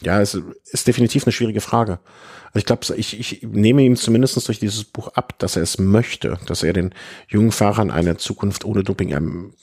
[0.01, 0.37] ja, es
[0.71, 1.99] ist definitiv eine schwierige Frage.
[2.47, 5.77] Also ich glaube, ich, ich nehme ihm zumindest durch dieses Buch ab, dass er es
[5.77, 6.93] möchte, dass er den
[7.27, 9.53] jungen Fahrern eine Zukunft ohne Doping erm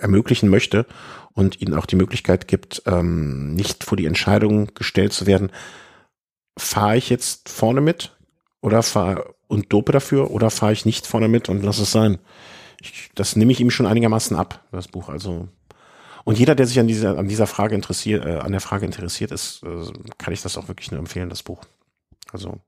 [0.00, 0.86] ermöglichen möchte
[1.32, 5.50] und ihnen auch die Möglichkeit gibt, ähm, nicht vor die Entscheidung gestellt zu werden,
[6.56, 8.16] fahre ich jetzt vorne mit
[8.60, 12.18] oder fahre und dope dafür oder fahre ich nicht vorne mit und lass es sein.
[12.80, 15.08] Ich, das nehme ich ihm schon einigermaßen ab, das Buch.
[15.08, 15.48] Also
[16.24, 19.32] und jeder, der sich an dieser an dieser Frage interessiert, äh, an der Frage interessiert
[19.32, 21.62] ist, äh, kann ich das auch wirklich nur empfehlen, das Buch.
[22.32, 22.60] Also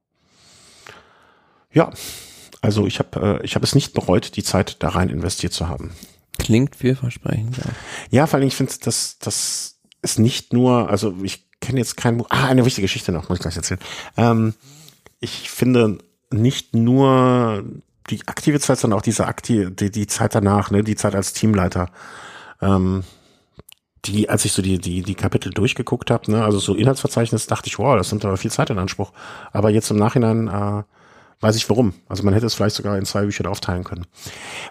[1.72, 1.90] ja,
[2.62, 5.68] also ich habe äh, ich habe es nicht bereut, die Zeit da rein investiert zu
[5.68, 5.92] haben.
[6.38, 7.64] Klingt vielversprechend, ja.
[8.10, 12.22] Ja, vor allem, ich finde, dass das ist nicht nur, also ich kenne jetzt kein.
[12.28, 13.80] Ah, eine wichtige Geschichte noch, muss ich gleich erzählen.
[14.16, 14.54] Ähm,
[15.20, 15.98] ich finde
[16.30, 17.64] nicht nur
[18.08, 21.32] die aktive Zeit, sondern auch diese aktive, die, die Zeit danach, ne, die Zeit als
[21.32, 21.90] Teamleiter.
[22.60, 23.04] Ähm,
[24.06, 27.68] die, als ich so die, die, die Kapitel durchgeguckt habe, ne, also so Inhaltsverzeichnis, dachte
[27.68, 29.12] ich, wow, das nimmt aber viel Zeit in Anspruch.
[29.52, 30.82] Aber jetzt im Nachhinein äh,
[31.40, 31.94] weiß ich warum.
[32.08, 34.06] Also man hätte es vielleicht sogar in zwei Büchern aufteilen können.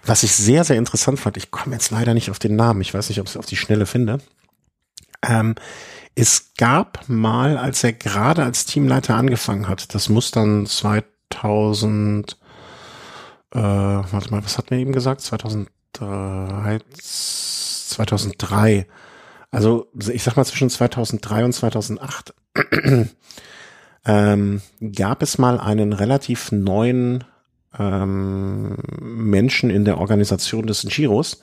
[0.04, 2.94] Was ich sehr, sehr interessant fand, ich komme jetzt leider nicht auf den Namen, ich
[2.94, 4.20] weiß nicht, ob ich es auf die Schnelle finde.
[5.22, 5.56] Ähm,
[6.14, 12.36] es gab mal, als er gerade als Teamleiter angefangen hat, das muss dann 2000,
[13.52, 15.20] äh, warte mal, was hat mir eben gesagt?
[15.22, 18.86] 2003, 2003.
[19.50, 22.34] Also ich sag mal zwischen 2003 und 2008
[24.04, 24.60] ähm,
[24.94, 27.24] gab es mal einen relativ neuen
[27.78, 31.40] ähm, Menschen in der Organisation des Giros,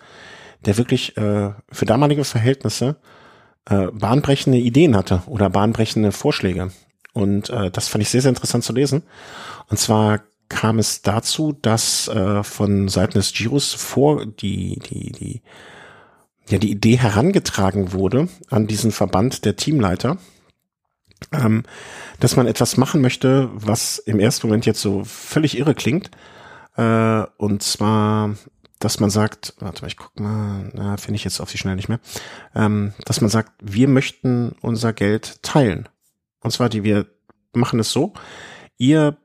[0.65, 2.97] der wirklich äh, für damalige Verhältnisse
[3.69, 6.71] äh, bahnbrechende Ideen hatte oder bahnbrechende Vorschläge.
[7.13, 9.03] Und äh, das fand ich sehr, sehr interessant zu lesen.
[9.69, 15.41] Und zwar kam es dazu, dass äh, von Seiten des Giros vor die, die, die,
[16.49, 20.17] ja, die Idee herangetragen wurde an diesen Verband der Teamleiter,
[21.31, 21.63] ähm,
[22.19, 26.11] dass man etwas machen möchte, was im ersten Moment jetzt so völlig irre klingt.
[26.75, 28.35] Äh, und zwar,
[28.79, 31.75] dass man sagt, warte mal, ich guck mal, na, finde ich jetzt auf die Schnelle
[31.75, 31.99] nicht mehr,
[32.55, 35.89] ähm, dass man sagt, wir möchten unser Geld teilen.
[36.41, 37.07] Und zwar, die wir
[37.53, 38.13] machen es so,
[38.77, 39.17] ihr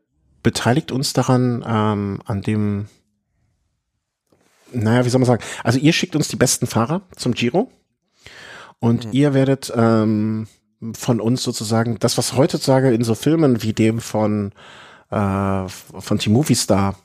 [0.43, 2.89] beteiligt uns daran, ähm, an dem,
[4.73, 7.71] naja, wie soll man sagen, also ihr schickt uns die besten Fahrer zum Giro
[8.81, 9.13] und mhm.
[9.13, 10.49] ihr werdet ähm,
[10.95, 14.53] von uns sozusagen, das, was heutzutage in so Filmen wie dem von,
[15.11, 16.97] äh, von T-Movie Star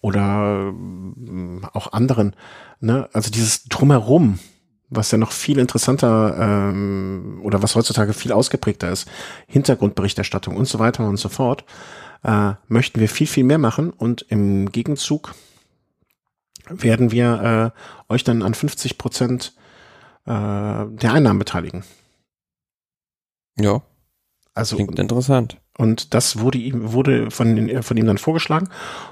[0.00, 2.36] oder äh, auch anderen,
[2.80, 4.38] ne, also dieses Drumherum,
[4.90, 9.08] was ja noch viel interessanter ähm, oder was heutzutage viel ausgeprägter ist,
[9.46, 11.64] Hintergrundberichterstattung und so weiter und so fort,
[12.24, 15.34] äh, möchten wir viel, viel mehr machen und im Gegenzug
[16.68, 17.72] werden wir
[18.08, 19.54] äh, euch dann an 50 Prozent
[20.26, 21.84] äh, der Einnahmen beteiligen.
[23.58, 23.82] Ja.
[24.54, 25.58] Also klingt interessant.
[25.78, 28.68] Und das wurde ihm wurde von von ihm dann vorgeschlagen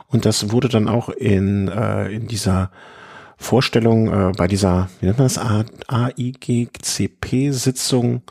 [0.08, 2.70] und das wurde dann auch in äh, in dieser
[3.38, 5.38] Vorstellung äh, bei dieser wie nennt man das
[5.88, 8.22] AIGCP Sitzung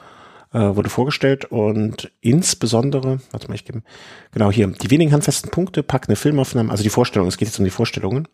[0.53, 3.84] äh, wurde vorgestellt und insbesondere, warte mal, ich gebe,
[4.31, 7.65] genau hier, die wenigen handfesten Punkte, packende Filmaufnahmen, also die Vorstellung, es geht jetzt um
[7.65, 8.27] die Vorstellungen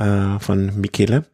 [0.00, 1.24] äh, von Michele.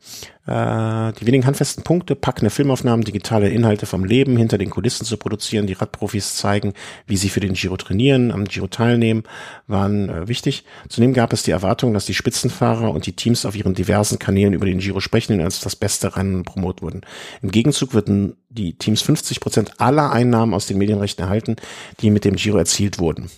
[0.47, 5.16] Äh, die wenigen handfesten Punkte, packende Filmaufnahmen, digitale Inhalte vom Leben hinter den Kulissen zu
[5.16, 6.72] produzieren, die Radprofis zeigen,
[7.06, 9.24] wie sie für den Giro trainieren, am Giro teilnehmen,
[9.66, 10.64] waren äh, wichtig.
[10.88, 14.52] Zudem gab es die Erwartung, dass die Spitzenfahrer und die Teams auf ihren diversen Kanälen
[14.52, 17.02] über den Giro sprechen und als das beste Rennen promot wurden.
[17.43, 21.56] Im Gegenzug würden die Teams 50 Prozent aller Einnahmen aus den Medienrechten erhalten,
[22.01, 23.30] die mit dem Giro erzielt wurden.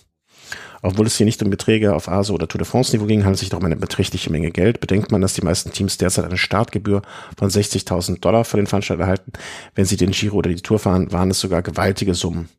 [0.81, 3.35] Obwohl es hier nicht um Beträge auf ASO oder Tour de France Niveau ging, handelt
[3.35, 4.79] es sich doch um eine beträchtliche Menge Geld.
[4.79, 7.01] Bedenkt man, dass die meisten Teams derzeit eine Startgebühr
[7.37, 9.33] von 60.000 Dollar für den Veranstalter erhalten.
[9.75, 12.49] Wenn sie den Giro oder die Tour fahren, waren es sogar gewaltige Summen.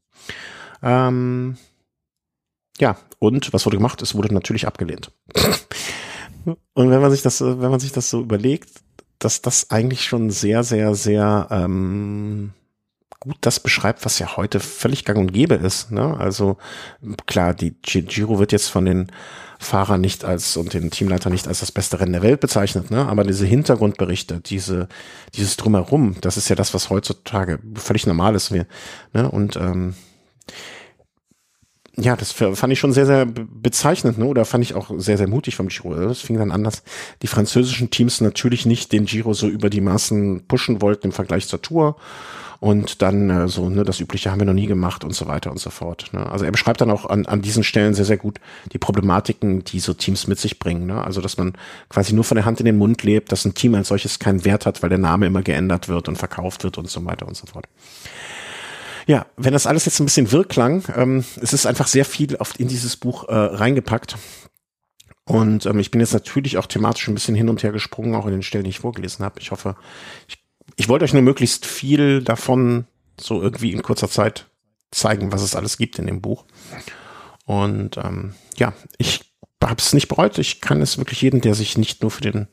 [0.82, 1.56] Ähm,
[2.78, 4.02] ja, und was wurde gemacht?
[4.02, 5.12] Es wurde natürlich abgelehnt.
[6.72, 8.70] und wenn man sich das, wenn man sich das so überlegt,
[9.18, 12.52] dass das eigentlich schon sehr, sehr, sehr ähm,
[13.20, 15.92] gut das beschreibt, was ja heute völlig gang und gäbe ist.
[15.92, 16.16] Ne?
[16.18, 16.56] Also
[17.26, 19.12] klar, die Giro wird jetzt von den
[19.59, 23.06] Fahrern nicht als und den Teamleiter nicht als das beste Rennen der Welt bezeichnet, ne?
[23.06, 24.88] aber diese Hintergrundberichte, diese
[25.34, 28.52] dieses drumherum, das ist ja das, was heutzutage völlig normal ist.
[28.52, 28.66] Wir,
[29.12, 29.30] ne?
[29.30, 29.94] Und ähm,
[31.97, 34.24] ja, das fand ich schon sehr, sehr bezeichnend, ne?
[34.24, 35.94] Oder fand ich auch sehr, sehr mutig vom Giro.
[35.94, 36.82] Das fing dann an, dass
[37.20, 41.48] die französischen Teams natürlich nicht den Giro so über die Maßen pushen wollten im Vergleich
[41.48, 41.97] zur Tour
[42.61, 45.51] und dann äh, so, ne, das Übliche haben wir noch nie gemacht und so weiter
[45.51, 46.11] und so fort.
[46.12, 46.31] Ne?
[46.31, 48.39] Also er beschreibt dann auch an, an diesen Stellen sehr, sehr gut
[48.73, 50.87] die Problematiken, die so Teams mit sich bringen.
[50.87, 51.03] Ne?
[51.03, 51.55] Also dass man
[51.89, 54.45] quasi nur von der Hand in den Mund lebt, dass ein Team als solches keinen
[54.45, 57.35] Wert hat, weil der Name immer geändert wird und verkauft wird und so weiter und
[57.35, 57.65] so fort.
[59.07, 62.37] Ja, wenn das alles jetzt ein bisschen wirr klang, ähm, es ist einfach sehr viel
[62.37, 64.16] oft in dieses Buch äh, reingepackt.
[65.24, 68.27] Und ähm, ich bin jetzt natürlich auch thematisch ein bisschen hin und her gesprungen, auch
[68.27, 69.41] in den Stellen, die ich vorgelesen habe.
[69.41, 69.77] Ich hoffe,
[70.28, 70.39] ich
[70.76, 72.86] ich wollte euch nur möglichst viel davon
[73.18, 74.47] so irgendwie in kurzer Zeit
[74.90, 76.44] zeigen, was es alles gibt in dem Buch.
[77.44, 79.32] Und ähm, ja, ich
[79.62, 80.38] habe es nicht bereut.
[80.38, 82.48] Ich kann es wirklich jedem, der sich nicht nur für den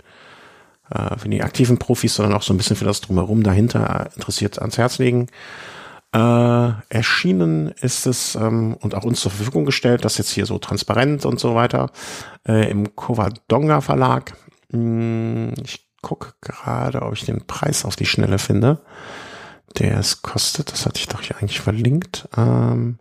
[0.89, 4.60] äh, für die aktiven Profis, sondern auch so ein bisschen für das drumherum dahinter interessiert,
[4.60, 5.27] ans Herz legen.
[6.14, 10.57] Äh, erschienen ist es ähm, und auch uns zur Verfügung gestellt, das jetzt hier so
[10.57, 11.91] transparent und so weiter
[12.48, 14.34] äh, im Covadonga Verlag.
[14.72, 18.80] Hm, ich gucke gerade, ob ich den Preis auf die Schnelle finde.
[19.78, 22.30] Der es kostet, das hatte ich doch hier eigentlich verlinkt.
[22.38, 23.00] Ähm,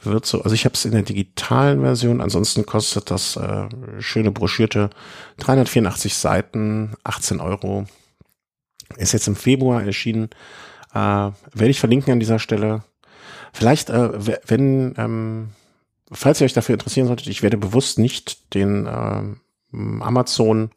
[0.00, 3.68] wird so, also ich habe es in der digitalen Version, ansonsten kostet das äh,
[3.98, 4.90] schöne broschierte
[5.38, 7.86] 384 Seiten, 18 Euro.
[8.96, 10.30] Ist jetzt im Februar erschienen.
[10.92, 12.84] Äh, werde ich verlinken an dieser Stelle.
[13.52, 15.48] Vielleicht, äh, wenn, ähm,
[16.12, 19.22] falls ihr euch dafür interessieren solltet, ich werde bewusst nicht den äh,
[19.72, 20.70] Amazon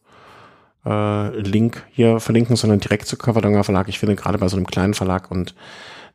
[0.86, 3.90] äh, Link hier verlinken, sondern direkt zu Coverdonga Verlag.
[3.90, 5.56] Ich finde gerade bei so einem kleinen Verlag und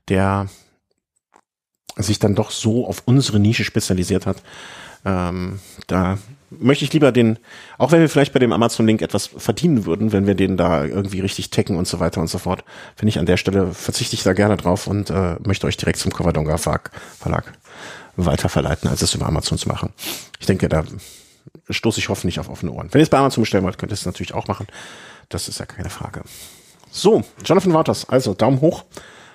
[0.08, 0.48] der
[1.96, 4.42] sich dann doch so auf unsere Nische spezialisiert hat,
[5.04, 6.18] ähm, da
[6.50, 7.38] möchte ich lieber den,
[7.78, 11.20] auch wenn wir vielleicht bei dem Amazon-Link etwas verdienen würden, wenn wir den da irgendwie
[11.20, 12.64] richtig taggen und so weiter und so fort,
[12.96, 15.98] finde ich an der Stelle verzichte ich da gerne drauf und äh, möchte euch direkt
[15.98, 17.52] zum Coverdonga Verlag
[18.16, 19.92] weiterverleiten, als es über Amazon zu machen.
[20.38, 20.84] Ich denke, da
[21.68, 22.88] stoße ich hoffentlich auf offene Ohren.
[22.92, 24.66] Wenn ihr es bei Amazon bestellen wollt, könnt ihr es natürlich auch machen.
[25.28, 26.22] Das ist ja keine Frage.
[26.90, 28.84] So, Jonathan Waters, also Daumen hoch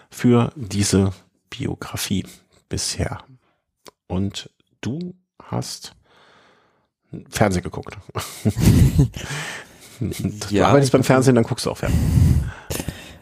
[0.09, 1.11] für diese
[1.49, 2.25] Biografie
[2.69, 3.23] bisher.
[4.07, 4.49] Und
[4.81, 5.95] du hast
[7.29, 7.97] Fernsehen geguckt.
[10.49, 12.51] ja, du arbeitest beim Fernsehen, dann guckst du auch Fernsehen.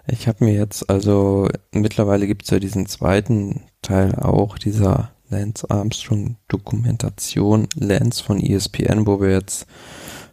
[0.07, 5.69] Ich habe mir jetzt, also mittlerweile gibt es ja diesen zweiten Teil auch dieser Lance
[5.69, 9.67] Armstrong Dokumentation Lance von ESPN, wo wir jetzt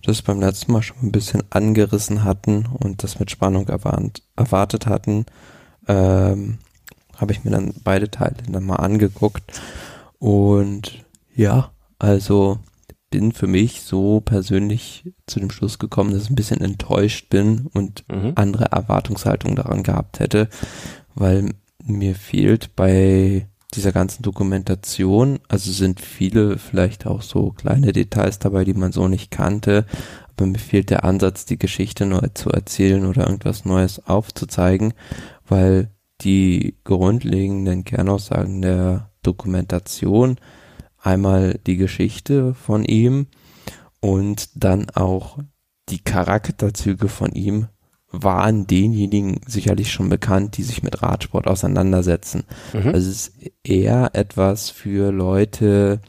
[0.05, 4.87] das beim letzten Mal schon ein bisschen angerissen hatten und das mit Spannung erwartet, erwartet
[4.87, 5.27] hatten,
[5.89, 6.59] ähm,
[7.16, 9.61] habe ich mir dann beide Teile dann mal angeguckt
[10.19, 11.05] und
[11.35, 12.59] ja, also
[13.11, 17.69] bin für mich so persönlich zu dem Schluss gekommen, dass ich ein bisschen enttäuscht bin
[17.73, 18.33] und mhm.
[18.35, 20.49] andere Erwartungshaltung daran gehabt hätte,
[21.15, 21.51] weil
[21.85, 28.65] mir fehlt bei dieser ganzen Dokumentation, also sind viele vielleicht auch so kleine Details dabei,
[28.65, 29.87] die man so nicht kannte,
[30.37, 34.95] aber mir fehlt der Ansatz, die Geschichte neu zu erzählen oder irgendwas Neues aufzuzeigen,
[35.47, 35.91] weil
[36.21, 40.37] die grundlegenden Kernaussagen der Dokumentation
[40.99, 43.27] einmal die Geschichte von ihm
[44.01, 45.39] und dann auch
[45.89, 47.69] die Charakterzüge von ihm
[48.23, 52.45] waren denjenigen sicherlich schon bekannt, die sich mit Radsport auseinandersetzen.
[52.73, 52.89] Mhm.
[52.89, 53.32] Also es ist
[53.62, 56.01] eher etwas für Leute,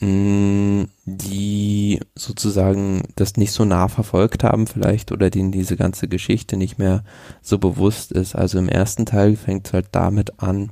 [0.00, 6.08] mh, mm, die sozusagen das nicht so nah verfolgt haben vielleicht oder denen diese ganze
[6.08, 7.04] Geschichte nicht mehr
[7.42, 8.34] so bewusst ist.
[8.34, 10.70] Also im ersten Teil fängt es halt damit an,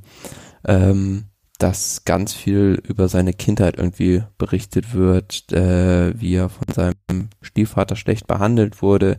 [0.65, 1.25] ähm,
[1.59, 7.95] dass ganz viel über seine Kindheit irgendwie berichtet wird, äh, wie er von seinem Stiefvater
[7.95, 9.17] schlecht behandelt wurde,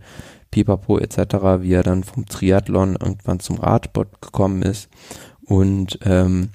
[0.55, 1.18] pipapo etc.,
[1.62, 4.89] wie er dann vom Triathlon irgendwann zum Radsport gekommen ist
[5.44, 6.51] und ähm,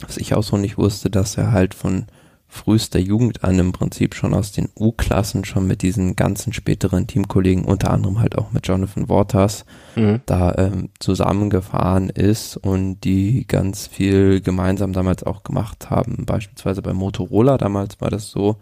[0.00, 2.06] was ich auch so nicht wusste, dass er halt von
[2.48, 7.64] frühester Jugend an im Prinzip schon aus den U-Klassen schon mit diesen ganzen späteren Teamkollegen,
[7.64, 10.20] unter anderem halt auch mit Jonathan Waters, mhm.
[10.26, 16.24] da ähm, zusammengefahren ist und die ganz viel gemeinsam damals auch gemacht haben.
[16.26, 18.56] Beispielsweise bei Motorola damals war das so,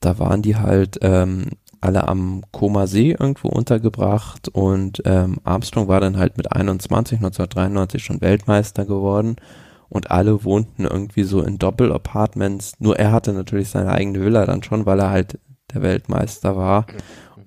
[0.00, 1.46] da waren die halt ähm,
[1.80, 8.04] alle am Koma See irgendwo untergebracht und ähm, Armstrong war dann halt mit 21, 1993
[8.04, 9.36] schon Weltmeister geworden
[9.88, 12.74] und alle wohnten irgendwie so in Doppel-Apartments.
[12.78, 15.38] Nur er hatte natürlich seine eigene Villa dann schon, weil er halt
[15.74, 16.86] der Weltmeister war.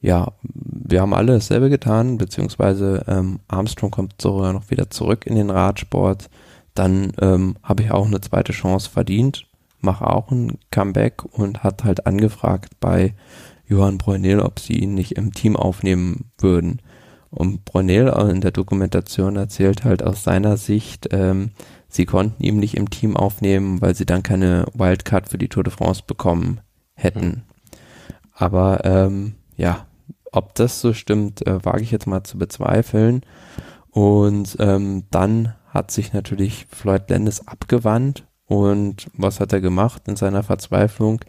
[0.00, 5.34] ja, wir haben alle dasselbe getan, beziehungsweise ähm, Armstrong kommt sogar noch wieder zurück in
[5.34, 6.28] den Radsport,
[6.78, 9.46] dann ähm, habe ich auch eine zweite Chance verdient,
[9.80, 13.14] mache auch ein Comeback und hat halt angefragt bei
[13.66, 16.80] Johann Brunel, ob sie ihn nicht im Team aufnehmen würden.
[17.30, 21.50] Und Brunel in der Dokumentation erzählt halt aus seiner Sicht, ähm,
[21.88, 25.64] sie konnten ihn nicht im Team aufnehmen, weil sie dann keine Wildcard für die Tour
[25.64, 26.60] de France bekommen
[26.94, 27.26] hätten.
[27.26, 27.42] Mhm.
[28.32, 29.86] Aber ähm, ja,
[30.32, 33.22] ob das so stimmt, äh, wage ich jetzt mal zu bezweifeln.
[33.90, 40.16] Und ähm, dann hat sich natürlich Floyd Landis abgewandt und was hat er gemacht in
[40.16, 41.20] seiner Verzweiflung?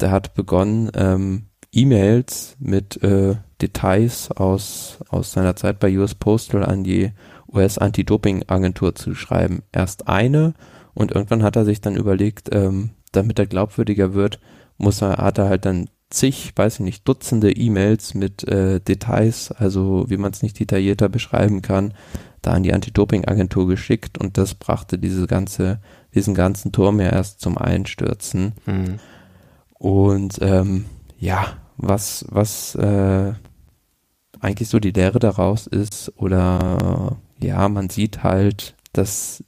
[0.00, 6.64] Der hat begonnen, ähm, E-Mails mit äh, Details aus, aus seiner Zeit bei US Postal
[6.64, 7.12] an die
[7.52, 9.62] US-Anti-Doping-Agentur zu schreiben.
[9.72, 10.54] Erst eine
[10.94, 14.38] und irgendwann hat er sich dann überlegt, ähm, damit er glaubwürdiger wird,
[14.76, 19.52] muss er, hat er halt dann zig, weiß ich nicht, Dutzende E-Mails mit äh, Details,
[19.52, 21.94] also wie man es nicht detaillierter beschreiben kann,
[22.42, 25.80] da an die Anti-Doping-Agentur geschickt und das brachte diese ganze,
[26.14, 28.52] diesen ganzen Turm ja erst zum Einstürzen.
[28.66, 28.98] Mhm.
[29.74, 30.86] Und ähm,
[31.18, 33.32] ja, was, was äh,
[34.40, 39.44] eigentlich so die Lehre daraus ist, oder ja, man sieht halt, dass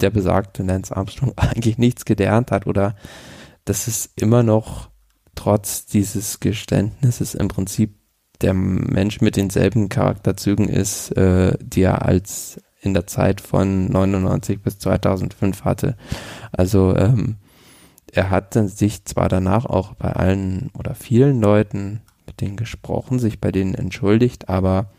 [0.00, 2.96] der besagte Lance Armstrong eigentlich nichts gelernt hat oder
[3.64, 4.90] dass es immer noch
[5.38, 7.94] trotz dieses Geständnisses im Prinzip
[8.40, 14.60] der Mensch mit denselben Charakterzügen ist, äh, die er als in der Zeit von 99
[14.60, 15.96] bis 2005 hatte.
[16.50, 17.36] Also ähm,
[18.12, 23.40] er hat sich zwar danach auch bei allen oder vielen Leuten mit denen gesprochen, sich
[23.40, 24.90] bei denen entschuldigt, aber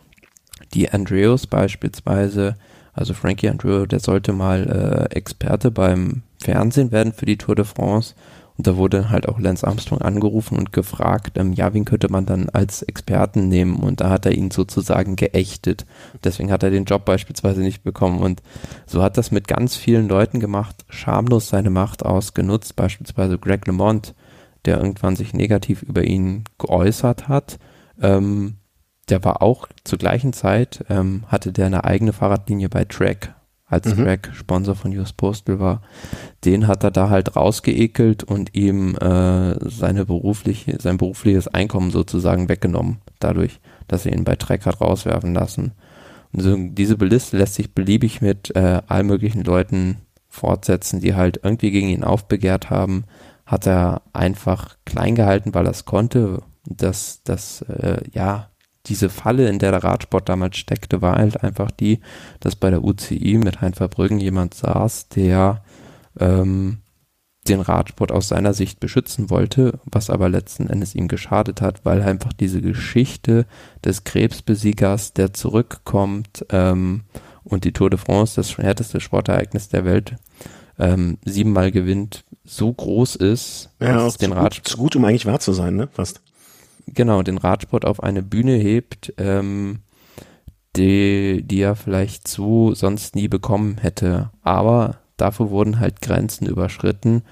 [0.74, 2.56] die Andrews beispielsweise,
[2.94, 7.66] also Frankie Andrew, der sollte mal äh, Experte beim Fernsehen werden für die Tour de
[7.66, 8.16] France
[8.60, 12.26] und da wurde halt auch Lance Armstrong angerufen und gefragt, ähm, ja, wen könnte man
[12.26, 13.78] dann als Experten nehmen?
[13.78, 15.86] Und da hat er ihn sozusagen geächtet.
[16.26, 18.20] Deswegen hat er den Job beispielsweise nicht bekommen.
[18.20, 18.44] Und
[18.86, 22.76] so hat das mit ganz vielen Leuten gemacht, schamlos seine Macht ausgenutzt.
[22.76, 24.14] Beispielsweise Greg LeMond,
[24.66, 27.60] der irgendwann sich negativ über ihn geäußert hat.
[28.02, 28.58] Ähm,
[29.08, 33.34] der war auch zur gleichen Zeit, ähm, hatte der eine eigene Fahrradlinie bei Trek
[33.70, 34.04] als mhm.
[34.04, 35.82] Track Sponsor von US Postal war,
[36.44, 42.50] den hat er da halt rausgeekelt und ihm äh, seine berufliche, sein berufliches Einkommen sozusagen
[42.50, 45.74] weggenommen, dadurch, dass er ihn bei Track hat rauswerfen lassen.
[46.34, 49.98] Und so, diese Liste lässt sich beliebig mit äh, all möglichen Leuten
[50.28, 53.06] fortsetzen, die halt irgendwie gegen ihn aufbegehrt haben,
[53.46, 56.44] hat er einfach klein gehalten, weil er es konnte.
[56.66, 58.49] Das, das, äh, ja,
[58.86, 62.00] diese Falle, in der der Radsport damals steckte, war halt einfach die,
[62.40, 65.64] dass bei der UCI mit Hein Verbrüggen jemand saß, der
[66.20, 66.80] ähm,
[67.48, 72.02] den Radsport aus seiner Sicht beschützen wollte, was aber letzten Endes ihm geschadet hat, weil
[72.02, 73.46] einfach diese Geschichte
[73.84, 77.04] des Krebsbesiegers, der zurückkommt ähm,
[77.44, 80.16] und die Tour de France, das härteste Sportereignis der Welt,
[80.78, 85.40] ähm, siebenmal gewinnt, so groß ist, ja, dass den Radsport zu gut, um eigentlich wahr
[85.40, 85.90] zu sein, ne?
[85.92, 86.22] Fast.
[86.94, 89.80] Genau, den Radsport auf eine Bühne hebt, ähm,
[90.76, 94.32] die, die er vielleicht so sonst nie bekommen hätte.
[94.42, 97.24] Aber dafür wurden halt Grenzen überschritten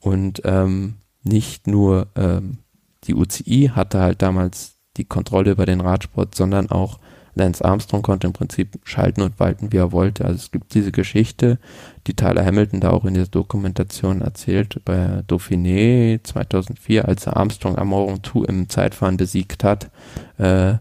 [0.00, 2.58] und ähm, nicht nur ähm,
[3.04, 6.98] die UCI hatte halt damals die Kontrolle über den Radsport, sondern auch
[7.34, 10.24] Lance Armstrong konnte im Prinzip schalten und walten, wie er wollte.
[10.24, 11.58] Also es gibt diese Geschichte,
[12.06, 17.76] die Tyler Hamilton da auch in der Dokumentation erzählt, bei Dauphiné 2004, als er Armstrong
[17.76, 19.90] am Morgen 2 im Zeitfahren besiegt hat,
[20.38, 20.74] äh,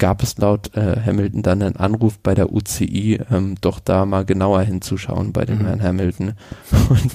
[0.00, 4.24] gab es laut äh, Hamilton dann einen Anruf bei der UCI, ähm, doch da mal
[4.24, 5.66] genauer hinzuschauen bei dem mhm.
[5.66, 6.32] Herrn Hamilton.
[6.88, 7.12] Und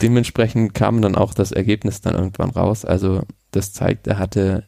[0.00, 2.86] dementsprechend kam dann auch das Ergebnis dann irgendwann raus.
[2.86, 4.64] Also das zeigt, er hatte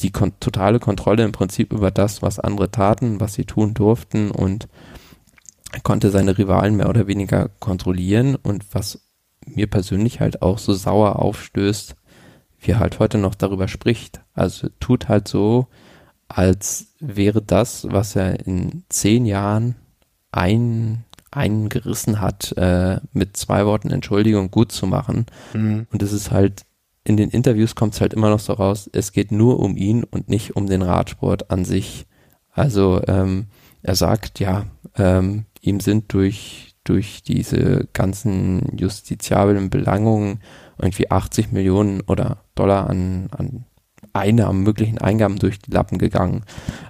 [0.00, 4.30] die kon totale Kontrolle im Prinzip über das, was andere taten, was sie tun durften
[4.30, 4.68] und
[5.82, 9.00] konnte seine Rivalen mehr oder weniger kontrollieren und was
[9.46, 11.96] mir persönlich halt auch so sauer aufstößt,
[12.60, 14.20] wie er halt heute noch darüber spricht.
[14.34, 15.68] Also tut halt so,
[16.28, 19.76] als wäre das, was er in zehn Jahren
[20.32, 25.26] ein, eingerissen hat, äh, mit zwei Worten Entschuldigung gut zu machen.
[25.54, 25.86] Mhm.
[25.92, 26.64] Und es ist halt,
[27.06, 30.02] in den Interviews kommt es halt immer noch so raus, es geht nur um ihn
[30.02, 32.06] und nicht um den Radsport an sich.
[32.50, 33.46] Also ähm,
[33.82, 34.66] er sagt, ja,
[34.96, 40.40] ähm, ihm sind durch, durch diese ganzen justiziablen Belangungen
[40.78, 43.66] irgendwie 80 Millionen oder Dollar an, an
[44.18, 46.42] Einnahmen, möglichen Eingaben durch die Lappen gegangen.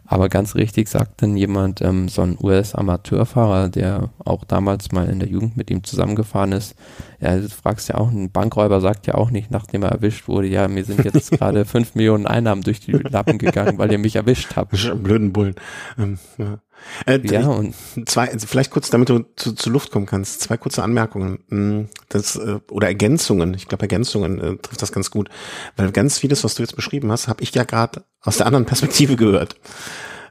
[0.05, 5.19] Aber ganz richtig sagt dann jemand, ähm, so ein US-Amateurfahrer, der auch damals mal in
[5.19, 6.77] der Jugend mit ihm zusammengefahren ist,
[7.21, 10.47] ja, du fragst ja auch, ein Bankräuber sagt ja auch nicht, nachdem er erwischt wurde,
[10.47, 14.17] ja, mir sind jetzt gerade fünf Millionen Einnahmen durch die Lappen gegangen, weil ihr mich
[14.17, 14.71] erwischt habt.
[15.03, 15.55] Blöden Bullen.
[15.99, 16.59] Ähm, ja.
[17.07, 17.75] Äh, ja, und
[18.07, 21.39] zwei, vielleicht kurz, damit du zu, zu Luft kommen kannst, zwei kurze Anmerkungen.
[21.49, 25.29] Mm, das, äh, oder Ergänzungen, ich glaube Ergänzungen äh, trifft das ganz gut.
[25.77, 28.67] Weil ganz vieles, was du jetzt beschrieben hast, habe ich ja gerade aus der anderen
[28.67, 29.57] Perspektive gehört.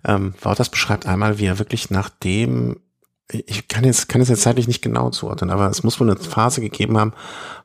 [0.04, 2.78] Ähm, Wouters beschreibt einmal, wie er wirklich nach dem
[3.32, 6.20] ich kann jetzt, kann es jetzt zeitlich nicht genau zuordnen, aber es muss wohl eine
[6.20, 7.14] Phase gegeben haben,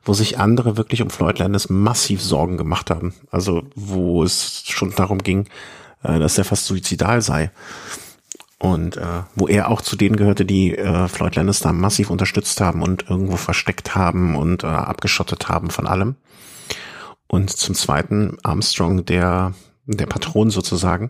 [0.03, 3.13] wo sich andere wirklich um Floyd Landis massiv Sorgen gemacht haben.
[3.29, 5.47] Also, wo es schon darum ging,
[6.03, 7.51] äh, dass er fast suizidal sei.
[8.61, 12.61] Und äh, wo er auch zu denen gehörte, die äh, Floyd Landis da massiv unterstützt
[12.61, 16.15] haben und irgendwo versteckt haben und äh, abgeschottet haben von allem.
[17.27, 19.55] Und zum Zweiten Armstrong, der
[19.87, 21.09] der Patron sozusagen,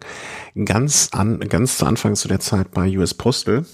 [0.64, 3.65] ganz an ganz zu Anfang zu der Zeit bei US Postal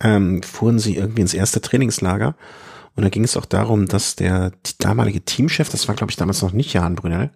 [0.00, 2.34] ähm, fuhren sie irgendwie ins erste Trainingslager
[2.96, 6.40] und da ging es auch darum, dass der damalige Teamchef, das war glaube ich damals
[6.40, 7.30] noch nicht Jan Brunel,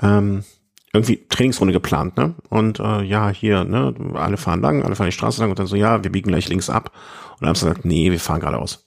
[0.00, 0.44] ähm,
[0.92, 2.34] irgendwie Trainingsrunde geplant, ne?
[2.50, 5.66] Und äh, ja, hier, ne, alle fahren lang, alle fahren die Straße lang und dann
[5.66, 6.92] so, ja, wir biegen gleich links ab.
[7.40, 8.86] Und Armstrong sagt, nee, wir fahren geradeaus.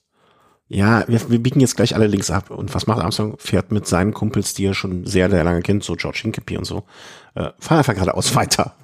[0.68, 2.50] Ja, wir, wir biegen jetzt gleich alle links ab.
[2.50, 3.36] Und was macht Armstrong?
[3.38, 6.64] Fährt mit seinen Kumpels, die er schon sehr, sehr lange kennt, so George Hincapie und
[6.64, 6.84] so,
[7.34, 8.74] äh, fahren einfach geradeaus weiter.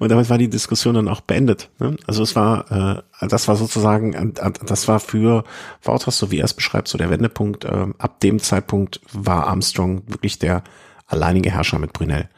[0.00, 1.70] und damit war die Diskussion dann auch beendet.
[1.78, 1.96] Ne?
[2.08, 5.44] Also es war, äh, das war sozusagen, das war für
[5.82, 7.64] Wouters, so wie er es beschreibt, so der Wendepunkt.
[7.64, 10.64] Äh, ab dem Zeitpunkt war Armstrong wirklich der
[11.06, 12.28] alleinige Herrscher mit Brunel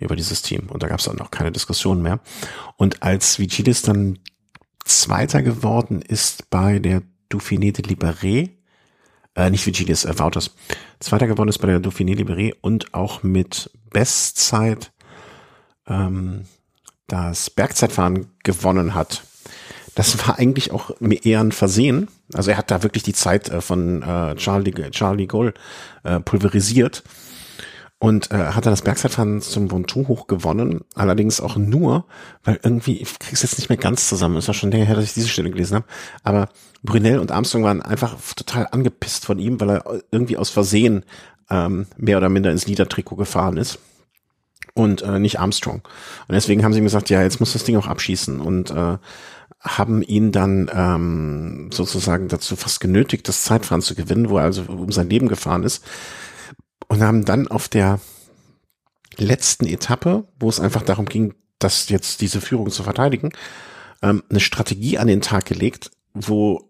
[0.00, 0.68] über dieses Team.
[0.68, 2.20] Und da gab es dann noch keine Diskussion mehr.
[2.76, 4.18] Und als Vigidis dann
[4.84, 8.50] Zweiter geworden ist bei der Dauphiné de Libéré,
[9.36, 10.50] äh, nicht Vigidis, äh, Wouters,
[10.98, 14.92] Zweiter geworden ist bei der Dauphiné Libéré und auch mit Bestzeit
[15.86, 16.44] ähm,
[17.06, 19.22] das Bergzeitfahren gewonnen hat.
[19.94, 22.08] Das war eigentlich auch eher ein Versehen.
[22.32, 25.54] Also er hat da wirklich die Zeit äh, von äh, Charlie, Charlie Gaulle
[26.04, 27.02] äh, pulverisiert
[28.00, 32.06] und äh, hat dann das Bergzeitfahren zum Ventoux hoch gewonnen, allerdings auch nur,
[32.42, 35.04] weil irgendwie, ich krieg's jetzt nicht mehr ganz zusammen, ist ja schon länger her, dass
[35.04, 35.84] ich diese Stelle gelesen habe,
[36.24, 36.48] aber
[36.82, 41.04] Brunel und Armstrong waren einfach total angepisst von ihm, weil er irgendwie aus Versehen
[41.50, 43.78] ähm, mehr oder minder ins Niedertrikot gefahren ist.
[44.72, 45.82] Und äh, nicht Armstrong.
[46.28, 48.40] Und deswegen haben sie ihm gesagt, ja, jetzt muss das Ding auch abschießen.
[48.40, 48.98] Und äh,
[49.58, 54.62] haben ihn dann ähm, sozusagen dazu fast genötigt, das Zeitfahren zu gewinnen, wo er also
[54.62, 55.84] um sein Leben gefahren ist
[56.90, 58.00] und haben dann auf der
[59.16, 63.30] letzten Etappe, wo es einfach darum ging, dass jetzt diese Führung zu verteidigen,
[64.02, 66.66] ähm, eine Strategie an den Tag gelegt, wo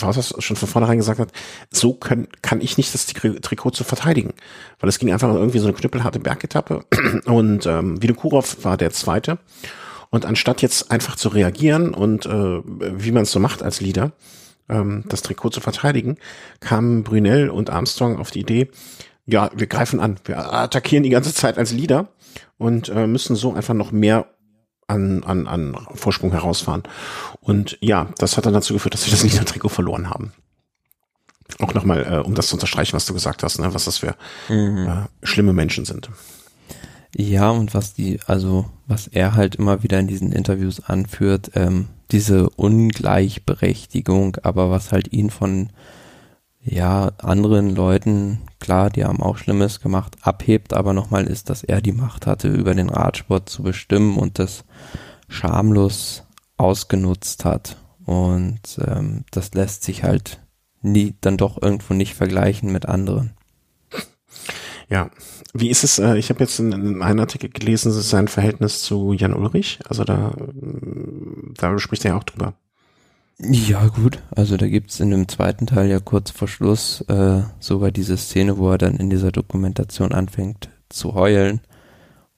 [0.00, 1.32] was schon von vornherein gesagt hat,
[1.72, 4.32] so können, kann ich nicht das Trikot zu verteidigen.
[4.78, 6.84] Weil es ging einfach irgendwie so eine knüppelharte Bergetappe
[7.24, 9.38] und ähm, Vinokurov war der Zweite.
[10.10, 14.12] Und anstatt jetzt einfach zu reagieren und äh, wie man es so macht als Leader,
[14.68, 16.16] ähm, das Trikot zu verteidigen,
[16.60, 18.70] kamen Brunel und Armstrong auf die Idee,
[19.28, 22.08] ja, wir greifen an, wir attackieren die ganze Zeit als Leader
[22.56, 24.26] und äh, müssen so einfach noch mehr
[24.86, 26.82] an, an, an Vorsprung herausfahren.
[27.40, 30.32] Und ja, das hat dann dazu geführt, dass sie das Leader-Trikot verloren haben.
[31.58, 34.16] Auch nochmal, äh, um das zu unterstreichen, was du gesagt hast, ne, was das für
[34.48, 34.88] mhm.
[34.88, 36.08] äh, schlimme Menschen sind.
[37.14, 41.88] Ja, und was die, also was er halt immer wieder in diesen Interviews anführt, ähm,
[42.12, 45.70] diese Ungleichberechtigung, aber was halt ihn von
[46.70, 51.80] ja anderen Leuten, klar, die haben auch Schlimmes gemacht, abhebt, aber nochmal ist, dass er
[51.80, 54.64] die Macht hatte, über den Radsport zu bestimmen und das
[55.28, 56.24] schamlos
[56.56, 57.76] ausgenutzt hat.
[58.04, 60.40] Und ähm, das lässt sich halt
[60.80, 63.32] nie, dann doch irgendwo nicht vergleichen mit anderen.
[64.88, 65.10] Ja,
[65.52, 65.98] wie ist es?
[65.98, 69.80] Äh, ich habe jetzt in, in einem Artikel gelesen, sein Verhältnis zu Jan Ulrich.
[69.88, 70.34] Also da,
[71.56, 72.54] da spricht er ja auch drüber.
[73.40, 74.20] Ja, gut.
[74.34, 78.58] Also da gibt's in dem zweiten Teil ja kurz vor Schluss äh, sogar diese Szene,
[78.58, 81.60] wo er dann in dieser Dokumentation anfängt zu heulen.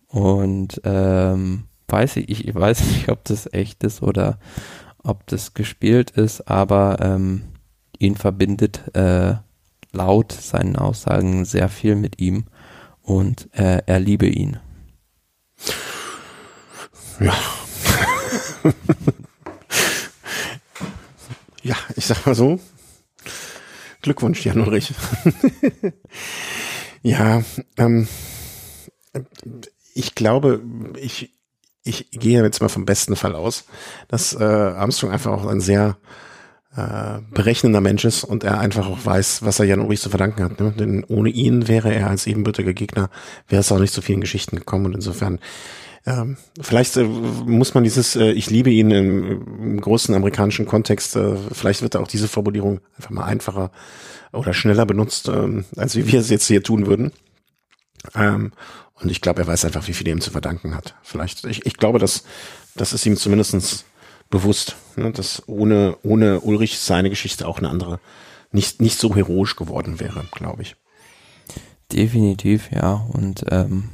[0.09, 4.39] Und ähm, weiß ich, ich weiß nicht, ob das echt ist oder
[5.03, 7.45] ob das gespielt ist, aber ähm,
[7.99, 9.37] ihn verbindet äh,
[9.93, 12.45] laut seinen Aussagen sehr viel mit ihm
[13.03, 14.59] und äh, er liebe ihn.
[17.21, 17.35] Ja.
[21.63, 22.61] ja, ich sag mal so.
[24.03, 24.95] Glückwunsch, Jan Ulrich.
[27.03, 27.43] ja,
[27.77, 28.09] ähm,
[29.95, 30.63] ich glaube,
[30.97, 31.31] ich,
[31.83, 33.65] ich gehe jetzt mal vom besten Fall aus,
[34.09, 35.99] dass äh, Armstrong einfach auch ein sehr
[36.77, 40.45] äh, berechnender Mensch ist und er einfach auch weiß, was er Jan Ulrich zu verdanken
[40.45, 40.61] hat.
[40.61, 40.73] Ne?
[40.73, 43.11] Denn ohne ihn wäre er als ebenbürtiger Gegner,
[43.49, 45.41] wäre es auch nicht zu vielen Geschichten gekommen und insofern
[46.07, 51.17] ähm, vielleicht äh, muss man dieses äh, Ich liebe ihn im, im großen amerikanischen Kontext,
[51.17, 53.71] äh, vielleicht wird da auch diese Formulierung einfach mal einfacher
[54.33, 57.13] oder schneller benutzt, ähm, als wie wir es jetzt hier tun würden.
[58.15, 58.53] Ähm,
[58.95, 60.95] und ich glaube, er weiß einfach, wie viel er ihm zu verdanken hat.
[61.03, 62.25] Vielleicht, ich, ich glaube, dass
[62.75, 63.85] das ist ihm zumindestens
[64.31, 68.01] bewusst, ne, dass ohne, ohne Ulrich seine Geschichte auch eine andere,
[68.53, 70.77] nicht, nicht so heroisch geworden wäre, glaube ich.
[71.93, 72.93] Definitiv, ja.
[73.13, 73.91] Und ähm,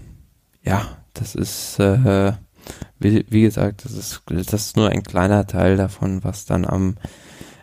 [0.62, 2.32] ja, das ist, äh,
[2.98, 6.96] wie, wie gesagt, das ist, das ist nur ein kleiner Teil davon, was dann am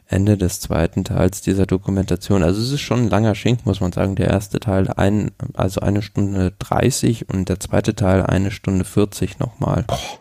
[0.05, 3.91] Ende des zweiten Teils dieser Dokumentation, also es ist schon ein langer Schink, muss man
[3.91, 4.15] sagen.
[4.15, 9.39] Der erste Teil ein, also eine Stunde 30 und der zweite Teil eine Stunde 40
[9.39, 9.84] nochmal.
[9.88, 10.19] Boah.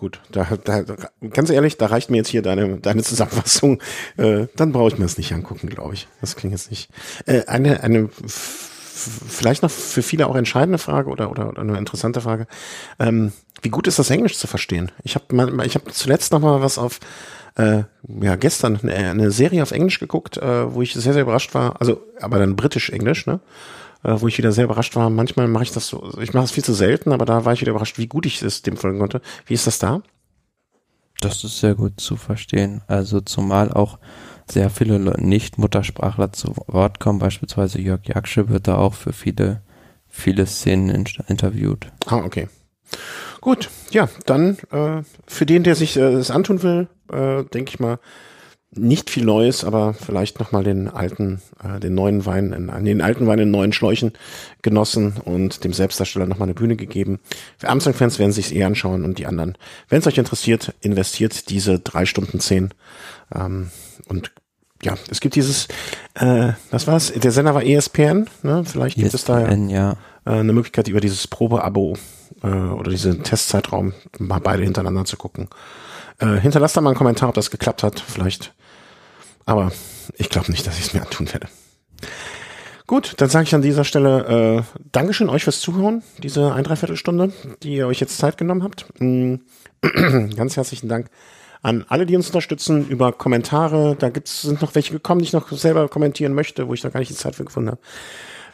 [0.00, 0.82] Gut, da, da,
[1.28, 3.82] ganz ehrlich, da reicht mir jetzt hier deine, deine Zusammenfassung.
[4.16, 6.08] Äh, dann brauche ich mir das nicht angucken, glaube ich.
[6.22, 6.88] Das klingt jetzt nicht.
[7.26, 8.08] Äh, eine, eine
[9.00, 12.46] vielleicht noch für viele auch entscheidende Frage oder, oder, oder eine interessante Frage.
[12.98, 13.32] Ähm,
[13.62, 14.90] wie gut ist das Englisch zu verstehen?
[15.02, 17.00] Ich habe ich hab zuletzt noch mal was auf,
[17.56, 17.84] äh,
[18.20, 21.80] ja, gestern eine, eine Serie auf Englisch geguckt, äh, wo ich sehr, sehr überrascht war.
[21.80, 23.40] Also, aber dann britisch-englisch, ne?
[24.02, 25.10] äh, wo ich wieder sehr überrascht war.
[25.10, 27.60] Manchmal mache ich das so, ich mache es viel zu selten, aber da war ich
[27.60, 29.20] wieder überrascht, wie gut ich es dem folgen konnte.
[29.46, 30.02] Wie ist das da?
[31.20, 32.80] Das ist sehr gut zu verstehen.
[32.86, 33.98] Also zumal auch
[34.52, 39.62] sehr viele Nicht-Muttersprachler zu Wort kommen, beispielsweise Jörg Jaksche wird da auch für viele,
[40.08, 41.86] viele Szenen interviewt.
[42.06, 42.48] Ah, okay.
[43.40, 47.80] Gut, ja, dann äh, für den, der sich äh, das antun will, äh, denke ich
[47.80, 47.98] mal,
[48.72, 53.26] nicht viel Neues, aber vielleicht nochmal den alten, äh, den neuen Wein, in, den alten
[53.26, 54.12] Wein in neuen Schläuchen
[54.62, 57.18] genossen und dem Selbstdarsteller nochmal eine Bühne gegeben.
[57.58, 59.58] Für Armstrong-Fans werden sich eh anschauen und die anderen,
[59.88, 62.72] wenn es euch interessiert, investiert diese drei Stunden zehn.
[63.34, 63.70] Ähm,
[64.08, 64.32] und
[64.82, 65.68] ja, es gibt dieses,
[66.14, 67.12] äh, was war's?
[67.12, 68.64] Der Sender war ESPN, ne?
[68.64, 69.96] Vielleicht gibt ESPN, es da ja, ja.
[70.24, 71.96] Äh, eine Möglichkeit über dieses Probe-Abo
[72.42, 75.48] äh, oder diesen Testzeitraum mal beide hintereinander zu gucken.
[76.18, 78.00] Äh, hinterlasst da mal einen Kommentar, ob das geklappt hat.
[78.00, 78.54] Vielleicht
[79.46, 79.72] aber
[80.16, 81.48] ich glaube nicht, dass ich es mir antun werde.
[82.86, 87.32] Gut, dann sage ich an dieser Stelle äh, Dankeschön euch fürs Zuhören, diese ein Dreiviertelstunde,
[87.62, 88.86] die ihr euch jetzt Zeit genommen habt.
[88.98, 89.36] Mm,
[90.36, 91.08] ganz herzlichen Dank
[91.62, 93.96] an alle, die uns unterstützen über Kommentare.
[93.98, 96.92] Da gibt's, sind noch welche gekommen, die ich noch selber kommentieren möchte, wo ich noch
[96.92, 97.80] gar nicht die Zeit für gefunden habe.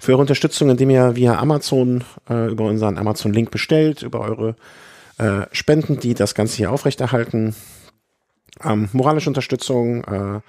[0.01, 4.57] Für eure Unterstützung, indem ihr via Amazon äh, über unseren Amazon-Link bestellt, über eure
[5.19, 7.55] äh, Spenden, die das Ganze hier aufrechterhalten.
[8.63, 10.41] Ähm, moralische Unterstützung, äh,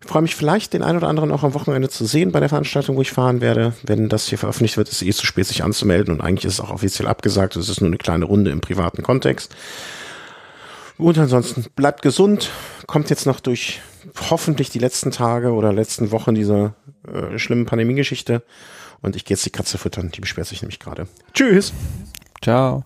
[0.00, 2.50] ich freue mich vielleicht, den einen oder anderen auch am Wochenende zu sehen bei der
[2.50, 3.72] Veranstaltung, wo ich fahren werde.
[3.84, 6.54] Wenn das hier veröffentlicht wird, ist es eh zu spät, sich anzumelden und eigentlich ist
[6.54, 7.56] es auch offiziell abgesagt.
[7.56, 9.54] Es ist nur eine kleine Runde im privaten Kontext.
[10.96, 12.50] Und ansonsten bleibt gesund,
[12.86, 13.80] kommt jetzt noch durch
[14.30, 16.74] hoffentlich die letzten Tage oder letzten Wochen dieser
[17.06, 18.42] äh, schlimmen Pandemie-Geschichte.
[19.00, 21.08] Und ich gehe jetzt die Katze füttern, die beschwert sich nämlich gerade.
[21.34, 21.72] Tschüss.
[22.42, 22.84] Ciao.